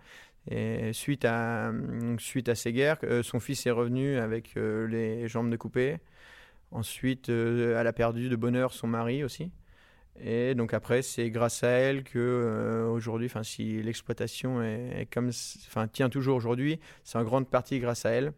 Et 0.51 0.93
suite 0.93 1.25
à, 1.25 1.73
suite 2.19 2.49
à 2.49 2.55
ces 2.55 2.73
guerres, 2.73 2.99
euh, 3.05 3.23
son 3.23 3.41
fils 3.41 3.67
est 3.67 3.71
revenu 3.71 4.19
avec 4.19 4.57
euh, 4.57 4.87
les 4.87 5.27
jambes 5.29 5.51
de 5.51 5.57
coupé. 5.57 5.99
Ensuite, 6.71 7.31
euh, 7.31 7.81
elle 7.81 7.87
a 7.87 7.93
perdu 7.93 8.29
de 8.29 8.37
bonheur 8.37 8.73
son 8.73 8.87
mari 8.89 9.25
aussi. 9.25 9.51
Et 10.21 10.55
donc 10.55 10.75
après, 10.75 11.03
c'est 11.03 11.31
grâce 11.31 11.65
à 11.65 11.69
elle 11.71 12.05
que 12.05 12.19
euh, 12.19 12.87
aujourd'hui, 12.89 13.27
enfin 13.27 13.43
si 13.43 13.83
l'exploitation 13.83 14.63
est, 14.63 15.09
comme, 15.13 15.31
enfin 15.67 15.89
tient 15.89 16.09
toujours 16.09 16.37
aujourd'hui, 16.37 16.79
c'est 17.03 17.19
en 17.19 17.25
grande 17.25 17.49
partie 17.49 17.81
grâce 17.81 18.07
à 18.07 18.11
elle. 18.11 18.33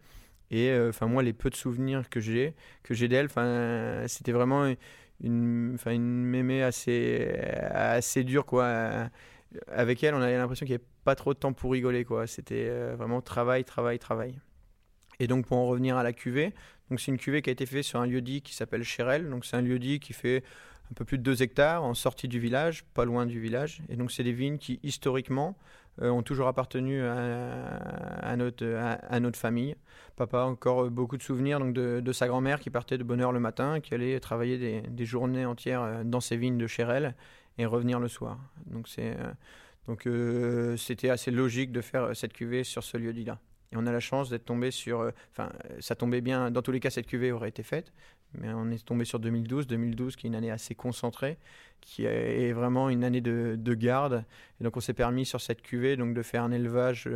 Et 0.51 0.71
euh, 0.71 0.91
enfin 0.91 1.07
moi, 1.07 1.23
les 1.23 1.33
peu 1.33 1.51
de 1.51 1.57
souvenirs 1.57 2.09
que 2.09 2.21
j'ai, 2.21 2.55
que 2.83 2.95
j'ai 2.95 3.09
d'elle, 3.09 3.27
enfin 3.27 4.05
c'était 4.07 4.33
vraiment 4.33 4.75
une, 5.21 5.73
enfin 5.75 5.93
une 5.93 6.25
mémé 6.25 6.63
assez, 6.63 7.31
assez 7.71 8.25
dure 8.25 8.47
quoi. 8.47 9.11
Avec 9.69 10.03
elle, 10.03 10.15
on 10.15 10.23
avait 10.23 10.37
l'impression 10.37 10.67
qu'il 10.67 10.75
n'y 10.75 10.81
avait 10.81 10.91
pas 11.05 11.15
trop 11.15 11.35
de 11.35 11.39
temps 11.39 11.53
pour 11.53 11.73
rigoler 11.73 12.05
quoi. 12.05 12.27
C'était 12.27 12.69
euh, 12.69 12.95
vraiment 12.97 13.21
travail, 13.21 13.65
travail, 13.65 13.99
travail. 13.99 14.39
Et 15.21 15.27
donc 15.27 15.47
pour 15.47 15.59
en 15.59 15.67
revenir 15.67 15.97
à 15.97 16.03
la 16.03 16.13
cuvée, 16.13 16.53
donc 16.91 17.01
c'est 17.01 17.11
une 17.11 17.19
cuvée 17.19 17.43
qui 17.43 17.51
a 17.51 17.53
été 17.53 17.67
faite 17.67 17.85
sur 17.85 18.01
un 18.01 18.07
lieu-dit 18.07 18.43
qui 18.43 18.55
s'appelle 18.55 18.83
Chérel. 18.83 19.29
Donc 19.31 19.45
c'est 19.45 19.57
un 19.57 19.63
lieu-dit 19.63 20.01
qui 20.01 20.13
fait 20.13 20.43
un 20.91 20.95
peu 20.95 21.05
plus 21.05 21.19
de 21.19 21.23
2 21.23 21.43
hectares 21.43 21.85
en 21.85 21.95
sortie 21.95 22.29
du 22.29 22.39
village, 22.39 22.85
pas 22.95 23.05
loin 23.05 23.27
du 23.27 23.41
village. 23.41 23.83
Et 23.89 23.97
donc, 23.97 24.13
c'est 24.13 24.25
des 24.25 24.33
vignes 24.33 24.59
qui, 24.59 24.79
historiquement, 24.83 25.57
euh, 26.03 26.11
ont 26.11 26.23
toujours 26.23 26.47
appartenu 26.47 27.03
à, 27.03 28.37
notre, 28.37 29.39
famille. 29.39 29.77
Papa 30.17 30.41
a 30.41 30.45
encore 30.45 30.91
beaucoup 30.91 31.17
de 31.17 31.23
souvenirs 31.23 31.59
donc, 31.59 31.73
de, 31.73 32.13
sa 32.13 32.29
grand-mère 32.29 32.61
qui 32.61 32.71
partait 32.71 32.99
de 32.99 33.05
bonne 33.05 33.21
heure 33.21 33.33
le 33.33 33.41
matin, 33.41 33.81
qui 33.81 33.95
allait 33.95 34.21
travailler 34.21 34.83
des, 34.83 35.05
journées 35.05 35.47
entières 35.47 36.05
dans 36.05 36.21
ses 36.21 36.37
vignes 36.37 36.59
de 36.59 36.67
Chérel 36.67 37.15
et 37.59 37.67
revenir 37.67 37.99
le 37.99 38.09
soir. 38.09 38.39
Donc, 38.67 38.89
euh, 38.99 39.15
euh, 40.07 40.77
c'était 40.77 41.09
assez 41.09 41.31
logique 41.31 41.73
de 41.73 41.81
faire 41.81 42.15
cette 42.15 42.35
cuvée 42.35 42.63
sur 42.63 42.85
ce 42.85 42.99
lieu-dit-là. 42.99 43.39
Et 43.73 43.77
on 43.77 43.87
a 43.87 43.93
la 43.93 44.01
chance 44.01 44.31
d'être 44.31 44.45
tombé 44.45 44.71
sur. 44.71 45.11
Enfin, 45.33 45.51
ça 45.81 45.97
tombait 45.97 46.21
bien. 46.21 46.51
Dans 46.51 46.63
tous 46.63 46.73
les 46.73 46.79
cas, 46.79 46.91
cette 46.91 47.07
cuvée 47.07 47.33
aurait 47.33 47.49
été 47.49 47.63
faite. 47.63 47.93
Mais 48.41 48.49
on 48.53 48.71
est 48.71 48.85
tombé 48.85 49.05
sur 49.05 49.19
2012. 49.19 49.67
2012, 49.67 50.17
qui 50.17 50.27
est 50.27 50.29
une 50.29 50.35
année 50.35 50.51
assez 50.51 50.75
concentrée, 50.75 51.39
qui 51.81 52.05
est 52.05 52.53
vraiment 52.53 52.89
une 52.91 53.05
année 53.05 53.21
de, 53.21 53.57
de 53.59 53.75
garde. 53.75 54.25
Donc, 54.61 54.77
on 54.77 54.81
s'est 54.81 54.95
permis 54.95 55.25
sur 55.25 55.41
cette 55.41 55.63
cuvée 55.63 55.97
donc, 55.97 56.15
de 56.15 56.23
faire 56.23 56.43
un 56.43 56.53
élevage 56.53 57.09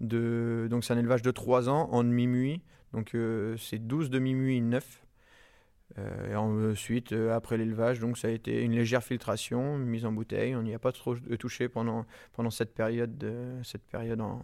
de. 0.00 0.68
Donc, 0.70 0.84
c'est 0.84 0.92
un 0.92 0.98
élevage 0.98 1.22
de 1.22 1.30
3 1.30 1.68
ans 1.68 1.88
en 1.92 2.04
demi-muit. 2.04 2.62
Donc, 2.92 3.14
euh, 3.14 3.56
c'est 3.56 3.78
12 3.78 4.10
demi-muits 4.10 4.60
neufs. 4.60 5.04
Euh, 5.98 6.32
et 6.32 6.36
ensuite, 6.36 7.12
euh, 7.12 7.34
après 7.34 7.56
l'élevage, 7.56 7.98
donc 7.98 8.16
ça 8.16 8.28
a 8.28 8.30
été 8.30 8.62
une 8.62 8.72
légère 8.72 9.02
filtration, 9.02 9.76
mise 9.78 10.06
en 10.06 10.12
bouteille. 10.12 10.54
On 10.54 10.62
n'y 10.62 10.74
a 10.74 10.78
pas 10.78 10.92
trop 10.92 11.16
touché 11.16 11.68
pendant, 11.68 12.06
pendant 12.32 12.50
cette 12.50 12.74
période, 12.74 13.18
de, 13.18 13.58
cette 13.64 13.82
période 13.82 14.20
en, 14.20 14.40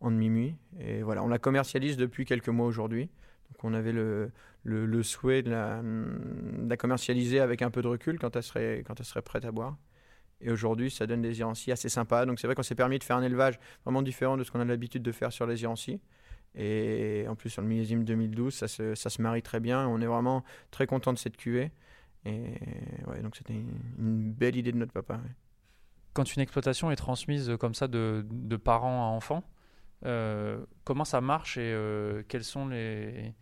en 0.00 0.10
demi-muit. 0.10 0.56
Et 0.80 1.02
voilà, 1.02 1.22
on 1.22 1.28
la 1.28 1.38
commercialise 1.38 1.96
depuis 1.96 2.24
quelques 2.24 2.48
mois 2.48 2.66
aujourd'hui. 2.66 3.08
Donc 3.50 3.64
on 3.64 3.74
avait 3.74 3.92
le, 3.92 4.30
le, 4.64 5.02
souhait 5.02 5.42
de 5.42 5.50
la, 5.50 6.76
commercialiser 6.76 7.40
avec 7.40 7.62
un 7.62 7.70
peu 7.70 7.82
de 7.82 7.88
recul 7.88 8.18
quand 8.18 8.36
elle 8.36 8.42
serait, 8.42 8.82
quand 8.86 8.98
elle 8.98 9.06
serait 9.06 9.22
prête 9.22 9.44
à 9.44 9.52
boire. 9.52 9.76
Et 10.40 10.50
aujourd'hui, 10.50 10.90
ça 10.90 11.06
donne 11.06 11.20
des 11.20 11.40
irancies 11.40 11.72
assez 11.72 11.88
sympas. 11.88 12.24
Donc 12.26 12.40
c'est 12.40 12.46
vrai 12.46 12.54
qu'on 12.54 12.62
s'est 12.62 12.74
permis 12.74 12.98
de 12.98 13.04
faire 13.04 13.16
un 13.16 13.22
élevage 13.22 13.58
vraiment 13.84 14.02
différent 14.02 14.36
de 14.36 14.44
ce 14.44 14.50
qu'on 14.50 14.60
a 14.60 14.64
l'habitude 14.64 15.02
de 15.02 15.12
faire 15.12 15.32
sur 15.32 15.46
les 15.46 15.62
irancies. 15.62 16.00
Et 16.54 17.26
en 17.28 17.36
plus, 17.36 17.50
sur 17.50 17.62
le 17.62 17.68
millésime 17.68 18.04
2012, 18.04 18.54
ça 18.54 18.68
se, 18.68 18.94
ça 18.94 19.10
se 19.10 19.22
marie 19.22 19.42
très 19.42 19.60
bien. 19.60 19.86
On 19.86 20.00
est 20.00 20.06
vraiment 20.06 20.44
très 20.70 20.86
content 20.86 21.12
de 21.12 21.18
cette 21.18 21.36
cuvée. 21.36 21.70
Et 22.24 22.54
ouais, 23.06 23.20
donc 23.22 23.36
c'était 23.36 23.54
une, 23.54 24.32
belle 24.32 24.56
idée 24.56 24.72
de 24.72 24.76
notre 24.76 24.92
papa. 24.92 25.20
Quand 26.12 26.34
une 26.34 26.42
exploitation 26.42 26.90
est 26.90 26.96
transmise 26.96 27.52
comme 27.60 27.74
ça 27.74 27.86
de, 27.86 28.26
de 28.28 28.56
parents 28.56 29.04
à 29.04 29.10
enfants, 29.10 29.44
comment 30.02 31.04
ça 31.04 31.20
marche 31.20 31.56
et 31.56 31.72
euh, 31.72 32.22
quels 32.28 32.44
sont 32.44 32.68
les. 32.68 33.34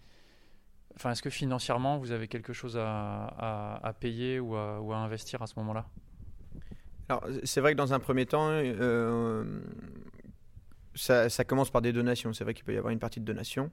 Enfin, 0.96 1.12
est-ce 1.12 1.22
que 1.22 1.30
financièrement 1.30 1.98
vous 1.98 2.10
avez 2.10 2.26
quelque 2.26 2.52
chose 2.52 2.76
à, 2.76 3.78
à, 3.82 3.92
payer 3.92 4.40
ou 4.40 4.56
à, 4.56 4.96
investir 4.96 5.42
à 5.42 5.46
ce 5.46 5.54
moment-là? 5.58 5.86
Alors, 7.08 7.24
c'est 7.44 7.60
vrai 7.60 7.72
que 7.72 7.78
dans 7.78 7.94
un 7.94 8.00
premier 8.00 8.26
temps, 8.26 8.48
euh, 8.50 9.44
ça, 10.94 11.28
commence 11.44 11.70
par 11.70 11.82
des 11.82 11.92
donations. 11.92 12.32
C'est 12.32 12.42
vrai 12.42 12.52
qu'il 12.52 12.64
peut 12.64 12.74
y 12.74 12.76
avoir 12.76 12.92
une 12.92 12.98
partie 12.98 13.20
de 13.20 13.24
donation. 13.24 13.70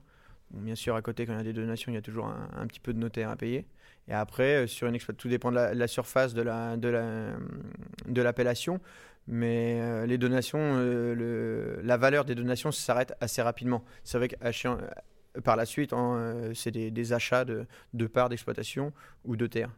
Bien 0.52 0.76
sûr, 0.76 0.94
à 0.94 1.02
côté, 1.02 1.26
quand 1.26 1.32
il 1.32 1.38
y 1.38 1.40
a 1.40 1.42
des 1.42 1.52
donations, 1.52 1.90
il 1.90 1.96
y 1.96 1.98
a 1.98 2.02
toujours 2.02 2.26
un, 2.26 2.66
petit 2.68 2.78
peu 2.78 2.92
de 2.92 2.98
notaire 2.98 3.28
à 3.30 3.36
payer. 3.36 3.66
Et 4.06 4.14
après, 4.14 4.64
euh, 4.64 4.66
sur 4.68 4.86
une 4.86 4.96
tout 4.96 5.28
dépend 5.28 5.50
de 5.50 5.56
la, 5.56 5.88
surface 5.88 6.32
de 6.32 6.42
la 6.42 6.76
de 6.76 6.88
la 6.88 7.32
de 8.06 8.22
l'appellation. 8.22 8.80
Mais 9.28 9.80
euh, 9.80 10.06
les 10.06 10.18
donations, 10.18 10.58
euh, 10.60 11.80
la 11.82 11.96
valeur 11.96 12.24
des 12.24 12.34
donations 12.34 12.70
s'arrête 12.70 13.14
assez 13.20 13.42
rapidement. 13.42 13.84
C'est 14.04 14.18
vrai 14.18 14.28
que 14.28 14.36
par 15.42 15.56
la 15.56 15.66
suite, 15.66 15.92
euh, 15.92 16.52
c'est 16.54 16.70
des, 16.70 17.12
achats 17.12 17.44
de, 17.44 17.66
de 17.94 18.06
parts 18.06 18.28
d'exploitation 18.28 18.92
ou 19.24 19.36
de 19.36 19.46
terre. 19.46 19.70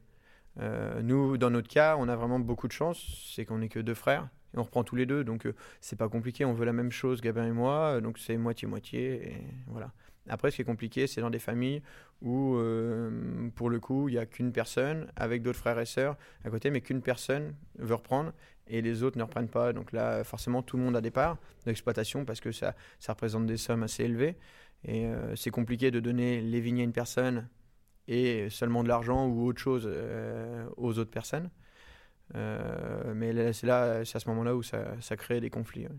Euh, 0.61 1.03
nous, 1.03 1.39
dans 1.39 1.51
notre 1.51 1.69
cas, 1.69 1.97
on 1.99 2.09
a 2.09 2.17
vraiment 2.17 2.39
beaucoup 2.39 2.69
de 2.69 2.73
chance. 2.73 3.33
C'est 3.35 3.45
qu'on 3.45 3.59
n'est 3.59 3.69
que 3.69 3.81
deux 3.81 3.95
frères 3.95 4.29
on 4.57 4.63
reprend 4.63 4.85
tous 4.85 4.97
les 4.97 5.07
deux. 5.07 5.25
Donc, 5.25 5.47
euh, 5.47 5.55
c'est 5.81 5.97
pas 5.97 6.09
compliqué. 6.09 6.45
On 6.45 6.53
veut 6.53 6.65
la 6.65 6.73
même 6.73 6.91
chose, 6.91 7.21
Gabin 7.21 7.47
et 7.47 7.53
moi. 7.53 7.97
euh, 7.97 8.01
Donc, 8.01 8.19
c'est 8.19 8.37
moitié-moitié. 8.37 9.37
Voilà. 9.67 9.93
Après, 10.29 10.51
ce 10.51 10.57
qui 10.57 10.63
est 10.63 10.67
compliqué, 10.67 11.07
c'est 11.07 11.21
dans 11.21 11.31
des 11.31 11.39
familles 11.39 11.83
où, 12.21 12.57
euh, 12.57 13.51
pour 13.55 13.71
le 13.71 13.81
coup, 13.81 14.09
il 14.09 14.13
n'y 14.13 14.19
a 14.19 14.27
qu'une 14.27 14.53
personne 14.53 15.07
avec 15.17 15.43
d'autres 15.43 15.59
frères 15.59 15.79
et 15.79 15.87
sœurs 15.87 16.17
à 16.45 16.51
côté, 16.51 16.71
mais 16.71 16.81
qu'une 16.81 17.03
personne 17.03 17.55
veut 17.79 17.95
reprendre 17.95 18.33
et 18.69 18.83
les 18.83 19.03
autres 19.03 19.19
ne 19.19 19.23
reprennent 19.23 19.49
pas. 19.49 19.73
Donc 19.73 19.93
là, 19.93 20.25
forcément, 20.25 20.63
tout 20.63 20.77
le 20.77 20.83
monde 20.83 20.97
a 20.97 21.01
des 21.01 21.11
parts 21.11 21.39
d'exploitation 21.67 22.25
parce 22.25 22.41
que 22.41 22.53
ça, 22.53 22.75
ça 22.99 23.13
représente 23.13 23.47
des 23.47 23.57
sommes 23.57 23.83
assez 23.83 24.05
élevées. 24.05 24.37
Et 24.85 25.07
euh, 25.07 25.35
c'est 25.37 25.51
compliqué 25.51 25.91
de 25.91 26.01
donner 26.01 26.41
les 26.41 26.61
vignes 26.61 26.81
à 26.81 26.85
une 26.85 26.93
personne 26.93 27.49
et 28.07 28.49
seulement 28.51 28.83
de 28.83 28.89
l'argent 28.89 29.27
ou 29.27 29.47
autre 29.47 29.61
chose 29.61 29.85
euh, 29.87 30.67
aux 30.77 30.99
autres 30.99 31.11
personnes. 31.11 31.51
Euh, 32.35 33.13
mais 33.15 33.33
là, 33.33 33.53
c'est 33.53 33.67
là, 33.67 34.05
c'est 34.05 34.17
à 34.17 34.21
ce 34.21 34.29
moment-là 34.29 34.55
où 34.55 34.63
ça, 34.63 35.01
ça 35.01 35.17
crée 35.17 35.41
des 35.41 35.51
conflits. 35.51 35.87
ouais. 35.87 35.97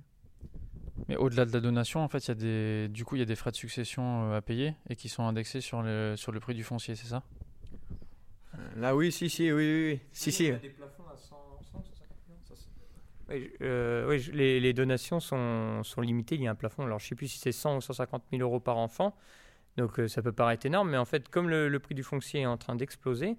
Mais 1.07 1.15
au-delà 1.15 1.45
de 1.45 1.51
la 1.53 1.59
donation, 1.59 2.01
en 2.01 2.07
fait, 2.07 2.19
il 2.19 2.27
y 2.27 2.31
a 2.31 2.35
des, 2.35 2.87
du 2.89 3.03
coup, 3.05 3.15
il 3.15 3.19
y 3.19 3.21
a 3.21 3.25
des 3.25 3.35
frais 3.35 3.51
de 3.51 3.55
succession 3.55 4.31
à 4.33 4.41
payer 4.41 4.75
et 4.89 4.95
qui 4.95 5.09
sont 5.09 5.23
indexés 5.23 5.61
sur 5.61 5.81
le, 5.81 6.15
sur 6.15 6.31
le 6.31 6.39
prix 6.39 6.53
du 6.53 6.63
foncier, 6.63 6.95
c'est 6.95 7.07
ça? 7.07 7.23
Là, 8.75 8.95
oui, 8.95 9.11
si, 9.11 9.29
si, 9.29 9.51
oui, 9.51 9.63
oui, 9.63 9.91
oui. 9.93 9.99
Si, 10.11 10.31
si. 10.31 10.43
Il 10.45 10.49
y 10.49 10.51
a 10.51 10.57
des 10.57 10.69
plafonds 10.69 11.03
à 11.11 11.15
100, 11.17 11.35
100, 11.71 11.83
150 11.83 11.83
millions, 12.27 12.39
ça, 12.47 12.53
c'est- 12.55 12.69
Oui, 13.29 13.51
euh, 13.61 14.17
les, 14.33 14.73
donations 14.73 15.19
sont, 15.19 15.83
limitées. 16.01 16.35
Il 16.35 16.41
y 16.41 16.47
a 16.47 16.51
un 16.51 16.55
plafond. 16.55 16.83
Alors, 16.83 16.99
je 16.99 17.05
ne 17.05 17.09
sais 17.09 17.15
plus 17.15 17.27
si 17.27 17.39
c'est 17.39 17.51
100 17.51 17.77
ou 17.77 17.81
150 17.81 18.23
000 18.31 18.41
euros 18.41 18.59
par 18.59 18.77
enfant. 18.77 19.15
Donc, 19.77 19.99
euh, 19.99 20.07
ça 20.07 20.21
peut 20.21 20.31
paraître 20.31 20.65
énorme. 20.65 20.89
Mais 20.89 20.97
en 20.97 21.05
fait, 21.05 21.29
comme 21.29 21.49
le, 21.49 21.79
prix 21.79 21.95
du 21.95 22.03
foncier 22.03 22.41
est 22.41 22.45
en 22.45 22.57
train 22.57 22.75
d'exploser, 22.75 23.37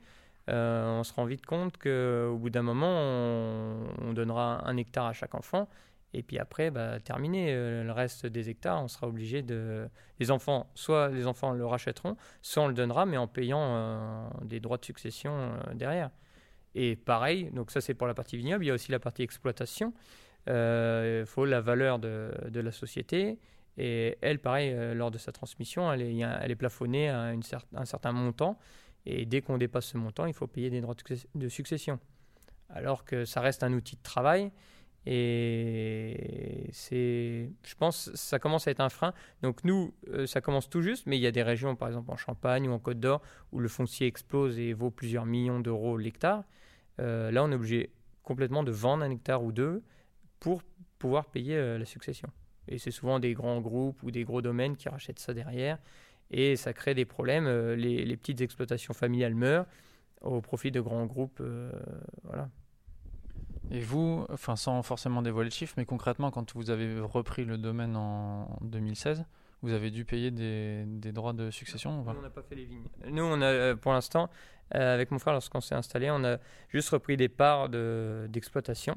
euh, 0.49 1.01
on 1.01 1.05
se 1.05 1.13
rend 1.13 1.25
vite 1.25 1.45
compte 1.45 1.77
qu'au 1.77 2.37
bout 2.37 2.51
d'un 2.51 2.63
moment, 2.63 2.91
on, 2.91 3.87
on 4.01 4.13
donnera 4.13 4.67
un 4.67 4.77
hectare 4.77 5.07
à 5.07 5.13
chaque 5.13 5.35
enfant. 5.35 5.69
Et 6.13 6.23
puis 6.23 6.39
après, 6.39 6.71
bah, 6.71 6.99
terminé. 7.01 7.49
Euh, 7.51 7.85
le 7.85 7.93
reste 7.93 8.27
des 8.27 8.49
hectares, 8.51 8.83
on 8.83 8.89
sera 8.89 9.07
obligé 9.09 9.43
de. 9.43 9.89
Les 10.19 10.31
enfants, 10.31 10.71
soit 10.75 11.09
les 11.09 11.27
enfants 11.27 11.53
le 11.53 11.67
rachèteront, 11.67 12.17
soit 12.43 12.65
on 12.65 12.69
le 12.69 12.75
donnera, 12.75 13.07
mais 13.07 13.17
en 13.17 13.27
payant 13.27 14.31
des 14.43 14.61
droits 14.61 14.79
de 14.79 14.85
succession 14.85 15.53
derrière. 15.75 16.11
Et 16.75 16.97
pareil, 16.97 17.51
donc 17.53 17.71
ça 17.71 17.81
c'est 17.81 17.95
pour 17.95 18.07
la 18.07 18.15
partie 18.15 18.37
vignoble, 18.37 18.65
il 18.65 18.69
y 18.69 18.71
a 18.71 18.75
aussi 18.75 18.93
la 18.93 19.01
partie 19.01 19.23
exploitation. 19.23 19.93
Euh, 20.49 21.23
Il 21.23 21.27
faut 21.27 21.45
la 21.45 21.61
valeur 21.61 21.99
de, 21.99 22.31
la 22.53 22.73
société. 22.73 23.39
Et 23.77 24.19
elle, 24.21 24.41
pareil, 24.41 24.73
euh, 24.73 24.95
lors 24.95 25.11
de 25.11 25.19
sa 25.19 25.33
transmission, 25.33 25.93
elle 25.93 26.03
est, 26.03 26.57
plafonnée 26.57 27.09
à 27.09 27.33
un 27.75 27.85
certain 27.85 28.13
montant. 28.13 28.59
Et 29.07 29.27
dès 29.27 29.41
qu'on 29.41 29.59
dépasse 29.59 29.87
ce 29.87 29.97
montant, 29.97 30.27
il 30.27 30.35
faut 30.35 30.47
payer 30.47 30.71
des 30.71 30.81
droits 30.81 30.97
de 31.35 31.49
succession. 31.49 31.99
Alors 32.69 33.05
que 33.05 33.25
ça 33.25 33.41
reste 33.41 33.63
un 33.63 33.73
outil 33.73 33.97
de 33.97 34.03
travail. 34.03 34.53
Et 35.07 36.69
c'est, 36.73 37.51
je 37.65 37.75
pense, 37.75 38.15
ça 38.15 38.39
commence 38.39 38.69
à 38.69 38.71
être 38.71 38.81
un 38.81 38.91
frein. 38.91 39.15
Donc 39.43 39.65
nous, 39.65 39.95
euh, 40.09 40.27
ça 40.27 40.41
commence 40.41 40.69
tout 40.69 40.83
juste, 40.83 41.07
mais 41.07 41.17
il 41.17 41.23
y 41.23 41.27
a 41.27 41.33
des 41.33 41.43
régions, 41.43 41.75
par 41.75 41.89
exemple 41.89 42.11
en 42.11 42.17
Champagne 42.17 42.69
ou 42.69 42.73
en 42.73 42.79
Côte 42.79 43.01
d'Or, 43.01 43.23
où 43.53 43.61
le 43.61 43.69
foncier 43.69 44.07
explose 44.07 44.59
et 44.59 44.75
vaut 44.75 44.91
plusieurs 44.91 45.25
millions 45.25 45.61
d'euros 45.61 45.97
l'hectare. 45.97 46.45
Euh, 47.01 47.31
là, 47.31 47.45
on 47.45 47.51
est 47.51 47.55
obligé 47.55 47.91
complètement 48.23 48.63
de 48.63 48.71
vendre 48.71 49.03
un 49.03 49.11
hectare 49.11 49.43
ou 49.43 49.53
deux 49.53 49.83
pour 50.39 50.63
pouvoir 50.99 51.27
payer 51.27 51.57
euh, 51.57 51.79
la 51.79 51.85
succession. 51.85 52.29
Et 52.69 52.79
c'est 52.79 52.91
souvent 52.91 53.19
des 53.19 53.33
grands 53.33 53.61
groupes 53.61 54.03
ou 54.03 54.11
des 54.11 54.25
gros 54.25 54.43
domaines 54.43 54.77
qui 54.77 54.89
rachètent 54.89 55.19
ça 55.19 55.35
derrière. 55.35 55.79
Et 56.31 56.57
ça 56.57 56.73
crée 56.73 56.95
des 56.95 57.05
problèmes. 57.05 57.47
Euh, 57.47 57.75
les, 57.75 58.17
petites 58.17 58.41
exploitations 58.41 58.95
familiales 58.95 59.35
meurent 59.35 59.67
au 60.21 60.41
profit 60.41 60.71
de 60.71 60.81
grands 60.81 61.07
groupes. 61.07 61.43
voilà. 62.25 62.51
Et 63.71 63.81
vous, 63.81 64.27
enfin 64.31 64.57
sans 64.57 64.83
forcément 64.83 65.23
dévoiler 65.23 65.49
le 65.49 65.55
chiffre, 65.55 65.75
mais 65.77 65.87
concrètement, 65.87 66.31
quand 66.31 66.55
vous 66.55 66.71
avez 66.71 67.01
repris 67.01 67.45
le 67.45 67.57
domaine 67.57 67.97
en 67.97 68.59
2016, 68.63 69.25
vous 69.63 69.73
avez 69.73 69.91
dû 69.91 70.05
payer 70.05 70.31
des, 70.31 70.85
des 70.87 71.13
droits 71.13 71.33
de 71.33 71.51
succession 71.51 72.01
ou 72.01 72.05
pas 72.05 72.13
Nous, 72.13 72.19
on 72.21 72.23
n'a 72.23 72.31
pas 72.31 72.43
fait 72.43 72.55
les 72.55 72.65
vignes. 72.65 72.87
Nous, 73.09 73.23
on 73.23 73.41
a, 73.43 73.47
euh, 73.47 73.77
pour 73.77 73.93
l'instant, 73.93 74.31
euh, 74.75 74.95
avec 74.95 75.11
mon 75.11 75.19
frère, 75.19 75.35
lorsqu'on 75.35 75.61
s'est 75.61 75.75
installé, 75.75 76.11
on 76.11 76.25
a 76.25 76.39
juste 76.69 76.89
repris 76.91 77.17
des 77.17 77.29
parts 77.29 77.69
de- 77.69 78.27
d'exploitation, 78.31 78.97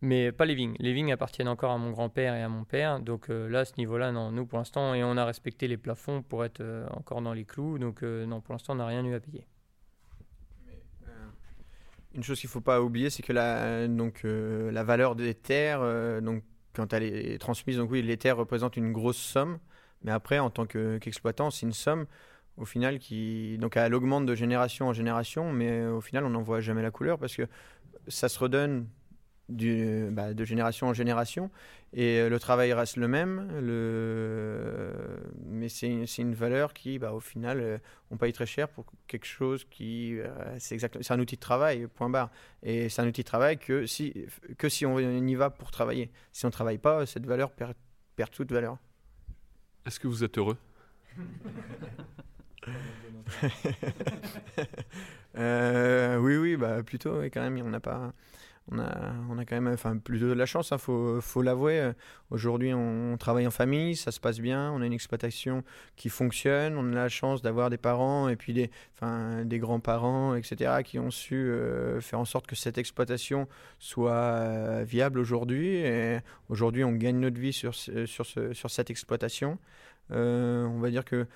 mais 0.00 0.30
pas 0.32 0.44
les 0.44 0.54
vignes. 0.54 0.76
Les 0.78 0.92
vignes 0.92 1.12
appartiennent 1.12 1.48
encore 1.48 1.72
à 1.72 1.78
mon 1.78 1.90
grand-père 1.90 2.34
et 2.34 2.42
à 2.42 2.48
mon 2.48 2.64
père, 2.64 3.00
donc 3.00 3.30
euh, 3.30 3.48
là, 3.48 3.60
à 3.60 3.64
ce 3.64 3.72
niveau-là, 3.78 4.12
non. 4.12 4.30
Nous, 4.30 4.46
pour 4.46 4.58
l'instant, 4.58 4.94
et 4.94 5.02
on 5.02 5.16
a 5.16 5.24
respecté 5.24 5.66
les 5.66 5.76
plafonds 5.78 6.22
pour 6.22 6.44
être 6.44 6.60
euh, 6.60 6.86
encore 6.90 7.20
dans 7.22 7.32
les 7.32 7.44
clous, 7.44 7.78
donc 7.78 8.02
euh, 8.02 8.26
non, 8.26 8.40
pour 8.40 8.52
l'instant, 8.54 8.74
on 8.74 8.76
n'a 8.76 8.86
rien 8.86 9.04
eu 9.04 9.14
à 9.14 9.20
payer. 9.20 9.46
Une 12.14 12.22
chose 12.22 12.38
qu'il 12.38 12.46
ne 12.46 12.52
faut 12.52 12.60
pas 12.60 12.80
oublier, 12.80 13.10
c'est 13.10 13.24
que 13.24 13.32
la, 13.32 13.88
donc, 13.88 14.20
euh, 14.24 14.70
la 14.70 14.84
valeur 14.84 15.16
des 15.16 15.34
terres, 15.34 15.80
euh, 15.82 16.20
donc, 16.20 16.44
quand 16.74 16.92
elle 16.92 17.02
est 17.04 17.38
transmise, 17.38 17.76
donc 17.76 17.90
oui, 17.90 18.02
les 18.02 18.16
terres 18.16 18.36
représentent 18.36 18.76
une 18.76 18.92
grosse 18.92 19.16
somme, 19.18 19.58
mais 20.02 20.12
après, 20.12 20.38
en 20.38 20.50
tant 20.50 20.66
que- 20.66 20.98
qu'exploitant, 20.98 21.50
c'est 21.50 21.66
une 21.66 21.72
somme 21.72 22.06
au 22.56 22.64
final 22.64 22.98
qui. 22.98 23.58
Donc 23.58 23.76
elle 23.76 23.94
augmente 23.94 24.26
de 24.26 24.34
génération 24.34 24.88
en 24.88 24.92
génération, 24.92 25.52
mais 25.52 25.86
au 25.86 26.00
final, 26.00 26.24
on 26.24 26.30
n'en 26.30 26.42
voit 26.42 26.60
jamais 26.60 26.82
la 26.82 26.90
couleur 26.90 27.18
parce 27.18 27.36
que 27.36 27.48
ça 28.08 28.28
se 28.28 28.38
redonne 28.38 28.86
du, 29.48 30.08
bah, 30.10 30.34
de 30.34 30.44
génération 30.44 30.88
en 30.88 30.94
génération 30.94 31.50
et 31.96 32.18
euh, 32.18 32.28
le 32.28 32.40
travail 32.40 32.72
reste 32.72 32.96
le 32.96 33.06
même, 33.06 33.48
le... 33.60 34.92
mais 35.46 35.68
c'est 35.68 35.86
une, 35.88 36.06
une 36.18 36.34
valeur 36.34 36.74
qui, 36.74 36.98
bah, 36.98 37.12
au 37.12 37.20
final, 37.20 37.60
euh, 37.60 37.78
on 38.10 38.16
paye 38.16 38.32
très 38.32 38.46
cher 38.46 38.68
pour 38.68 38.84
quelque 39.06 39.26
chose 39.26 39.64
qui. 39.70 40.18
euh, 40.18 40.26
c'est 40.58 40.74
exactement, 40.74 41.04
c'est 41.04 41.14
un 41.14 41.20
outil 41.20 41.36
de 41.36 41.40
travail, 41.40 41.86
point 41.86 42.10
barre. 42.10 42.30
Et 42.64 42.88
c'est 42.88 43.00
un 43.00 43.06
outil 43.06 43.22
de 43.22 43.26
travail 43.28 43.58
que 43.58 43.86
si, 43.86 44.12
que 44.58 44.68
si 44.68 44.84
on 44.86 44.98
y 44.98 45.34
va 45.36 45.50
pour 45.50 45.70
travailler. 45.70 46.10
Si 46.32 46.44
on 46.44 46.48
ne 46.48 46.52
travaille 46.52 46.78
pas, 46.78 47.06
cette 47.06 47.26
valeur 47.26 47.52
perd, 47.52 47.74
perd 48.16 48.30
toute 48.32 48.50
valeur. 48.50 48.76
Est-ce 49.86 50.00
que 50.00 50.08
vous 50.08 50.24
êtes 50.24 50.36
heureux? 50.38 50.56
Euh, 55.36 56.16
oui, 56.18 56.36
oui, 56.36 56.56
bah 56.56 56.84
plutôt, 56.84 57.18
oui, 57.18 57.28
quand 57.28 57.40
même. 57.40 57.58
On 57.66 57.70
n'a 57.70 57.80
pas, 57.80 58.12
on 58.70 58.78
a, 58.78 59.12
on 59.28 59.38
a 59.38 59.44
quand 59.44 59.60
même, 59.60 59.72
enfin, 59.72 59.96
plutôt 59.98 60.28
de 60.28 60.32
la 60.32 60.46
chance. 60.46 60.70
Il 60.72 60.78
faut, 60.78 61.20
faut 61.20 61.42
l'avouer. 61.42 61.92
Aujourd'hui, 62.30 62.72
on 62.72 63.16
travaille 63.18 63.46
en 63.46 63.50
famille, 63.50 63.94
ça 63.94 64.10
se 64.10 64.20
passe 64.20 64.40
bien. 64.40 64.72
On 64.72 64.80
a 64.80 64.86
une 64.86 64.92
exploitation 64.92 65.64
qui 65.96 66.08
fonctionne. 66.08 66.76
On 66.76 66.92
a 66.92 66.94
la 66.94 67.08
chance 67.08 67.42
d'avoir 67.42 67.68
des 67.68 67.76
parents 67.76 68.28
et 68.28 68.36
puis 68.36 68.54
des, 68.54 68.70
enfin, 68.94 69.44
des 69.44 69.58
grands-parents, 69.58 70.34
etc., 70.34 70.82
qui 70.82 70.98
ont 70.98 71.10
su 71.10 71.34
euh, 71.34 72.00
faire 72.00 72.20
en 72.20 72.24
sorte 72.24 72.46
que 72.46 72.56
cette 72.56 72.78
exploitation 72.78 73.48
soit 73.78 74.12
euh, 74.12 74.84
viable 74.86 75.18
aujourd'hui. 75.18 75.84
Aujourd'hui, 76.48 76.84
on 76.84 76.92
gagne 76.92 77.20
notre 77.20 77.38
vie 77.38 77.52
sur, 77.52 77.74
sur, 77.74 78.26
ce, 78.26 78.52
sur 78.52 78.70
cette 78.70 78.90
exploitation. 78.90 79.58
Euh, 80.10 80.64
on 80.66 80.80
va 80.80 80.90
dire 80.90 81.04
que 81.04 81.26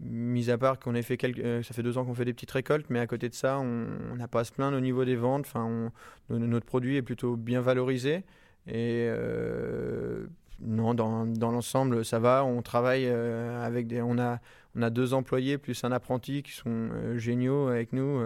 Mis 0.00 0.48
à 0.50 0.58
part 0.58 0.78
qu'on 0.78 0.94
ait 0.94 1.02
fait 1.02 1.16
quelques, 1.16 1.40
euh, 1.40 1.62
ça 1.64 1.74
fait 1.74 1.82
deux 1.82 1.98
ans 1.98 2.04
qu'on 2.04 2.14
fait 2.14 2.24
des 2.24 2.32
petites 2.32 2.52
récoltes, 2.52 2.86
mais 2.88 3.00
à 3.00 3.06
côté 3.08 3.28
de 3.28 3.34
ça, 3.34 3.58
on 3.58 4.14
n'a 4.14 4.28
pas 4.28 4.40
à 4.40 4.44
se 4.44 4.52
plaindre 4.52 4.76
au 4.76 4.80
niveau 4.80 5.04
des 5.04 5.16
ventes. 5.16 5.46
Enfin, 5.46 5.90
notre 6.30 6.66
produit 6.66 6.96
est 6.96 7.02
plutôt 7.02 7.36
bien 7.36 7.60
valorisé 7.60 8.22
et 8.68 9.08
euh, 9.08 10.26
non, 10.60 10.94
dans, 10.94 11.26
dans 11.26 11.50
l'ensemble, 11.50 12.04
ça 12.04 12.20
va. 12.20 12.44
On 12.44 12.62
travaille 12.62 13.06
euh, 13.06 13.64
avec 13.64 13.88
des, 13.88 14.00
on 14.00 14.18
a, 14.18 14.38
on 14.76 14.82
a 14.82 14.90
deux 14.90 15.14
employés 15.14 15.58
plus 15.58 15.82
un 15.82 15.90
apprenti 15.90 16.44
qui 16.44 16.52
sont 16.52 16.90
géniaux 17.16 17.66
avec 17.66 17.92
nous. 17.92 18.20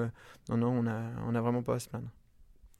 non, 0.50 0.56
non, 0.58 0.68
on 0.68 0.86
a, 0.86 1.00
on 1.26 1.34
a 1.34 1.40
vraiment 1.40 1.62
pas 1.62 1.76
à 1.76 1.78
se 1.78 1.88
plaindre. 1.88 2.08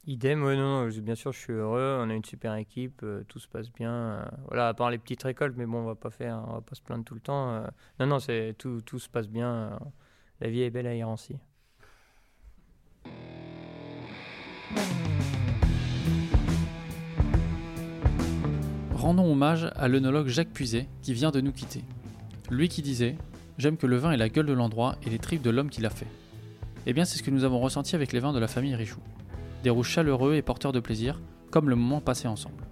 Idem, 0.04 0.42
ouais, 0.42 0.56
non, 0.56 0.88
bien 0.88 1.14
sûr, 1.14 1.30
je 1.32 1.38
suis 1.38 1.52
heureux. 1.52 1.98
On 2.00 2.10
a 2.10 2.14
une 2.14 2.24
super 2.24 2.54
équipe, 2.56 3.00
euh, 3.04 3.22
tout 3.28 3.38
se 3.38 3.46
passe 3.46 3.70
bien. 3.72 3.92
euh, 3.92 4.24
voilà, 4.48 4.68
à 4.68 4.74
part 4.74 4.90
les 4.90 4.98
petites 4.98 5.22
récoltes, 5.22 5.54
mais 5.56 5.64
bon, 5.66 5.78
on 5.78 5.84
va 5.86 5.94
pas 5.94 6.10
faire, 6.10 6.42
on 6.48 6.54
va 6.54 6.60
pas 6.60 6.74
se 6.74 6.82
plaindre 6.82 7.04
tout 7.04 7.14
le 7.14 7.20
temps. 7.20 7.50
euh. 7.52 7.66
non, 8.00 8.06
non, 8.06 8.18
c'est 8.18 8.54
tout, 8.58 8.80
tout 8.84 8.98
se 8.98 9.08
passe 9.08 9.28
bien. 9.28 9.78
la 10.40 10.48
vie 10.50 10.62
est 10.62 10.70
belle 10.70 10.88
à 10.88 10.94
Irancy. 10.94 11.36
Rendons 18.94 19.30
hommage 19.30 19.70
à 19.76 19.88
l'œnologue 19.88 20.28
Jacques 20.28 20.52
Puiset 20.52 20.86
qui 21.02 21.12
vient 21.14 21.30
de 21.30 21.40
nous 21.40 21.52
quitter. 21.52 21.84
Lui 22.50 22.68
qui 22.68 22.82
disait 22.82 23.16
J'aime 23.58 23.76
que 23.76 23.86
le 23.86 23.96
vin 23.96 24.10
ait 24.12 24.16
la 24.16 24.28
gueule 24.28 24.46
de 24.46 24.52
l'endroit 24.52 24.96
et 25.04 25.10
les 25.10 25.18
tripes 25.18 25.42
de 25.42 25.50
l'homme 25.50 25.70
qui 25.70 25.80
l'a 25.80 25.90
fait. 25.90 26.06
Eh 26.86 26.92
bien, 26.92 27.04
c'est 27.04 27.18
ce 27.18 27.22
que 27.22 27.30
nous 27.30 27.44
avons 27.44 27.60
ressenti 27.60 27.94
avec 27.94 28.12
les 28.12 28.18
vins 28.18 28.32
de 28.32 28.38
la 28.40 28.48
famille 28.48 28.74
Richoux. 28.74 29.00
Des 29.62 29.70
rouges 29.70 29.88
chaleureux 29.88 30.34
et 30.34 30.42
porteurs 30.42 30.72
de 30.72 30.80
plaisir, 30.80 31.20
comme 31.50 31.68
le 31.68 31.76
moment 31.76 32.00
passé 32.00 32.28
ensemble. 32.28 32.64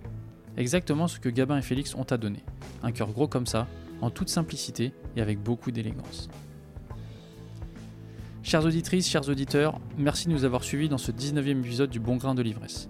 Exactement 0.57 1.09
ce 1.09 1.21
que 1.21 1.29
Gabin 1.29 1.59
et 1.59 1.63
Félix 1.63 1.95
ont 1.95 2.03
à 2.05 2.17
donner. 2.17 2.43
Un 2.83 2.93
cœur 2.93 3.13
gros 3.13 3.29
comme 3.29 3.47
ça, 3.47 3.67
en 4.01 4.11
toute 4.11 4.29
simplicité 4.29 4.93
et 5.17 5.23
avec 5.23 5.39
beaucoup 5.43 5.71
d'élégance. 5.71 6.29
Chères 8.43 8.65
auditrices, 8.65 9.09
chers 9.09 9.29
auditeurs, 9.29 9.79
merci 9.99 10.27
de 10.27 10.33
nous 10.33 10.45
avoir 10.45 10.65
suivis 10.65 10.89
dans 10.89 10.99
ce 10.99 11.13
19e 11.13 11.61
épisode 11.61 11.91
du 11.91 12.01
Bon 12.01 12.17
Grain 12.17 12.35
de 12.35 12.43
l'Ivresse. 12.43 12.89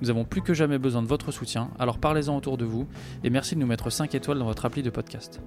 Nous 0.00 0.10
avons 0.10 0.24
plus 0.24 0.42
que 0.42 0.54
jamais 0.54 0.78
besoin 0.78 1.02
de 1.02 1.06
votre 1.06 1.32
soutien, 1.32 1.70
alors 1.78 1.98
parlez-en 1.98 2.36
autour 2.36 2.56
de 2.56 2.64
vous 2.64 2.86
et 3.22 3.30
merci 3.30 3.54
de 3.54 3.60
nous 3.60 3.66
mettre 3.66 3.90
5 3.90 4.14
étoiles 4.14 4.38
dans 4.38 4.46
votre 4.46 4.64
appli 4.64 4.82
de 4.82 4.90
podcast. 4.90 5.40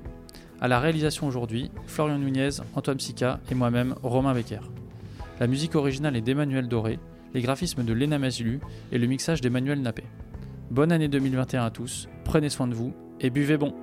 À 0.62 0.68
la 0.68 0.80
réalisation 0.80 1.28
aujourd'hui, 1.28 1.72
Florian 1.88 2.20
Nunez, 2.20 2.62
Antoine 2.76 2.98
Psica 2.98 3.40
et 3.50 3.56
moi-même, 3.56 3.96
Romain 4.04 4.34
Becker. 4.34 4.62
La 5.40 5.48
musique 5.48 5.76
originale 5.76 6.16
est 6.16 6.22
d'Emmanuel 6.22 6.68
Doré, 6.68 7.00
les 7.36 7.42
graphismes 7.42 7.84
de 7.84 7.92
Léna 7.92 8.18
Mazilu 8.18 8.62
et 8.94 8.98
le 8.98 9.08
mixage 9.08 9.42
d'Emmanuel 9.42 9.82
Nappé. 9.82 10.06
Bonne 10.72 10.94
année 10.94 11.10
2021 11.10 11.66
à 11.66 11.70
tous, 11.70 12.08
prenez 12.24 12.50
soin 12.50 12.66
de 12.66 12.74
vous 12.74 12.94
et 13.20 13.30
buvez 13.30 13.58
bon 13.58 13.76